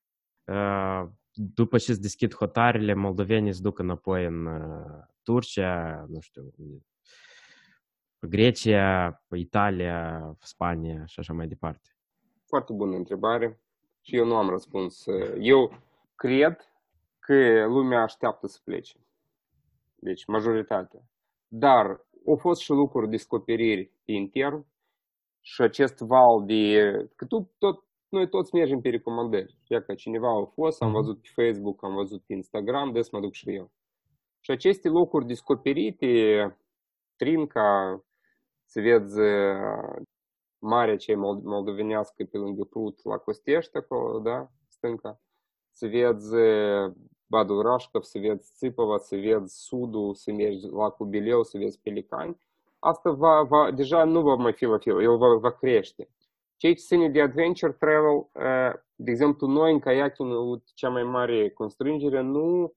după 1.33 1.77
ce 1.77 1.93
se 1.93 1.99
deschid 1.99 2.33
hotarele, 2.33 2.93
moldovenii 2.93 3.53
se 3.53 3.61
duc 3.61 3.79
înapoi 3.79 4.25
în 4.25 4.47
Turcia, 5.23 6.05
nu 6.09 6.19
știu, 6.19 6.53
Grecia, 8.19 9.23
Italia, 9.35 10.21
Spania 10.39 11.05
și 11.05 11.19
așa 11.19 11.33
mai 11.33 11.47
departe? 11.47 11.89
Foarte 12.45 12.73
bună 12.73 12.95
întrebare 12.95 13.59
și 14.01 14.15
eu 14.15 14.25
nu 14.25 14.35
am 14.35 14.49
răspuns. 14.49 15.05
Eu 15.39 15.81
cred 16.15 16.73
că 17.19 17.65
lumea 17.65 18.01
așteaptă 18.01 18.47
să 18.47 18.59
plece 18.63 18.97
deci 19.99 20.25
majoritatea. 20.25 21.01
Dar 21.47 21.85
au 22.27 22.37
fost 22.37 22.61
și 22.61 22.71
lucruri 22.71 23.09
descoperiri 23.09 23.91
pe 24.05 24.11
intern 24.11 24.65
și 25.41 25.61
acest 25.61 25.97
val 25.99 26.45
de... 26.45 26.81
Că 27.15 27.25
tu 27.25 27.51
tot, 27.57 27.83
noi 28.09 28.29
toți 28.29 28.55
mergem 28.55 28.79
pe 28.79 28.89
recomandări. 28.89 29.57
Ia 29.67 29.81
că 29.81 29.93
cineva 29.93 30.27
a 30.27 30.45
fost, 30.45 30.81
am 30.81 30.87
mhm. 30.87 30.97
văzut 30.97 31.21
pe 31.21 31.29
Facebook, 31.41 31.83
am 31.83 31.93
văzut 31.93 32.23
pe 32.25 32.33
Instagram, 32.33 32.91
des 32.91 33.09
mă 33.09 33.19
duc 33.19 33.33
și 33.33 33.55
eu. 33.55 33.71
Și 34.39 34.51
aceste 34.51 34.89
locuri 34.89 35.25
descoperite, 35.25 36.07
Trinca, 37.15 38.03
să 38.65 38.81
vezi 38.81 39.19
marea 40.61 40.95
cea 40.95 41.17
moldovenească 41.43 42.23
pe 42.31 42.37
lângă 42.37 42.63
Prut 42.63 43.03
la 43.03 43.17
Costești 43.17 43.77
acolo, 43.77 44.19
da, 44.19 44.47
stânca, 44.67 45.21
să 45.71 45.87
vezi 45.87 46.35
Badul 47.29 47.61
Rașcov, 47.61 48.03
să 48.03 48.19
vezi 48.19 48.51
Țipăva, 48.55 48.97
să 48.97 49.15
vezi 49.15 49.65
Sudul, 49.65 50.13
să 50.13 50.31
mergi 50.31 50.67
la 50.67 50.89
Cubileu, 50.89 51.43
să 51.43 51.57
vezi 51.57 51.79
Pelicani, 51.79 52.37
asta 52.79 53.11
va, 53.11 53.43
va, 53.43 53.71
deja 53.71 54.03
nu 54.03 54.21
va 54.21 54.35
mai 54.35 54.53
fi 54.53 54.65
la 54.65 54.77
fel, 54.77 55.01
el 55.01 55.17
va, 55.17 55.35
va 55.35 55.51
crește. 55.51 56.09
Cei 56.55 56.75
ce 56.75 56.83
ține 56.83 57.09
de 57.09 57.21
adventure 57.21 57.71
travel, 57.71 58.27
de 58.95 59.11
exemplu, 59.11 59.47
noi 59.47 59.71
în 59.71 59.79
kayaking 59.79 60.33
avut 60.33 60.63
cea 60.73 60.89
mai 60.89 61.03
mare 61.03 61.49
constrângere, 61.49 62.21
nu, 62.21 62.73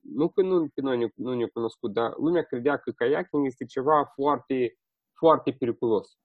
nu 0.00 0.28
că 0.28 0.42
nu, 0.42 0.68
pe 0.74 0.80
noi 0.80 0.98
nu, 0.98 1.08
nu 1.14 1.34
ne 1.34 1.46
cunoscut, 1.46 1.92
dar 1.92 2.14
lumea 2.16 2.42
credea 2.42 2.76
că 2.76 2.90
kayaking 2.90 3.46
este 3.46 3.64
ceva 3.64 4.04
foarte, 4.14 4.78
foarte 5.12 5.52
periculos. 5.52 6.18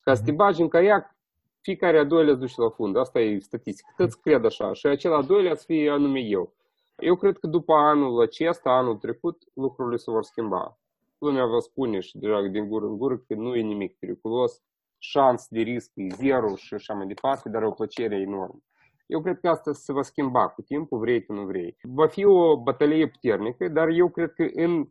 Ca 0.00 0.14
să 0.14 0.22
te 0.24 0.32
bagi 0.32 0.62
în 0.62 0.68
kayak, 0.68 1.16
fiecare 1.62 1.98
a 1.98 2.04
doilea 2.04 2.34
duce 2.34 2.60
la 2.60 2.68
fund. 2.68 2.96
Asta 2.96 3.20
e 3.20 3.38
statistică. 3.38 3.92
Toți 3.96 4.20
cred 4.20 4.44
așa. 4.44 4.72
Și 4.72 4.86
acela 4.86 5.16
a 5.16 5.22
doilea 5.22 5.54
să 5.54 5.64
fie 5.66 5.90
anume 5.90 6.20
eu. 6.20 6.52
Eu 6.96 7.16
cred 7.16 7.38
că 7.38 7.46
după 7.46 7.72
anul 7.72 8.22
acesta, 8.22 8.70
anul 8.70 8.96
trecut, 8.96 9.42
lucrurile 9.54 9.96
se 9.96 10.10
vor 10.10 10.22
schimba. 10.22 10.78
Lumea 11.18 11.46
vă 11.46 11.58
spune 11.58 12.00
și 12.00 12.18
deja 12.18 12.42
din 12.42 12.68
gură 12.68 12.86
în 12.86 12.96
gură 12.96 13.16
că 13.16 13.34
nu 13.34 13.54
e 13.54 13.60
nimic 13.60 13.98
periculos, 13.98 14.62
șans 14.98 15.46
de 15.48 15.60
risc 15.60 15.90
e 15.94 16.06
zero 16.14 16.56
și 16.56 16.74
așa 16.74 16.94
mai 16.94 17.06
departe, 17.06 17.48
dar 17.48 17.62
o 17.62 17.70
plăcere 17.70 18.16
enormă. 18.16 18.62
Eu 19.06 19.20
cred 19.20 19.38
că 19.40 19.48
asta 19.48 19.72
se 19.72 19.92
va 19.92 20.02
schimba 20.02 20.48
cu 20.48 20.62
timpul, 20.62 20.98
vrei 20.98 21.24
că 21.24 21.32
nu 21.32 21.44
vrei. 21.44 21.76
Va 21.82 22.06
fi 22.06 22.24
o 22.24 22.62
bătălie 22.62 23.08
puternică, 23.08 23.68
dar 23.68 23.88
eu 23.88 24.08
cred 24.08 24.32
că 24.32 24.46
în 24.54 24.88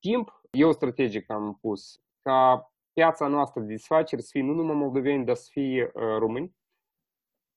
timp, 0.00 0.40
eu 0.50 0.72
strategic 0.72 1.30
am 1.30 1.58
pus 1.60 2.00
ca 2.22 2.72
piața 2.96 3.26
noastră 3.26 3.60
de 3.60 3.66
desfaceri 3.66 4.22
să 4.22 4.28
fie 4.32 4.42
nu 4.42 4.52
numai 4.52 4.74
moldoveni, 4.74 5.24
dar 5.24 5.34
să 5.34 5.48
fie 5.50 5.90
uh, 5.94 6.02
români. 6.18 6.54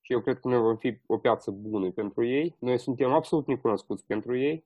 Și 0.00 0.12
eu 0.12 0.20
cred 0.20 0.38
că 0.38 0.48
noi 0.48 0.58
vom 0.58 0.76
fi 0.76 1.00
o 1.06 1.18
piață 1.18 1.50
bună 1.50 1.90
pentru 1.90 2.24
ei. 2.24 2.56
Noi 2.58 2.78
suntem 2.78 3.12
absolut 3.12 3.46
necunoscuți 3.46 4.06
pentru 4.06 4.36
ei. 4.36 4.64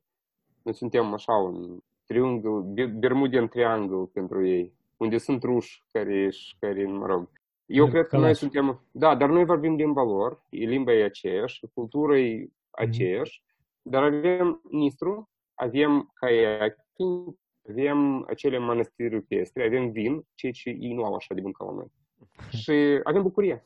Noi 0.63 0.75
suntem 0.75 1.13
așa 1.13 1.33
un 1.33 1.79
triunghi, 2.05 2.87
Bermudian 2.87 3.49
Triangle 3.49 4.05
pentru 4.13 4.47
ei, 4.47 4.73
unde 4.97 5.19
sunt 5.19 5.43
ruși 5.43 5.83
care, 5.93 6.29
care 6.59 6.85
mă 6.85 7.07
rog. 7.07 7.29
Eu 7.67 7.89
cred 7.89 8.07
că 8.07 8.19
noi 8.19 8.35
suntem, 8.35 8.81
da, 8.91 9.15
dar 9.15 9.29
noi 9.29 9.45
vorbim 9.45 9.75
limba 9.75 10.03
lor, 10.03 10.43
limba 10.49 10.93
e 10.93 11.05
aceeași, 11.05 11.67
cultura 11.75 12.19
e 12.19 12.49
aceeași, 12.71 13.43
dar 13.83 14.03
avem 14.03 14.61
Nistru, 14.71 15.31
avem 15.55 16.11
kayaking, 16.15 17.37
avem 17.71 18.25
acele 18.29 18.59
mănăstiri 18.59 19.15
rupestre, 19.15 19.67
avem 19.67 19.91
vin, 19.91 20.13
ceea 20.35 20.53
ce 20.53 20.69
ei 20.69 20.95
nu 20.95 21.05
au 21.05 21.15
așa 21.15 21.35
de 21.35 21.41
bun 21.41 21.53
ca 21.53 21.65
la 21.65 21.73
noi. 21.73 21.91
Și 22.63 23.01
avem 23.05 23.23
bucurie. 23.23 23.63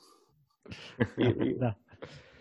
da, 1.64 1.76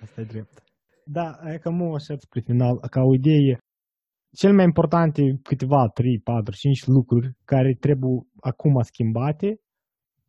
asta 0.01 0.21
e 0.21 0.23
drept. 0.23 0.63
Da, 1.03 1.27
e 1.53 1.57
cam 1.57 1.81
așa 1.93 2.15
spre 2.17 2.39
final, 2.39 2.79
ca 2.89 3.01
o 3.01 3.13
idee, 3.13 3.57
cel 4.31 4.53
mai 4.53 4.63
importante 4.63 5.21
câteva 5.43 5.87
3, 5.87 6.19
4, 6.23 6.53
5 6.55 6.85
lucruri 6.85 7.31
care 7.45 7.77
trebuie 7.79 8.19
acum 8.39 8.81
schimbate 8.81 9.59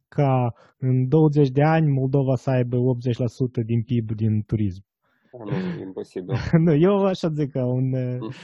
ca 0.09 0.53
în 0.79 1.09
20 1.09 1.49
de 1.49 1.63
ani 1.63 1.93
Moldova 1.93 2.35
să 2.35 2.51
aibă 2.51 2.77
80% 2.77 3.65
din 3.65 3.83
PIB 3.83 4.11
din 4.11 4.43
turism. 4.43 4.83
Nu, 5.49 5.81
imposibil. 5.81 6.35
nu, 6.65 6.75
eu 6.75 7.05
așa 7.05 7.29
zic 7.29 7.51
ca 7.51 7.65
un, 7.67 7.89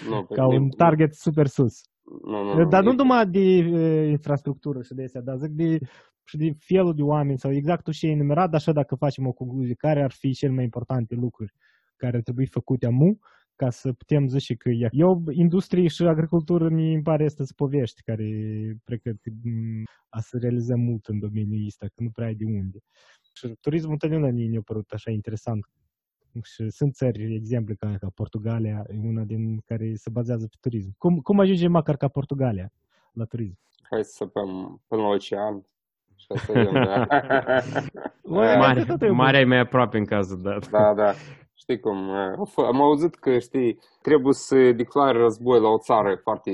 nu, 0.08 0.26
ca 0.34 0.46
un 0.46 0.68
target 0.68 1.12
super 1.14 1.46
sus. 1.46 1.74
Nu, 2.24 2.42
nu, 2.42 2.54
nu. 2.62 2.68
Dar 2.68 2.82
nu 2.82 2.90
E- 2.90 2.94
numai 2.94 3.26
de 3.26 3.38
uh, 3.72 4.08
infrastructură 4.10 4.82
și 4.82 4.94
de 4.94 5.02
astea, 5.04 5.20
dar 5.20 5.36
zic 5.36 5.50
de, 5.50 5.78
și 6.24 6.36
de 6.36 6.52
felul 6.58 6.94
de 6.94 7.02
oameni 7.02 7.38
sau 7.38 7.52
exact 7.52 7.84
tu 7.84 7.90
și 7.90 8.06
ai 8.06 8.12
enumerat, 8.12 8.50
dar 8.50 8.60
așa 8.60 8.72
dacă 8.72 8.94
facem 8.94 9.26
o 9.26 9.32
concluzie, 9.32 9.74
care 9.74 10.02
ar 10.02 10.10
fi 10.12 10.32
cele 10.32 10.52
mai 10.52 10.64
importante 10.64 11.14
lucruri 11.14 11.52
care 11.96 12.16
ar 12.16 12.22
trebui 12.22 12.46
făcute 12.46 12.86
amu 12.86 13.18
ca 13.56 13.70
să 13.70 13.92
putem 13.92 14.26
zice 14.28 14.54
că 14.54 14.68
e- 14.68 14.88
eu, 14.90 15.22
industrie 15.30 15.88
și 15.88 16.02
agricultură, 16.02 16.68
mi 16.68 17.02
pare 17.02 17.24
asta 17.24 17.44
să 17.44 17.52
povești 17.56 18.02
care 18.02 18.26
cred 18.84 19.00
că 19.02 19.10
m, 19.42 19.82
a 20.08 20.20
să 20.20 20.38
realizăm 20.38 20.80
mult 20.80 21.06
în 21.06 21.18
domeniul 21.18 21.66
ăsta, 21.66 21.86
că 21.86 22.02
nu 22.02 22.10
prea 22.10 22.26
ai 22.26 22.34
de 22.34 22.44
unde. 22.44 22.78
Și 23.32 23.54
turismul 23.60 23.92
întotdeauna 23.92 24.30
mi- 24.30 24.48
mi-a 24.48 24.60
părut 24.64 24.90
așa 24.90 25.10
interesant. 25.10 25.64
Și 26.42 26.70
sunt 26.70 26.94
țări, 26.94 27.34
exemple 27.34 27.74
ca, 27.74 27.94
ca 28.00 28.08
Portugalia, 28.14 28.84
e 28.88 29.08
una 29.08 29.22
din 29.22 29.58
care 29.66 29.94
se 29.94 30.10
bazează 30.10 30.46
pe 30.46 30.56
turism. 30.60 30.94
Cum, 30.98 31.18
cum 31.18 31.38
ajungem 31.38 31.70
măcar 31.70 31.96
ca 31.96 32.08
Portugalia 32.08 32.72
la 33.12 33.24
turism? 33.24 33.58
Hai 33.90 34.04
să 34.04 34.12
săpăm 34.14 34.80
până 34.88 35.02
la 35.02 35.08
ocean. 35.08 35.66
Și 36.16 36.26
să 36.26 36.52
vedem, 36.52 36.72
da. 36.72 37.06
Oi, 38.22 38.46
Da. 38.46 38.56
Mare, 38.56 38.80
atât 38.80 39.02
e 39.02 39.06
bun. 39.06 39.16
marea 39.16 39.40
e 39.40 39.44
mai 39.44 39.58
aproape 39.58 39.98
în 39.98 40.04
cazul 40.04 40.42
dat. 40.42 40.70
Da, 40.70 40.94
da. 40.94 41.12
Știi 41.54 41.80
cum, 41.80 42.08
uh, 42.08 42.48
am 42.56 42.80
auzit 42.82 43.14
că, 43.14 43.38
știi, 43.38 43.78
trebuie 44.02 44.32
să 44.32 44.72
declari 44.72 45.18
război 45.18 45.60
la 45.60 45.68
o 45.68 45.78
țară 45.78 46.20
foarte 46.22 46.50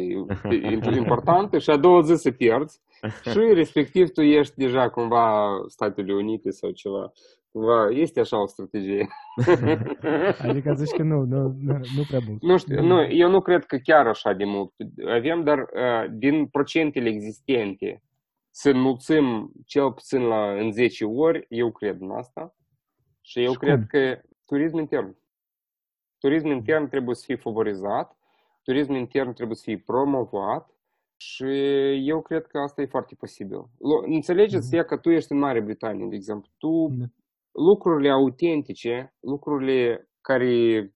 importantă 0.97 1.59
și 1.59 1.70
a 1.70 1.76
doua 1.76 2.01
zi 2.01 2.14
să 2.14 2.31
pierzi 2.31 2.81
și 3.31 3.39
respectiv 3.53 4.09
tu 4.11 4.20
ești 4.20 4.57
deja 4.57 4.91
cumva 4.91 5.49
Statele 5.66 6.14
Unite 6.14 6.51
sau 6.51 6.70
ceva. 6.70 7.12
Cumva, 7.53 7.88
este 7.90 8.20
așa 8.20 8.40
o 8.42 8.46
strategie. 8.46 9.09
Adică 10.48 10.72
zici 10.74 10.96
că 10.96 11.03
nu, 11.03 11.24
nu, 11.24 11.42
nu, 11.59 11.72
nu 11.96 12.03
prea 12.09 12.20
mult. 12.28 12.42
Nu 12.42 12.57
știu, 12.59 12.82
nu, 12.82 13.03
eu 13.05 13.30
nu 13.30 13.40
cred 13.40 13.64
că 13.64 13.76
chiar 13.76 14.07
așa 14.07 14.32
de 14.32 14.44
mult 14.44 14.72
avem, 15.07 15.44
dar 15.44 15.59
uh, 15.59 16.11
din 16.12 16.46
procentele 16.46 17.09
existente 17.09 18.03
să 18.51 18.70
înmulțim 18.70 19.53
cel 19.66 19.92
puțin 19.92 20.22
la, 20.22 20.53
în 20.53 20.72
10 20.72 21.05
ori, 21.05 21.46
eu 21.48 21.72
cred 21.72 22.01
în 22.01 22.11
asta. 22.11 22.55
Și 23.20 23.42
eu 23.44 23.53
Și 23.53 23.59
cred 23.59 23.76
cum? 23.76 23.86
că 23.86 24.20
turism 24.44 24.78
intern. 24.78 25.16
Turism 26.18 26.46
intern 26.46 26.88
trebuie 26.88 27.14
să 27.14 27.22
fie 27.26 27.36
favorizat, 27.36 28.16
turism 28.62 28.92
intern 28.92 29.32
trebuie 29.32 29.57
să 29.57 29.62
fie 29.64 29.78
promovat 29.86 30.70
și 31.16 31.44
eu 32.09 32.22
cred 32.22 32.46
că 32.46 32.59
asta 32.59 32.82
e 32.82 32.86
foarte 32.86 33.14
posibil. 33.14 33.57
Lu- 33.78 34.05
Înțelegeți 34.07 34.74
ea 34.76 34.84
că 34.84 34.96
tu 34.96 35.11
ești 35.11 35.32
în 35.32 35.38
Marea 35.38 35.62
Britanie, 35.62 36.07
de 36.09 36.14
exemplu. 36.14 36.51
Tu 36.59 36.88
Da. 36.98 37.05
Lucrurile 37.53 38.11
autentice, 38.11 39.14
lucrurile 39.20 40.09
care 40.20 40.92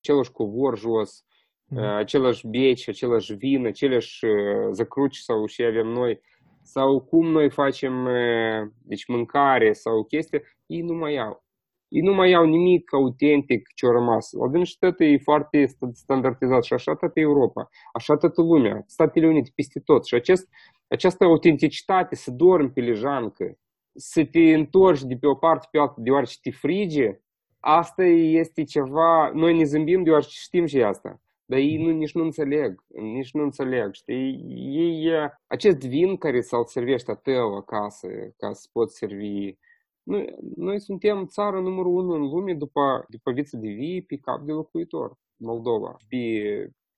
același 0.00 0.30
covor 0.32 0.78
jos, 0.78 1.24
Mhm. 1.70 1.82
uh, 1.82 1.94
același 1.96 2.46
beci, 2.48 2.88
același 2.88 3.34
vin, 3.34 3.66
aceleași 3.66 4.24
uh, 4.24 4.68
zăcruci 4.72 5.16
sau 5.16 5.46
și 5.46 5.62
avem 5.64 5.86
noi, 5.86 6.20
sau 6.62 7.00
cum 7.00 7.26
noi 7.26 7.50
facem 7.50 8.04
uh, 8.04 8.68
deci 8.82 9.06
mâncare 9.06 9.72
sau 9.72 10.04
chestii, 10.04 10.40
ei 10.66 10.80
nu 10.80 10.94
mai 10.94 11.16
au. 11.16 11.42
Ei 11.88 12.00
nu 12.00 12.14
mai 12.14 12.32
au 12.32 12.44
nimic 12.44 12.92
autentic 12.94 13.68
ce 13.74 13.86
a 13.86 13.90
rămas. 13.90 14.30
Odin 14.32 14.64
și 14.64 14.78
tot 14.78 15.00
e 15.00 15.18
foarte 15.18 15.64
st- 15.66 15.92
standardizat 15.92 16.64
și 16.64 16.72
așa 16.72 16.94
tot 16.94 17.10
Europa, 17.14 17.68
așa 17.92 18.16
toată 18.16 18.42
lumea, 18.42 18.82
Statele 18.86 19.26
Unite, 19.26 19.50
peste 19.54 19.80
tot. 19.80 20.06
Și 20.06 20.14
acest, 20.14 20.48
această 20.88 21.24
autenticitate 21.24 22.14
să 22.14 22.30
dormi 22.30 22.70
pe 22.70 22.80
lejancă, 22.80 23.58
să 23.94 24.24
te 24.24 24.54
întorci 24.54 25.02
de 25.02 25.16
pe 25.16 25.26
o 25.26 25.34
parte 25.34 25.68
pe 25.70 25.78
alta 25.78 25.94
deoarece 25.98 26.38
te 26.42 26.50
frige, 26.50 27.20
asta 27.60 28.04
este 28.04 28.64
ceva, 28.64 29.30
noi 29.34 29.56
ne 29.56 29.64
zâmbim 29.64 30.02
deoarece 30.02 30.30
știm 30.32 30.66
și 30.66 30.82
asta. 30.82 31.20
Dar 31.46 31.58
ei 31.58 31.76
nu, 31.76 31.90
nici 31.90 32.14
nu 32.14 32.22
înțeleg, 32.22 32.84
nici 32.88 33.32
nu 33.32 33.42
înțeleg, 33.42 33.92
știi? 33.92 34.44
Ei, 34.72 35.06
eh, 35.06 35.30
acest 35.46 35.78
vin 35.78 36.16
care 36.16 36.40
să-l 36.40 36.64
servești 36.64 37.10
a 37.10 37.14
tău 37.14 37.56
acasă, 37.56 38.08
ca 38.36 38.52
să 38.52 38.68
poți 38.72 38.96
servi. 38.96 39.56
Noi, 40.02 40.34
noi 40.56 40.80
suntem 40.80 41.26
țara 41.26 41.60
numărul 41.60 41.94
unu 41.96 42.12
în 42.12 42.20
lume 42.20 42.54
după, 42.54 43.04
după 43.08 43.30
viță 43.32 43.56
de 43.56 43.68
vie 43.68 44.04
pe 44.06 44.16
cap 44.16 44.40
de 44.40 44.52
locuitor, 44.52 45.16
Moldova. 45.36 45.96
Pe 46.08 46.18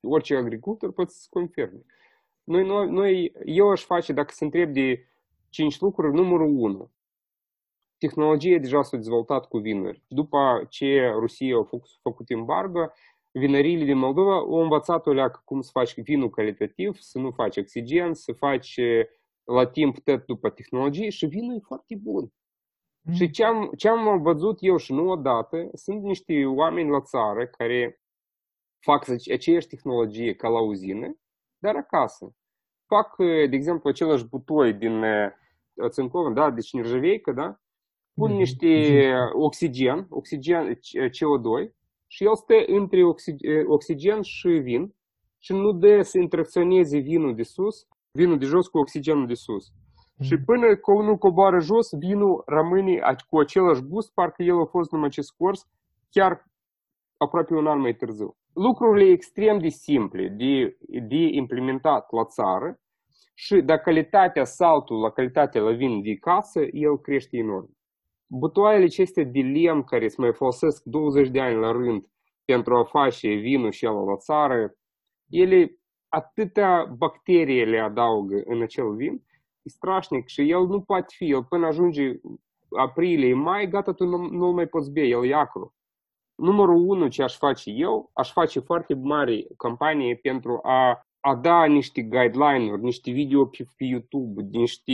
orice 0.01 0.36
agricultor 0.36 0.92
poate 0.92 1.12
să 1.12 1.26
confirme. 1.30 1.84
Noi, 2.44 2.64
noi, 2.64 2.90
noi, 2.90 3.32
eu 3.44 3.70
aș 3.70 3.84
face, 3.84 4.12
dacă 4.12 4.32
se 4.32 4.44
întreb 4.44 4.72
de 4.72 5.07
cinci 5.57 5.80
lucruri, 5.80 6.14
numărul 6.14 6.54
unu. 6.57 6.90
Tehnologia 7.98 8.59
deja 8.59 8.82
s-a 8.82 8.96
dezvoltat 8.96 9.48
cu 9.48 9.59
vinuri. 9.59 10.02
După 10.09 10.66
ce 10.68 11.11
Rusia 11.18 11.57
a 11.57 11.64
făcut, 11.64 11.88
făcut 12.02 12.30
embargo, 12.30 12.92
vinăriile 13.32 13.84
din 13.84 13.98
Moldova 13.98 14.34
au 14.34 14.62
învățat 14.62 15.07
o 15.07 15.12
leacă 15.12 15.42
cum 15.44 15.61
să 15.61 15.70
faci 15.72 16.00
vinul 16.00 16.30
calitativ, 16.30 16.96
să 16.98 17.18
nu 17.18 17.30
faci 17.30 17.57
oxigen, 17.57 18.14
să 18.14 18.32
faci 18.32 18.76
eh, 18.76 19.07
la 19.44 19.66
timp 19.66 19.98
tot 19.98 20.24
după 20.26 20.50
tehnologie 20.50 21.09
și 21.11 21.26
vinul 21.26 21.57
e 21.57 21.66
foarte 21.66 21.96
bun. 21.96 22.32
Și 23.12 23.30
ce 23.30 23.44
am, 23.44 23.70
ce 23.76 23.88
am 23.88 24.22
văzut 24.22 24.59
eu 24.61 24.76
și 24.76 24.92
nu 24.92 25.09
odată, 25.09 25.70
sunt 25.72 26.02
niște 26.02 26.44
oameni 26.44 26.90
la 26.90 27.00
țară 27.00 27.46
care 27.46 28.02
fac 28.80 29.04
zice, 29.04 29.32
aceeași 29.32 29.66
tehnologie 29.66 30.34
ca 30.34 30.48
la 30.48 30.61
uzină, 30.61 31.18
dar 31.59 31.76
acasă. 31.76 32.34
Fac, 32.86 33.14
eh, 33.18 33.48
de 33.50 33.57
exemplu, 33.57 33.88
același 33.88 34.24
butoi 34.24 34.72
din 34.72 35.02
eh, 35.02 35.32
țâncovă, 35.89 36.33
da? 36.33 36.51
deci 36.51 36.72
nirjaveică, 36.72 37.33
da? 37.33 37.57
pun 38.16 38.33
niște 38.33 39.12
oxigen, 39.33 40.07
oxigen 40.11 40.74
CO2 41.16 41.72
și 42.07 42.24
el 42.24 42.35
stă 42.35 42.55
între 42.66 43.01
oxigen 43.66 44.22
și 44.22 44.49
vin 44.49 44.95
și 45.39 45.53
nu 45.53 45.72
de 45.72 46.03
să 46.03 46.18
interacționeze 46.18 46.99
vinul 46.99 47.35
de 47.35 47.43
sus, 47.43 47.87
vinul 48.12 48.39
de 48.39 48.45
jos 48.45 48.66
cu 48.66 48.79
oxigenul 48.79 49.27
de 49.27 49.35
sus. 49.35 49.64
Și 50.20 50.37
până 50.39 50.77
că 50.77 50.93
nu 50.93 51.18
coboară 51.18 51.59
jos, 51.59 51.89
vinul 51.99 52.43
rămâne 52.47 53.01
cu 53.29 53.39
același 53.39 53.83
gust, 53.83 54.12
parcă 54.14 54.43
el 54.43 54.61
a 54.61 54.64
fost 54.64 54.93
numai 54.93 55.09
ce 55.09 55.20
scors, 55.20 55.66
chiar 56.11 56.45
aproape 57.16 57.55
un 57.55 57.66
an 57.66 57.81
mai 57.81 57.95
târziu. 57.95 58.37
Lucrurile 58.53 59.11
extrem 59.11 59.59
de 59.59 59.68
simple 59.68 60.29
de, 60.29 60.77
de 61.09 61.29
implementat 61.31 62.12
la 62.12 62.24
țară, 62.24 62.81
și 63.35 63.61
dacă 63.61 63.83
calitatea 63.83 64.45
saltul 64.45 65.01
la 65.01 65.11
calitatea 65.11 65.61
la 65.61 65.73
vin 65.73 66.03
de 66.03 66.14
casă, 66.14 66.61
el 66.73 66.99
crește 67.01 67.37
enorm. 67.37 67.77
Butoaiele 68.27 68.85
acestea 68.85 69.25
de 69.25 69.41
lemn 69.41 69.83
care 69.83 70.09
se 70.09 70.17
mai 70.19 70.33
folosesc 70.33 70.83
20 70.85 71.29
de 71.29 71.41
ani 71.41 71.61
la 71.61 71.71
rând 71.71 72.05
pentru 72.45 72.77
a 72.77 72.85
face 72.85 73.35
vinul 73.35 73.71
și 73.71 73.85
el 73.85 73.93
la 73.93 74.17
țară, 74.17 74.75
ele 75.29 75.79
atâtea 76.09 76.95
bacterii 76.97 77.67
le 77.67 77.79
adaugă 77.79 78.43
în 78.45 78.62
acel 78.62 78.95
vin, 78.95 79.23
e 79.62 79.69
strașnic 79.69 80.27
și 80.27 80.51
el 80.51 80.67
nu 80.67 80.81
poate 80.81 81.14
fi, 81.17 81.31
el 81.31 81.45
până 81.45 81.67
ajunge 81.67 82.12
aprilie, 82.79 83.35
mai, 83.35 83.69
gata, 83.69 83.93
tu 83.93 84.05
nu, 84.05 84.17
nu 84.17 84.51
mai 84.51 84.67
poți 84.67 84.91
bea, 84.91 85.05
el 85.05 85.27
e 85.27 85.35
acru. 85.35 85.75
Numărul 86.35 86.89
unu 86.89 87.09
ce 87.09 87.23
aș 87.23 87.37
face 87.37 87.71
eu, 87.71 88.11
aș 88.12 88.33
face 88.33 88.61
foarte 88.61 88.95
mare 88.95 89.47
campanie 89.57 90.17
pentru 90.17 90.59
a, 90.62 91.07
a 91.21 91.35
da 91.35 91.64
niște 91.64 92.03
guideline-uri, 92.03 92.83
niște 92.83 93.11
video 93.11 93.47
pe, 93.47 93.67
pe 93.77 93.85
YouTube, 93.85 94.43
niște 94.51 94.93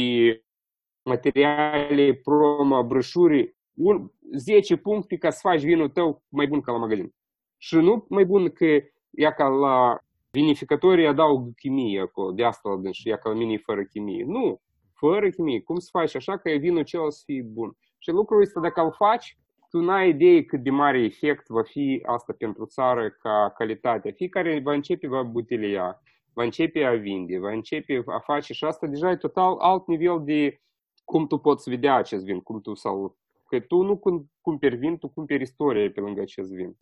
materiale 1.03 2.15
promo, 2.15 2.85
broșuri, 2.85 3.57
un, 3.75 4.11
10 4.37 4.77
puncte 4.77 5.17
ca 5.17 5.31
să 5.31 5.39
faci 5.43 5.63
vinul 5.63 5.89
tău 5.89 6.23
mai 6.29 6.47
bun 6.47 6.61
ca 6.61 6.73
la 6.73 6.79
magazin. 6.79 7.15
Și 7.57 7.77
nu 7.77 8.07
mai 8.09 8.25
bun 8.25 8.49
că 8.49 8.67
ea 9.11 9.33
ca 9.33 9.47
la 9.47 9.99
vinificatorii 10.31 11.07
adaugă 11.07 11.51
chimie 11.57 12.01
acolo, 12.01 12.33
de 12.33 12.45
asta 12.45 12.69
la 12.69 12.77
dâns, 12.77 12.97
și 12.97 13.09
ea 13.09 13.17
ca 13.17 13.29
la 13.29 13.37
mine 13.37 13.53
e 13.53 13.59
fără 13.59 13.85
chimie. 13.85 14.25
Nu, 14.25 14.61
fără 14.95 15.31
chimie. 15.31 15.61
Cum 15.61 15.79
să 15.79 15.89
faci 15.91 16.15
așa 16.15 16.39
ca 16.39 16.57
vinul 16.57 16.85
cel 16.85 17.11
să 17.11 17.23
fie 17.25 17.43
bun? 17.43 17.77
Și 17.99 18.11
lucrul 18.11 18.41
ăsta 18.41 18.61
dacă 18.61 18.81
îl 18.81 18.93
faci, 18.93 19.39
tu 19.73 19.81
n-ai 19.81 20.09
idee 20.09 20.45
cât 20.45 20.63
de 20.63 20.71
mare 20.71 20.99
efect 21.03 21.49
va 21.49 21.63
fi 21.63 22.03
asta 22.07 22.35
pentru 22.39 22.67
țară 22.67 23.11
ca 23.11 23.53
calitate. 23.57 24.11
Fiecare 24.11 24.61
va 24.61 24.73
începe 24.73 25.07
va 25.09 25.23
butelia, 25.23 26.01
va 26.33 26.43
începe 26.43 26.85
a 26.85 26.95
vinde, 26.95 27.39
va 27.39 27.51
începe 27.53 28.03
a 28.07 28.19
face 28.19 28.53
și 28.53 28.65
asta 28.65 28.87
deja 28.87 29.11
e 29.11 29.17
total 29.17 29.57
alt 29.59 29.87
nivel 29.87 30.23
de 30.25 30.61
cum 31.05 31.27
tu 31.27 31.39
poți 31.39 31.71
vedea 31.71 31.95
acest 31.95 32.25
vin, 32.25 32.41
cum 32.41 32.61
tu 32.61 32.75
sau 32.75 33.17
că 33.49 33.61
tu 33.61 33.83
nu 33.83 33.97
cum- 33.97 34.31
cumperi 34.41 34.77
vin, 34.77 34.99
tu 34.99 35.09
cumperi 35.09 35.43
istorie 35.43 35.91
pe 35.91 36.01
lângă 36.01 36.21
acest 36.21 36.53
vin. 36.53 36.77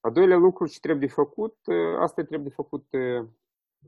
A 0.00 0.10
doilea 0.10 0.36
lucru 0.36 0.66
ce 0.66 0.78
trebuie 0.80 1.06
de 1.06 1.12
făcut, 1.14 1.56
ă, 1.66 1.98
asta 2.00 2.22
trebuie 2.22 2.48
de 2.48 2.54
făcut, 2.54 2.86
ă, 2.92 3.28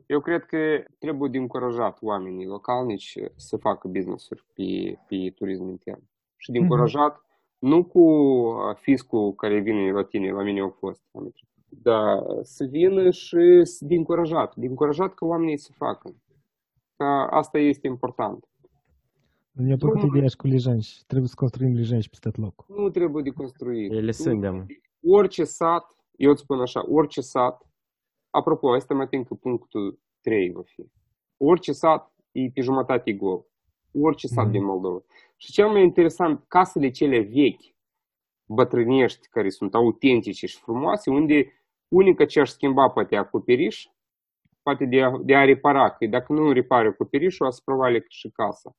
eu 0.07 0.20
cred 0.20 0.45
că 0.45 0.85
trebuie 0.99 1.31
de 1.31 1.39
încurajat 1.39 1.99
oamenii 2.01 2.47
localnici 2.47 3.18
să 3.37 3.57
facă 3.57 3.89
business-uri 3.89 4.45
pe, 4.55 4.99
pe 5.09 5.31
turism 5.35 5.68
intern. 5.68 6.03
Și 6.37 6.51
de 6.51 6.59
Mhm. 6.59 6.66
încurajat, 6.70 7.22
nu 7.59 7.84
cu 7.84 8.00
ă, 8.70 8.74
fiscul 8.76 9.34
care 9.34 9.61
vine 9.61 9.92
la 9.92 10.04
tine, 10.04 10.30
la 10.30 10.42
mine 10.42 10.61
au 10.61 10.70
fost, 10.78 11.02
anul 11.12 11.30
trecut, 11.30 11.82
dar 11.82 12.22
să 12.42 12.64
vină 12.70 13.11
și 13.11 13.61
să- 13.62 13.84
de 13.84 13.94
încurajat, 13.94 14.56
de 14.56 14.66
încurajat 14.66 15.14
ca 15.14 15.26
oamenii 15.26 15.59
să 15.59 15.70
facă. 15.76 16.14
Că 16.96 17.04
asta 17.30 17.59
este 17.59 17.86
important. 17.86 18.44
Mi-a 19.52 19.76
plăcut 19.76 20.00
Nu, 20.00 20.06
ideea 20.06 20.28
și 20.28 20.36
cu 20.36 20.46
lijanci. 20.46 21.02
Trebuie 21.06 21.28
să 21.28 21.34
construim 21.36 21.72
lijanci 21.72 22.09
peste 22.09 22.30
tot 22.30 22.42
locul. 22.44 22.64
Nu 22.82 22.88
trebuie 22.90 23.22
de 23.22 23.30
construit. 23.30 23.92
Ele 23.92 24.11
Tu- 24.11 24.16
sunt, 24.22 24.40
da. 24.40 24.64
Orice 25.02 25.44
sat, 25.44 25.96
eu 26.16 26.30
îți 26.30 26.40
spun 26.42 26.61
așa, 26.61 26.84
orice 26.90 27.20
sat, 27.20 27.66
apropo, 28.30 28.72
asta 28.72 28.94
mă 28.94 29.02
ating 29.02 29.26
că 29.26 29.34
punctul 29.34 29.98
trei 30.20 30.50
va 30.52 30.61
fi. 30.64 30.90
Orice 31.36 31.72
sat 31.72 32.12
e 32.32 32.50
pe 32.54 32.61
jumătate 32.61 33.12
gol. 33.12 33.46
Orice 34.01 34.26
sat 34.26 34.44
Mhm. 34.44 34.53
din 34.53 34.64
Moldova. 34.64 34.99
Și 35.36 35.53
cel 35.53 35.68
mai 35.68 35.82
interesant, 35.82 36.44
casele 36.49 36.90
cele 36.90 37.18
vechi, 37.18 37.74
bătrânești, 38.49 39.28
care 39.28 39.49
sunt 39.49 39.74
autentice 39.74 40.46
și 40.46 40.59
frumoase, 40.61 41.11
unde 41.11 41.53
unica 41.88 42.24
ce 42.24 42.40
aș 42.40 42.51
schimba 42.51 42.88
poate 42.88 43.16
acoperiș, 43.16 43.86
poate 44.62 44.84
de 44.84 45.03
a, 45.03 45.18
de 45.22 45.34
a 45.34 45.44
repara, 45.44 45.90
că 45.90 46.07
dacă 46.07 46.32
nu 46.32 46.53
repari 46.53 46.88
acoperișul, 46.88 47.46
o 47.46 47.51
să 47.51 47.61
provale 47.64 48.05
și 48.09 48.30
casa. 48.30 48.76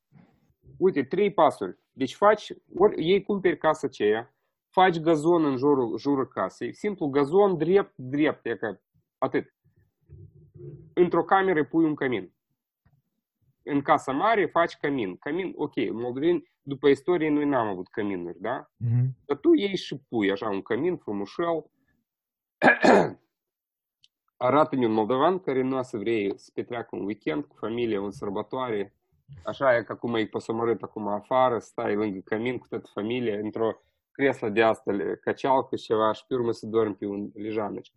Uite, 0.78 1.02
trei 1.04 1.32
pasuri. 1.32 1.78
Deci 1.92 2.14
faci, 2.14 2.52
ori 2.74 3.06
ei 3.10 3.22
cumperi 3.22 3.58
casa 3.58 3.86
aceea, 3.86 4.34
faci 4.70 4.98
gazon 5.00 5.44
în 5.44 5.56
jurul, 5.56 5.98
jurul 5.98 6.26
casei, 6.28 6.74
simplu 6.74 7.06
gazon 7.06 7.56
drept, 7.56 7.92
drept, 7.96 8.46
e 8.46 8.56
ca 8.56 8.80
atât. 9.18 9.54
Într-o 10.94 11.24
cameră 11.24 11.64
pui 11.64 11.84
un 11.84 11.94
cămin. 11.94 12.32
În 13.64 13.82
casa 13.82 14.12
mare 14.12 14.46
faci 14.46 14.76
cămin. 14.76 15.16
Cămin, 15.16 15.52
ok, 15.56 15.92
moldoveni, 15.92 16.50
după 16.62 16.88
istorie 16.88 17.30
noi 17.30 17.44
n-am 17.44 17.66
avut 17.66 17.88
căminuri, 17.88 18.40
da? 18.40 18.70
Mhm. 18.76 19.16
Dar 19.26 19.36
tu 19.36 19.52
iei 19.54 19.76
și 19.76 19.98
pui 20.08 20.30
așa 20.30 20.48
un 20.48 20.62
cămin 20.62 20.96
frumușel. 20.96 21.64
Arată-ne 24.36 24.86
un 24.86 24.92
moldovan 24.92 25.38
care 25.38 25.62
nu 25.62 25.78
o 25.78 25.82
să 25.82 25.96
vrei 25.96 26.32
să 26.36 26.50
petreacă 26.54 26.96
un 26.96 27.04
weekend 27.04 27.44
cu 27.44 27.56
familia, 27.58 28.00
în 28.00 28.10
sărbătoare. 28.10 28.94
Așa 29.44 29.76
e 29.76 29.82
că 29.82 29.92
acum 29.92 30.14
e 30.14 30.26
posomorât 30.26 30.82
acum 30.82 31.08
afară, 31.08 31.58
stai 31.58 31.94
lângă 31.94 32.18
cămin 32.24 32.58
cu 32.58 32.66
toată 32.68 32.90
familia, 32.92 33.38
într-o 33.38 33.82
creslă 34.10 34.48
de 34.48 34.62
asta, 34.62 34.92
căcealcă 35.20 35.76
și 35.76 35.84
ceva 35.84 36.12
și 36.12 36.26
pe 36.26 36.34
urmă 36.34 36.52
să 36.52 36.66
dormi 36.66 36.94
pe 36.94 37.06
un 37.06 37.30
lejanăci. 37.34 37.92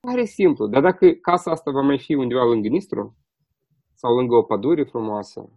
Pare 0.00 0.24
simplu, 0.24 0.66
dar 0.66 0.82
dacă 0.82 1.10
casa 1.10 1.50
asta 1.50 1.70
va 1.70 1.80
mai 1.80 1.98
fi 1.98 2.14
undeva 2.14 2.44
lângă 2.44 2.68
Nistru 2.68 3.16
sau 4.00 4.16
lângă 4.16 4.34
o 4.34 4.42
pădure 4.42 4.84
frumoasă, 4.84 5.48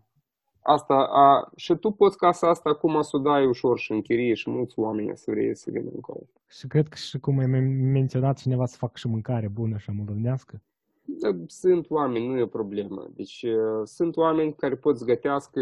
asta, 0.61 0.95
a, 1.11 1.51
și 1.55 1.75
tu 1.75 1.91
poți 1.91 2.17
casa 2.17 2.49
asta 2.49 2.69
acum 2.69 3.01
să 3.01 3.15
o 3.17 3.19
dai 3.19 3.45
ușor 3.45 3.77
și 3.79 3.91
în 3.91 4.01
chirie 4.01 4.33
și 4.33 4.49
mulți 4.49 4.79
oameni 4.79 5.17
să 5.17 5.31
vrei 5.31 5.55
să 5.55 5.71
vină 5.71 5.89
încolo. 5.93 6.23
Și 6.47 6.67
cred 6.67 6.87
că 6.87 6.95
și 6.95 7.19
cum 7.19 7.39
ai 7.39 7.45
men- 7.45 7.91
menționat 7.91 8.37
cineva 8.37 8.65
să 8.65 8.77
facă 8.77 8.93
și 8.95 9.07
mâncare 9.07 9.47
bună 9.47 9.77
și 9.77 9.91
moldovenească. 9.91 10.61
Da, 11.05 11.29
sunt 11.47 11.89
oameni, 11.89 12.27
nu 12.27 12.37
e 12.37 12.41
o 12.41 12.57
problemă. 12.59 13.07
Deci 13.15 13.43
uh, 13.43 13.81
sunt 13.83 14.17
oameni 14.17 14.53
care 14.53 14.75
pot 14.75 14.97
să 14.97 15.05
gătească 15.05 15.59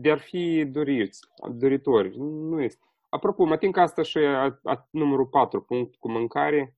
de 0.00 0.10
ar 0.10 0.18
fi 0.18 0.64
doriți, 0.64 1.20
doritori. 1.52 2.16
Nu 2.18 2.62
este. 2.62 2.84
Apropo, 3.08 3.44
mă 3.44 3.52
ating 3.52 3.74
că 3.74 3.80
asta 3.80 4.02
și 4.02 4.18
a, 4.18 4.60
a, 4.62 4.88
numărul 4.90 5.26
4, 5.26 5.60
punct 5.60 5.94
cu 5.94 6.10
mâncare. 6.10 6.77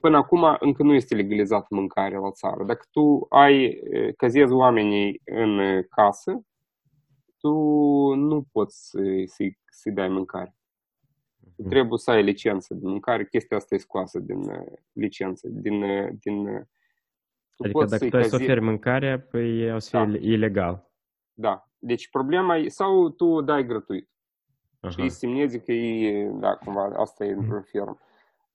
Până 0.00 0.16
acum 0.16 0.56
încă 0.60 0.82
nu 0.82 0.94
este 0.94 1.14
legalizat 1.14 1.66
mâncarea 1.70 2.18
la 2.18 2.30
țară. 2.30 2.64
Dacă 2.64 2.86
tu 2.90 3.26
ai, 3.28 3.64
eh, 3.64 4.14
cazezi 4.16 4.52
oamenii 4.52 5.20
în 5.24 5.58
eh, 5.58 5.84
casă, 5.90 6.40
tu 7.40 7.50
nu 8.14 8.44
poți 8.52 8.88
să-i, 8.88 9.26
să-i, 9.28 9.58
să-i 9.70 9.92
dai 9.92 10.08
mâncare. 10.08 10.52
Tu 11.56 11.62
trebuie 11.62 11.98
să 11.98 12.10
ai 12.10 12.22
licență 12.22 12.74
de 12.74 12.86
mâncare. 12.88 13.24
Chestia 13.26 13.56
asta 13.56 13.74
e 13.74 13.78
scoasă 13.78 14.18
din 14.18 14.48
eh, 14.50 14.72
licență, 14.92 15.48
din, 15.50 15.82
eh, 15.82 16.08
din 16.20 16.46
eh, 16.46 16.60
tu 17.56 17.62
Adică 17.62 17.78
poți 17.78 17.90
dacă 17.90 18.02
să-i 18.02 18.10
tu 18.10 18.16
ai 18.16 18.24
să 18.24 18.30
caze- 18.30 18.42
oferi 18.42 18.60
mâncare, 18.60 19.18
păi 19.18 19.72
o 19.72 19.78
să 19.78 19.88
fie 19.90 20.06
Da. 20.18 20.26
ilegal. 20.26 20.90
Da. 21.32 21.68
Deci 21.78 22.10
problema 22.10 22.56
e, 22.56 22.68
sau 22.68 23.08
tu 23.08 23.24
o 23.26 23.42
dai 23.42 23.66
gratuit. 23.66 24.08
Aha. 24.80 24.92
Și 24.92 25.00
îi 25.00 25.08
semnezi 25.10 25.60
că 25.60 25.72
e, 25.72 26.28
da, 26.32 26.54
cumva, 26.56 26.84
asta 26.96 27.24
e 27.24 27.32
într-un 27.32 27.62
ferm. 27.62 28.00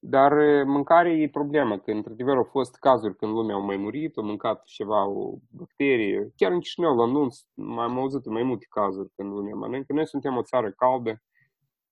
Dar 0.05 0.31
e, 0.31 0.63
mâncarea 0.63 1.11
e 1.11 1.29
problema, 1.29 1.79
că 1.79 1.91
într-adevăr 1.91 2.35
au 2.35 2.43
fost 2.43 2.75
cazuri 2.75 3.15
când 3.15 3.31
lumea 3.31 3.55
au 3.55 3.61
mai 3.61 3.77
murit, 3.77 4.17
au 4.17 4.23
mâncat 4.23 4.63
ceva, 4.63 5.07
o 5.07 5.37
bacterie. 5.49 6.31
Chiar 6.35 6.51
în 6.51 6.59
Chișinău, 6.59 6.95
la 6.95 7.03
anunț, 7.03 7.39
am 7.57 7.97
auzit 7.97 8.25
mai 8.25 8.43
multe 8.43 8.65
cazuri 8.69 9.09
când 9.15 9.31
lumea 9.31 9.55
mănâncă. 9.55 9.93
Noi 9.93 10.07
suntem 10.07 10.37
o 10.37 10.41
țară 10.41 10.71
caldă, 10.71 11.21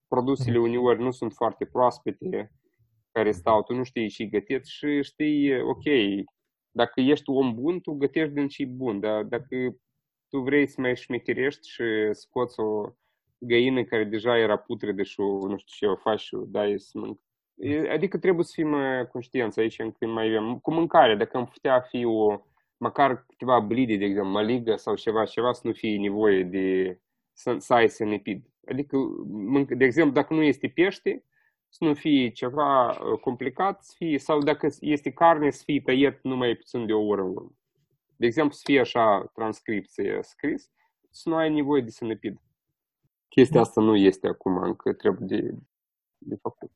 produsele 0.07 0.59
uneori 0.59 1.01
nu 1.01 1.11
sunt 1.11 1.33
foarte 1.33 1.65
proaspete, 1.65 2.51
care 3.11 3.31
stau, 3.31 3.63
tu 3.63 3.73
nu 3.73 3.83
știi 3.83 4.09
ce 4.09 4.25
gătit 4.25 4.65
și 4.65 5.01
știi, 5.03 5.61
ok, 5.61 5.83
dacă 6.71 7.01
ești 7.01 7.29
om 7.29 7.53
bun, 7.53 7.79
tu 7.79 7.91
gătești 7.91 8.33
din 8.33 8.47
ce 8.47 8.65
bun, 8.65 8.99
dar 8.99 9.23
dacă 9.23 9.55
tu 10.29 10.39
vrei 10.39 10.67
să 10.67 10.81
mai 10.81 10.95
șmecherești 10.95 11.69
și 11.69 11.83
scoți 12.11 12.59
o 12.59 12.93
găină 13.37 13.83
care 13.83 14.03
deja 14.03 14.37
era 14.37 14.57
putredă 14.57 15.03
și 15.03 15.19
o, 15.19 15.47
nu 15.47 15.57
știu 15.57 15.87
ce 15.87 15.93
o 15.93 15.95
faci 15.95 16.19
și 16.19 16.35
o 16.35 16.45
dai 16.45 16.79
să 16.79 16.91
mânc. 16.99 17.19
E- 17.55 17.89
Adică 17.91 18.17
trebuie 18.17 18.45
să 18.45 18.51
fim 18.55 18.73
uh, 18.73 19.05
conștienți 19.11 19.59
aici 19.59 19.79
încă 19.79 20.05
mai 20.05 20.27
avem. 20.27 20.59
Cu 20.59 20.73
mâncare, 20.73 21.15
dacă 21.15 21.37
am 21.37 21.45
putea 21.45 21.79
fi 21.81 22.05
o, 22.05 22.41
măcar 22.77 23.25
câteva 23.27 23.59
blide, 23.59 23.95
de 23.95 24.05
exemplu, 24.05 24.31
măligă 24.31 24.75
sau 24.75 24.95
ceva, 24.95 25.25
ceva 25.25 25.53
să 25.53 25.61
nu 25.63 25.73
fie 25.73 25.97
nevoie 25.97 26.43
de 26.43 26.99
să, 27.33 27.55
să 27.57 27.73
ai 27.73 27.89
senepid. 27.89 28.45
Adică, 28.67 28.97
mânc- 29.27 29.77
de 29.77 29.85
exemplu, 29.85 30.13
dacă 30.13 30.33
nu 30.33 30.41
este 30.41 30.67
pește, 30.67 31.25
să 31.69 31.83
nu 31.83 31.93
fie 31.93 32.29
ceva 32.29 32.89
uh, 32.89 33.19
complicat, 33.19 33.83
să 33.83 33.93
fie, 33.95 34.17
sau 34.17 34.39
dacă 34.39 34.67
este 34.79 35.11
carne, 35.11 35.49
să 35.49 35.61
fie 35.65 35.81
tăiet 35.81 36.23
numai 36.23 36.55
puțin 36.55 36.85
de 36.85 36.93
o 36.93 37.05
oră 37.05 37.21
în 37.21 37.27
urmă. 37.29 37.51
De 38.15 38.25
exemplu, 38.25 38.53
să 38.53 38.61
fie 38.65 38.79
așa 38.79 39.31
transcripție 39.33 40.19
scris, 40.21 40.71
să 41.09 41.29
nu 41.29 41.35
ai 41.35 41.53
nevoie 41.53 41.81
de 41.81 41.89
senepid. 41.89 42.37
Chestia 43.29 43.59
asta 43.61 43.81
nu 43.81 43.95
este 43.95 44.27
acum, 44.27 44.57
încă 44.57 44.93
trebuie 44.93 45.39
de, 45.39 45.55
de 46.17 46.35
făcut. 46.41 46.71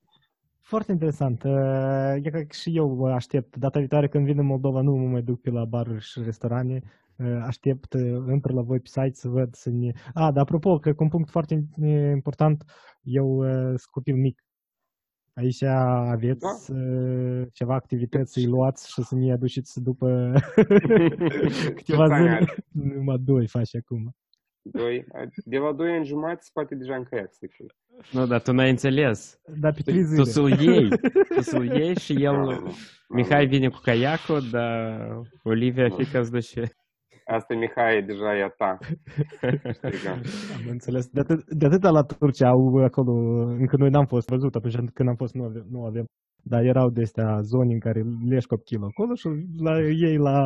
Foarte 0.68 0.92
interesant. 0.92 1.44
Uh, 1.44 2.16
E 2.26 2.30
că 2.30 2.46
și 2.54 2.76
eu 2.76 2.96
mă 2.96 3.10
aștept. 3.12 3.56
Data 3.58 3.80
viitoare 3.80 4.08
când 4.08 4.26
vin 4.26 4.40
în 4.40 4.46
Moldova 4.46 4.82
nu 4.82 4.96
mă 4.96 5.08
mai 5.08 5.22
duc 5.22 5.42
pe 5.42 5.50
la 5.50 5.66
baruri 5.66 6.02
și 6.04 6.22
restorane. 6.24 6.82
Uh, 7.16 7.42
Aștept, 7.46 7.94
uh, 7.94 8.02
intru 8.32 8.54
la 8.54 8.62
voi 8.62 8.80
pe 8.80 8.88
site 8.88 9.14
să 9.14 9.28
văd 9.28 9.54
să 9.54 9.70
ne... 9.70 9.92
A, 10.14 10.32
dar 10.32 10.42
apropo, 10.44 10.78
cred 10.78 10.96
că 10.96 11.04
un 11.04 11.10
punct 11.10 11.30
foarte 11.30 11.66
uh, 11.78 12.12
important, 12.12 12.64
eu 13.02 13.28
uh, 13.38 13.66
sunt 13.68 13.80
copil 13.92 14.16
mic. 14.16 14.44
Aici 15.34 15.62
aveți 15.62 16.40
Da. 16.40 16.76
uh, 16.76 17.48
ceva 17.54 17.74
activități 17.76 18.32
să-i 18.34 18.46
luați 18.46 18.92
și 18.92 19.04
să 19.04 19.16
ne 19.16 19.32
aduceți 19.32 19.82
după 19.82 20.34
câteva 21.78 22.04
Câți 22.04 22.14
ani 22.14 22.16
zile. 22.24 22.30
are? 22.30 22.56
Numai 22.72 23.18
doi 23.20 23.48
faci 23.48 23.76
acum. 23.76 24.16
Doi, 24.72 25.06
de 25.46 25.58
la 25.58 25.74
2 25.74 25.92
ani 25.92 26.06
jumătate 26.06 26.40
se 26.42 26.50
poate 26.54 26.76
deja 26.76 26.96
în 26.96 27.04
caiac 27.04 27.28
să 27.32 27.46
fie. 27.50 27.66
Nu, 28.12 28.26
dar 28.26 28.42
tu 28.42 28.52
n-ai 28.52 28.70
înțeles. 28.70 29.40
Dar 29.62 29.74
pe 29.74 29.82
Tu, 29.82 29.92
trei 29.92 30.02
tu 30.04 30.08
zile. 30.08 30.24
să-l 30.24 30.60
iei. 30.68 30.90
Tu 31.36 31.42
să-l 31.42 31.66
iei 31.80 31.96
și 31.96 32.14
el... 32.24 32.34
Nu, 32.36 32.44
nu, 32.44 32.60
nu. 32.60 32.72
Mihai 33.10 33.46
vine 33.46 33.68
cu 33.70 33.80
caiacul, 33.84 34.42
dar 34.52 34.72
Olivia 35.44 35.90
fica 35.90 36.20
îți 36.20 36.32
duce. 36.32 36.62
Asta 37.26 37.56
Mihai 37.56 38.04
deja 38.04 38.36
e 38.38 38.44
a 38.44 38.50
ta. 38.50 38.78
Striga. 39.72 40.12
Am 40.56 40.64
înțeles. 40.70 41.08
De, 41.08 41.20
atât, 41.20 41.40
de 41.60 41.66
atâta 41.66 41.90
la 41.90 42.02
Turcia 42.04 42.48
au 42.50 42.84
acolo, 42.84 43.12
încă 43.64 43.76
noi 43.78 43.90
n-am 43.90 44.06
fost 44.06 44.28
văzut, 44.30 44.56
atunci 44.56 44.76
când 44.94 45.10
am 45.10 45.16
fost 45.16 45.34
nu 45.34 45.44
avem, 45.44 45.66
nu 45.70 45.86
avem. 45.86 46.06
Dar 46.48 46.64
erau 46.64 46.90
de 46.90 47.02
astea 47.02 47.42
zone 47.42 47.74
în 47.74 47.80
care 47.80 48.04
leși 48.28 48.48
copilul 48.48 48.86
acolo 48.86 49.14
și 49.16 49.28
la, 49.58 49.82
ei 49.82 50.18
la, 50.18 50.40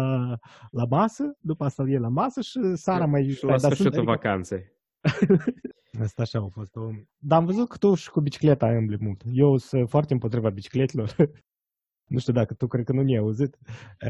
la 0.72 0.86
masă, 0.89 1.38
după 1.39 1.64
asta 1.64 1.84
îl 1.84 1.89
iei 1.89 2.00
la 2.00 2.08
masă 2.08 2.41
și 2.41 2.60
sara 2.74 3.06
mai 3.06 3.24
Și 3.30 3.45
la 3.45 3.58
sfârșitul 3.58 4.04
vacanței. 4.04 4.64
Asta 6.04 6.22
așa 6.22 6.39
a 6.39 6.47
fost. 6.52 6.76
o- 6.76 6.89
Dar 7.18 7.39
am 7.39 7.45
văzut 7.45 7.68
că 7.70 7.78
tu 7.78 7.93
și 7.93 8.10
cu 8.12 8.22
bicicleta 8.22 8.66
ai 8.66 8.76
îmbli 8.78 8.97
mult. 9.00 9.22
Eu 9.32 9.58
sunt 9.58 9.89
foarte 9.89 10.14
împotriva 10.14 10.50
bicicletelor. 10.50 11.16
nu 12.14 12.20
știu 12.20 12.34
dacă 12.34 12.54
tu 12.54 12.68
cred 12.68 12.86
că 12.86 12.93
nu 12.93 13.02
mi-ai 13.04 13.20
auzit. 13.20 13.58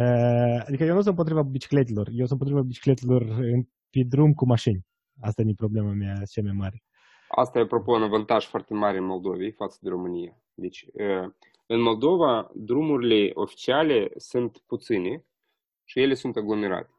Uh, 0.01 0.63
Adică 0.67 0.83
eu 0.83 0.93
nu 0.93 1.01
sunt 1.01 1.07
împotriva 1.17 1.41
bicicletelor. 1.41 2.07
Eu 2.11 2.25
sunt 2.25 2.31
împotriva 2.31 2.61
bicicletelor 2.61 3.21
în- 3.21 3.63
pe 3.89 3.99
drum 4.07 4.33
cu 4.33 4.45
mașini. 4.45 4.85
Asta 5.21 5.41
e 5.41 5.53
problema 5.55 5.91
mea 5.93 6.13
cea 6.31 6.41
mai 6.41 6.51
mare. 6.55 6.83
Asta 7.35 7.59
e, 7.59 7.61
apropo, 7.61 7.91
un 7.95 8.03
avantaj 8.03 8.45
foarte 8.45 8.73
mare 8.73 8.97
în 8.97 9.05
Moldovei 9.05 9.51
față 9.51 9.77
de 9.81 9.89
România. 9.89 10.37
Deci, 10.53 10.85
uh, 10.93 11.31
în 11.71 11.81
Moldova, 11.81 12.51
drumurile 12.53 13.31
oficiale 13.33 14.11
sunt 14.15 14.57
puține 14.57 15.25
și 15.83 15.99
ele 15.99 16.13
sunt 16.13 16.35
aglomerate. 16.35 16.93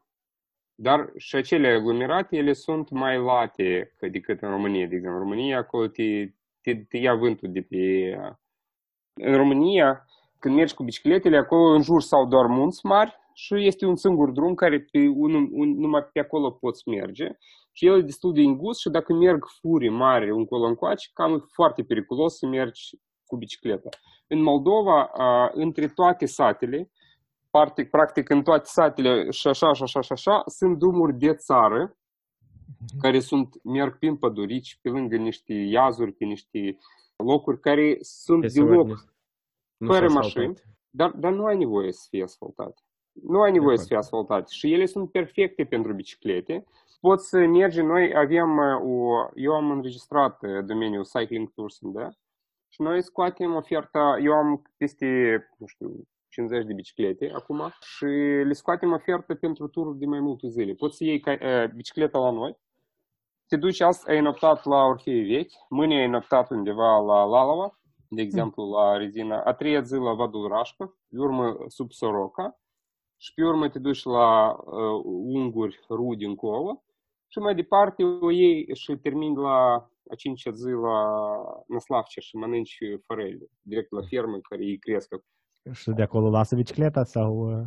Dar 0.75 1.11
și 1.17 1.35
acele 1.35 1.67
aglomerate, 1.67 2.37
ele 2.37 2.53
sunt 2.53 2.89
mai 2.89 3.17
late 3.17 3.95
ca 3.97 4.07
decât 4.07 4.41
în 4.41 4.49
România. 4.49 4.87
De 4.87 4.95
exemplu, 4.95 5.19
în 5.19 5.23
România, 5.23 5.57
acolo 5.57 5.87
te, 5.87 6.33
te, 6.61 6.75
te 6.75 6.97
ia 6.97 7.15
vântul 7.15 7.51
de 7.51 7.61
pe... 7.61 7.77
uh, 8.21 8.33
În 9.13 9.35
România, 9.35 10.05
când 10.39 10.55
mergi 10.55 10.73
cu 10.73 10.83
bicicletele, 10.83 11.37
acolo 11.37 11.73
în 11.73 11.81
jur 11.81 12.01
sau 12.01 12.27
doar 12.27 12.45
munți 12.45 12.85
mari 12.85 13.15
și 13.33 13.65
este 13.65 13.85
un 13.85 13.95
singur 13.95 14.29
drum 14.29 14.53
care 14.53 14.79
pe 14.79 15.07
un, 15.07 15.33
un, 15.51 15.79
numai 15.79 16.03
pe 16.03 16.19
acolo 16.19 16.51
poți 16.51 16.89
merge 16.89 17.37
și 17.71 17.85
el 17.85 17.97
e 17.97 18.01
destul 18.01 18.33
de 18.33 18.41
îngust 18.41 18.79
și 18.79 18.89
dacă 18.89 19.13
merg 19.13 19.45
furi 19.45 19.89
mari 19.89 20.29
încolo 20.29 20.65
încoace, 20.65 21.09
cam 21.13 21.33
e 21.33 21.43
foarte 21.53 21.83
periculos 21.83 22.37
să 22.37 22.47
mergi 22.47 22.89
cu 23.31 23.37
bicicleta. 23.37 23.89
În 24.27 24.41
Moldova, 24.41 25.03
a, 25.03 25.51
între 25.53 25.87
toate 25.87 26.25
satele, 26.25 26.91
practic, 27.49 27.89
practic 27.89 28.29
în 28.29 28.43
toate 28.43 28.65
satele 28.65 29.29
și 29.29 29.47
așa, 29.47 29.73
și 29.73 29.83
așa, 29.83 30.01
și 30.01 30.11
așa, 30.11 30.43
sunt 30.45 30.77
drumuri 30.77 31.13
de 31.13 31.33
țară 31.33 31.95
care 32.99 33.19
sunt, 33.19 33.63
merg 33.63 33.97
prin 33.97 34.15
pădurici, 34.17 34.79
pe 34.81 34.89
lângă 34.89 35.15
niște 35.15 35.53
iazuri, 35.53 36.11
pe 36.11 36.25
niște 36.25 36.77
locuri 37.15 37.59
care 37.59 37.97
sunt 38.01 38.41
Deseori 38.41 38.69
deloc 38.69 38.87
nu- 38.87 38.95
nu 39.77 39.87
fără 39.87 40.07
s-a 40.07 40.13
mașini, 40.13 40.43
asfaltat. 40.45 40.65
dar, 40.89 41.11
dar 41.11 41.31
nu 41.31 41.45
ai 41.45 41.57
nevoie 41.57 41.91
să 41.91 42.07
fie 42.09 42.23
asfaltate. 42.23 42.81
Nu 43.11 43.41
ai 43.41 43.51
nevoie 43.51 43.75
De 43.75 43.81
să 43.81 43.87
fie 43.87 43.97
asfaltate. 43.97 44.51
Și 44.51 44.73
ele 44.73 44.85
sunt 44.85 45.11
perfecte 45.11 45.63
pentru 45.65 45.93
biciclete. 45.93 46.65
Poți 46.99 47.29
să 47.29 47.37
mergi, 47.37 47.81
noi 47.81 48.15
avem 48.15 48.57
uh, 48.57 48.81
o, 48.83 49.29
eu 49.35 49.53
am 49.53 49.71
înregistrat 49.71 50.43
uh, 50.43 50.65
domeniul 50.65 51.03
Cycling 51.03 51.51
Tours 51.53 51.77
da? 51.81 52.09
Și 52.73 52.81
noi 52.81 53.03
scoatem 53.03 53.55
oferta, 53.55 54.17
eu 54.23 54.33
am 54.33 54.61
peste, 54.77 55.05
nu 55.57 55.65
știu, 55.65 56.07
50 56.29 56.65
de 56.65 56.73
biciclete 56.73 57.31
acum 57.35 57.73
și 57.81 58.05
le 58.45 58.53
scoatem 58.53 58.91
ofertă 58.91 59.35
pentru 59.35 59.67
tururi 59.67 59.97
de 59.97 60.05
mai 60.05 60.19
multe 60.19 60.47
zile. 60.47 60.73
Poți 60.73 60.97
să 60.97 61.03
iei 61.03 61.19
ca, 61.19 61.31
uh, 61.31 61.69
bicicleta 61.75 62.19
la 62.19 62.31
noi, 62.31 62.57
te 63.47 63.55
duci 63.57 63.81
azi, 63.81 64.09
ai 64.09 64.21
noptat 64.21 64.65
la 64.65 64.83
Orhei 64.83 65.23
Vechi, 65.23 65.53
mâine 65.69 65.95
ai 65.95 66.07
noptat 66.07 66.49
undeva 66.49 66.97
la 66.97 67.23
Lalova, 67.23 67.79
de 68.07 68.21
exemplu 68.21 68.69
la 68.69 68.97
rezina, 68.97 69.41
a 69.41 69.53
treia 69.53 69.81
zi 69.81 69.95
la 69.95 70.13
Vadul 70.13 70.47
Rașcă, 70.47 70.95
pe 71.09 71.17
urmă 71.17 71.57
sub 71.67 71.91
Soroca 71.91 72.59
și 73.17 73.33
pe 73.33 73.43
urmă 73.43 73.69
te 73.69 73.79
duci 73.79 74.03
la 74.03 74.51
uh, 74.51 75.01
Unguri, 75.03 75.79
Rudincova 75.89 76.81
și 77.31 77.39
mai 77.39 77.55
departe 77.55 78.03
o 78.03 78.29
iei 78.31 78.75
și 78.75 78.95
termini 78.95 79.35
la 79.35 79.89
a 80.11 80.15
cincea 80.17 80.51
zi 80.51 80.69
la 80.69 80.97
Năslavce 81.67 82.19
și 82.19 82.35
mănânci 82.35 82.77
forele, 83.05 83.49
direct 83.61 83.91
la 83.91 84.01
fermă 84.09 84.39
care 84.49 84.61
îi 84.61 84.77
cresc. 84.77 85.13
Și 85.71 85.91
de 85.91 86.01
acolo 86.01 86.29
lasă 86.29 86.55
bicicleta 86.55 87.03
sau... 87.03 87.59
uh, 87.59 87.65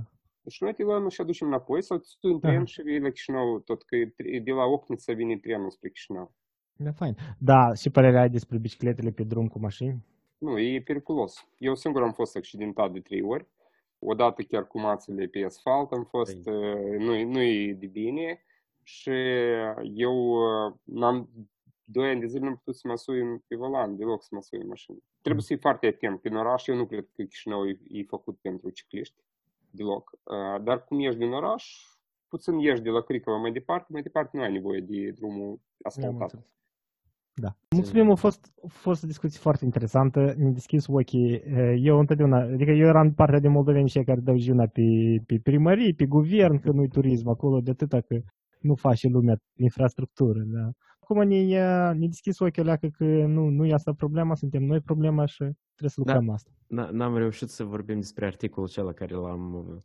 Și 0.49 0.63
noi 0.63 0.73
te 0.73 0.83
luăm 0.83 1.09
și 1.09 1.21
aducem 1.21 1.47
înapoi 1.47 1.83
sau 1.83 1.99
ți 1.99 2.17
tu 2.21 2.29
în 2.29 2.41
tren 2.41 2.55
Aha. 2.55 2.65
și 2.65 2.83
vii 2.83 3.01
la 3.01 3.09
Chișinău, 3.11 3.59
tot 3.59 3.83
că 3.83 3.97
e 3.97 4.41
de 4.41 4.51
la 4.51 4.65
Ocnița 4.65 5.13
vine 5.13 5.37
trenul 5.37 5.71
spre 5.71 5.89
Chișinău. 5.89 6.33
E 6.77 6.91
fain. 6.91 7.17
Da, 7.39 7.75
și 7.75 7.91
părerea 7.91 8.21
ai 8.21 8.31
despre 8.31 8.59
bicicletele 8.59 9.11
pe 9.11 9.23
drum 9.23 9.49
cu 9.49 9.59
mașini? 9.59 10.05
Nu, 10.39 10.59
e 10.59 10.83
periculos. 10.83 11.49
Eu 11.59 11.75
singur 11.75 12.03
am 12.03 12.13
fost 12.13 12.37
accidentat 12.37 12.93
de 12.93 13.01
trei 13.01 13.23
ori. 13.23 13.47
Odată 13.99 14.43
chiar 14.43 14.67
cu 14.67 14.81
mațele 14.81 15.27
pe 15.27 15.45
asfalt 15.45 15.93
am 15.93 16.05
fost, 16.05 16.47
uh, 16.47 16.99
nu, 16.99 17.23
nu 17.23 17.41
e 17.43 17.73
de 17.73 17.87
bine 17.87 18.45
și 18.85 19.11
eu 19.95 20.15
uh, 20.15 20.75
n-am, 20.83 21.29
doi 21.85 22.09
ani 22.11 22.21
de 22.21 22.27
zile 22.27 22.41
nu 22.41 22.49
am 22.49 22.57
putut 22.57 22.77
să 22.77 22.89
mă 22.89 22.97
sui 22.97 23.39
pe 23.47 23.57
volan, 23.57 23.97
deloc 23.97 24.23
să 24.23 24.29
mă 24.33 24.43
sui 24.43 24.61
în 24.61 24.67
mașină. 24.67 24.99
Trebuie 25.21 25.43
să 25.43 25.53
fii 25.53 25.61
foarte 25.61 25.87
atent. 25.87 26.25
În 26.25 26.37
oraș 26.37 26.67
eu 26.67 26.77
nu 26.77 26.87
cred 26.87 27.09
că 27.13 27.23
Chișinău 27.23 27.69
e, 27.69 27.79
e 27.89 28.03
făcut 28.05 28.39
pentru 28.41 28.71
cicliști, 28.71 29.15
deloc. 29.71 30.11
Uh, 30.23 30.63
Dar 30.63 30.85
cum 30.85 31.01
ești 31.01 31.19
din 31.19 31.33
oraș, 31.33 31.65
puțin 32.29 32.59
ieși 32.59 32.83
de 32.83 32.91
la 32.91 33.01
Cricova 33.01 33.37
mai 33.37 33.53
departe, 33.53 33.87
mai 33.93 34.03
departe 34.03 34.37
nu 34.37 34.43
ai 34.43 34.53
nevoie 34.53 34.81
de 34.81 35.11
drumul 35.11 35.49
Am 35.49 35.59
asfaltat. 35.83 36.21
înțeles. 36.21 36.53
Da. 37.37 37.57
Mulțumim, 37.71 38.11
a 38.11 38.15
fost, 38.15 38.53
a 38.65 38.67
fost 38.69 39.03
o 39.05 39.07
discuție 39.07 39.39
foarte 39.41 39.65
interesantă. 39.65 40.35
Mi-a 40.39 40.51
deschis 40.51 40.87
ochii. 40.87 41.33
Eh, 41.33 41.75
Eu 41.79 41.99
întotdeauna, 41.99 42.39
adică 42.39 42.71
eu 42.71 42.87
eram 42.87 43.15
partea 43.15 43.39
de 43.39 43.49
moldoveni 43.49 43.89
și 43.89 44.03
care 44.03 44.21
dau 44.21 44.37
juna 44.37 44.67
pe, 44.67 44.83
pe 45.27 45.39
primării, 45.43 45.95
pe 45.95 46.07
guvern, 46.07 46.61
că 46.61 46.71
nu-i 46.71 46.89
turism 46.89 47.29
acolo, 47.29 47.61
de 47.61 47.71
atâta 47.71 48.01
că 48.01 48.21
nu 48.65 48.75
face 48.75 49.09
lumea 49.09 49.37
infrastructură. 49.57 50.43
Da. 50.47 50.71
Acum 51.01 51.23
ne, 51.29 51.43
ne 51.93 52.07
deschis 52.07 52.39
ochii 52.39 52.63
alea 52.63 52.77
că, 52.77 52.89
că 52.89 53.05
nu, 53.05 53.49
nu 53.49 53.67
e 53.67 53.73
asta 53.73 53.93
problema, 53.93 54.35
suntem 54.35 54.63
noi 54.63 54.81
problema 54.81 55.25
și 55.27 55.37
trebuie 55.75 55.91
să 55.91 55.95
lucrăm 55.97 56.27
la 56.27 56.33
asta. 56.33 56.51
N- 56.51 56.91
N-am 56.91 57.17
reușit 57.17 57.49
să 57.49 57.65
vorbim 57.65 58.01
despre 58.01 58.27
articolul 58.27 58.69
acela 58.69 58.93
care 58.93 59.15
l-am... 59.15 59.55
uh, 59.55 59.77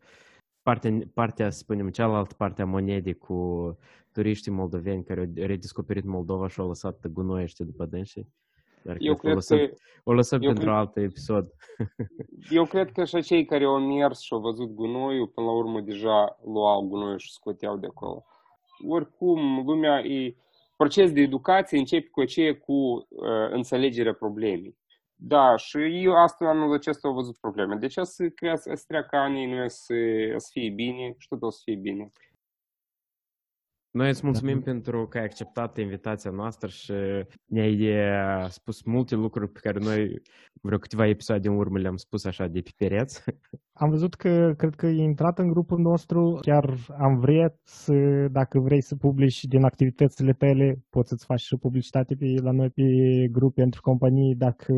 Partea, 0.62 1.00
partea, 1.14 1.50
să 1.50 1.58
spunem, 1.58 1.90
cealaltă 1.90 2.34
parte 2.38 2.62
a 2.62 2.66
monedii 2.66 3.14
cu 3.14 3.78
turiștii 4.12 4.52
moldoveni 4.52 5.04
care 5.04 5.20
au 5.20 5.28
redescoperit 5.46 6.06
Moldova 6.06 6.48
și 6.48 6.60
au 6.60 6.68
lăsat 6.68 7.08
gunoi 7.08 7.44
ăștia 7.44 7.66
după 7.66 7.86
dânsii. 7.86 8.28
Dar 8.84 8.96
Eu 9.00 9.14
o 9.14 9.16
cred 9.16 9.34
lăsăm, 9.34 9.58
că 9.58 9.74
o 10.04 10.14
lăsăm 10.14 10.42
eu 10.42 10.48
pentru 10.48 10.64
cred- 10.66 10.76
alt 10.78 10.98
episod. 10.98 11.54
Eu 12.50 12.66
cred 12.66 12.92
că 12.92 13.04
și 13.06 13.22
cei 13.22 13.46
care 13.46 13.64
au 13.64 13.80
mers 13.80 14.20
și 14.20 14.34
au 14.34 14.40
văzut 14.40 14.70
gunoiul, 14.74 15.28
până 15.28 15.48
la 15.48 15.54
urmă 15.54 15.82
deja 15.82 16.38
luau 16.46 16.88
gunoiul 16.88 17.18
și 17.18 17.32
scoteau 17.32 17.78
de 17.78 17.88
acolo. 17.88 18.26
Oricum, 18.88 19.64
lumea 19.66 20.00
e... 20.00 20.36
Proces 20.76 21.12
de 21.12 21.22
educație 21.22 21.78
începe 21.78 22.08
cu 22.08 22.20
aceea 22.20 22.58
cu 22.58 22.74
uh, 22.74 23.50
înțelegerea 23.50 24.14
problemei. 24.14 24.78
Da, 25.16 25.56
și 25.56 26.04
eu 26.04 26.16
asta 26.16 26.46
anul 26.46 26.74
acesta 26.74 27.08
au 27.08 27.14
văzut 27.14 27.38
probleme. 27.38 27.76
Deci 27.76 27.98
să 28.02 28.30
crească, 28.30 28.76
să 28.76 28.84
treacă 28.88 29.16
ani, 29.16 29.46
noi 29.46 29.70
să, 29.70 29.94
să 30.38 30.50
fie 30.52 30.70
bine 30.70 31.16
și 31.18 31.28
tot 31.28 31.42
o 31.42 31.50
să 31.50 31.60
fie 31.64 31.76
bine. 31.76 32.12
Noi 33.92 34.10
îți 34.10 34.26
mulțumim 34.26 34.62
pentru 34.62 35.08
că 35.08 35.18
ai 35.18 35.24
acceptat 35.24 35.78
invitația 35.78 36.32
noastră 36.32 36.68
și 36.68 36.94
ne-ai 37.46 37.82
eh, 37.82 38.46
spus 38.50 38.82
multe 38.84 39.16
lucruri 39.16 39.52
pe 39.52 39.60
care 39.60 39.80
noi 39.80 40.22
vreo 40.62 40.78
câteva 40.78 41.08
episoade 41.08 41.48
în 41.48 41.58
urmă 41.58 41.78
le-am 41.80 41.96
spus 41.96 42.26
așa 42.26 42.48
de 42.48 42.62
pe 42.62 42.70
pereți. 42.78 43.24
Am 43.74 43.90
văzut 43.90 44.16
că 44.16 44.54
cred 44.58 44.76
că 44.76 44.86
e 44.86 45.02
intrat 45.04 45.40
în 45.40 45.50
grupul 45.50 45.80
nostru, 45.80 46.38
chiar 46.42 46.76
am 46.98 47.20
vrea 47.20 47.56
să, 47.64 48.28
dacă 48.32 48.60
vrei 48.60 48.82
să 48.82 48.96
publici 48.96 49.44
din 49.44 49.64
activitățile 49.64 50.34
tale, 50.34 50.84
poți 50.90 51.10
să-ți 51.10 51.26
faci 51.26 51.42
și 51.42 51.58
publicitate 51.58 52.16
pe, 52.16 52.26
la 52.42 52.52
noi 52.52 52.70
pe 52.70 52.84
grup 53.32 53.54
pentru 53.54 53.82
companii, 53.82 54.36
dacă 54.36 54.74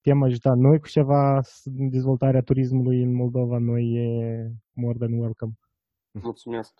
te-am 0.00 0.22
ajutat 0.22 0.56
noi 0.56 0.78
cu 0.80 0.88
ceva 0.88 1.40
în 1.64 1.88
dezvoltarea 1.88 2.40
turismului 2.40 3.02
în 3.02 3.14
Moldova, 3.14 3.58
noi 3.58 3.84
e 3.92 4.06
more 4.72 4.98
than 4.98 5.12
welcome. 5.12 5.52
Mulțumesc! 6.22 6.72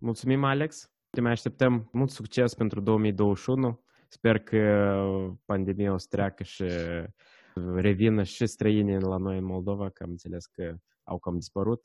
Mulțumim, 0.00 0.44
Alex. 0.44 0.92
Te 1.10 1.20
mai 1.20 1.30
așteptăm 1.30 1.88
mult 1.92 2.10
succes 2.10 2.54
pentru 2.54 2.80
2021. 2.80 3.80
Sper 4.08 4.38
că 4.38 4.94
pandemia 5.44 5.92
o 5.92 5.96
să 5.96 6.06
treacă 6.10 6.42
și 6.42 6.64
revină 7.74 8.22
și 8.22 8.46
străinii 8.46 9.00
la 9.00 9.16
noi 9.16 9.38
în 9.38 9.44
Moldova, 9.44 9.90
că 9.90 10.02
am 10.02 10.10
înțeles 10.10 10.46
că 10.46 10.74
au 11.02 11.18
cam 11.18 11.34
dispărut. 11.34 11.84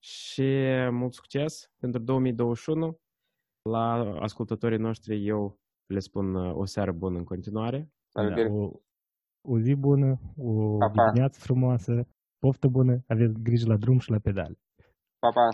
Și 0.00 0.64
mult 0.90 1.12
succes 1.12 1.72
pentru 1.78 2.00
2021. 2.00 3.00
La 3.62 4.14
ascultătorii 4.20 4.78
noștri 4.78 5.26
eu 5.26 5.58
le 5.86 5.98
spun 5.98 6.34
uh, 6.34 6.54
o 6.54 6.64
seară 6.64 6.92
bună 6.92 7.18
în 7.18 7.24
continuare. 7.24 7.90
Da, 8.12 8.22
La 8.22 8.28
revedere! 8.28 8.54
o, 8.54 8.70
o 9.48 9.58
zi 9.58 9.74
bună, 9.74 10.20
o 10.36 10.76
Pa, 10.76 10.90
pa. 10.90 11.04
dimineață 11.04 11.40
frumoasă, 11.40 12.06
poftă 12.38 12.68
bună, 12.68 13.04
aveți 13.08 13.40
grijă 13.42 13.66
la 13.66 13.76
drum 13.76 13.98
și 13.98 14.10
la 14.10 14.18
pedale. 14.18 14.58
Pa, 15.18 15.28
pa! 15.28 15.48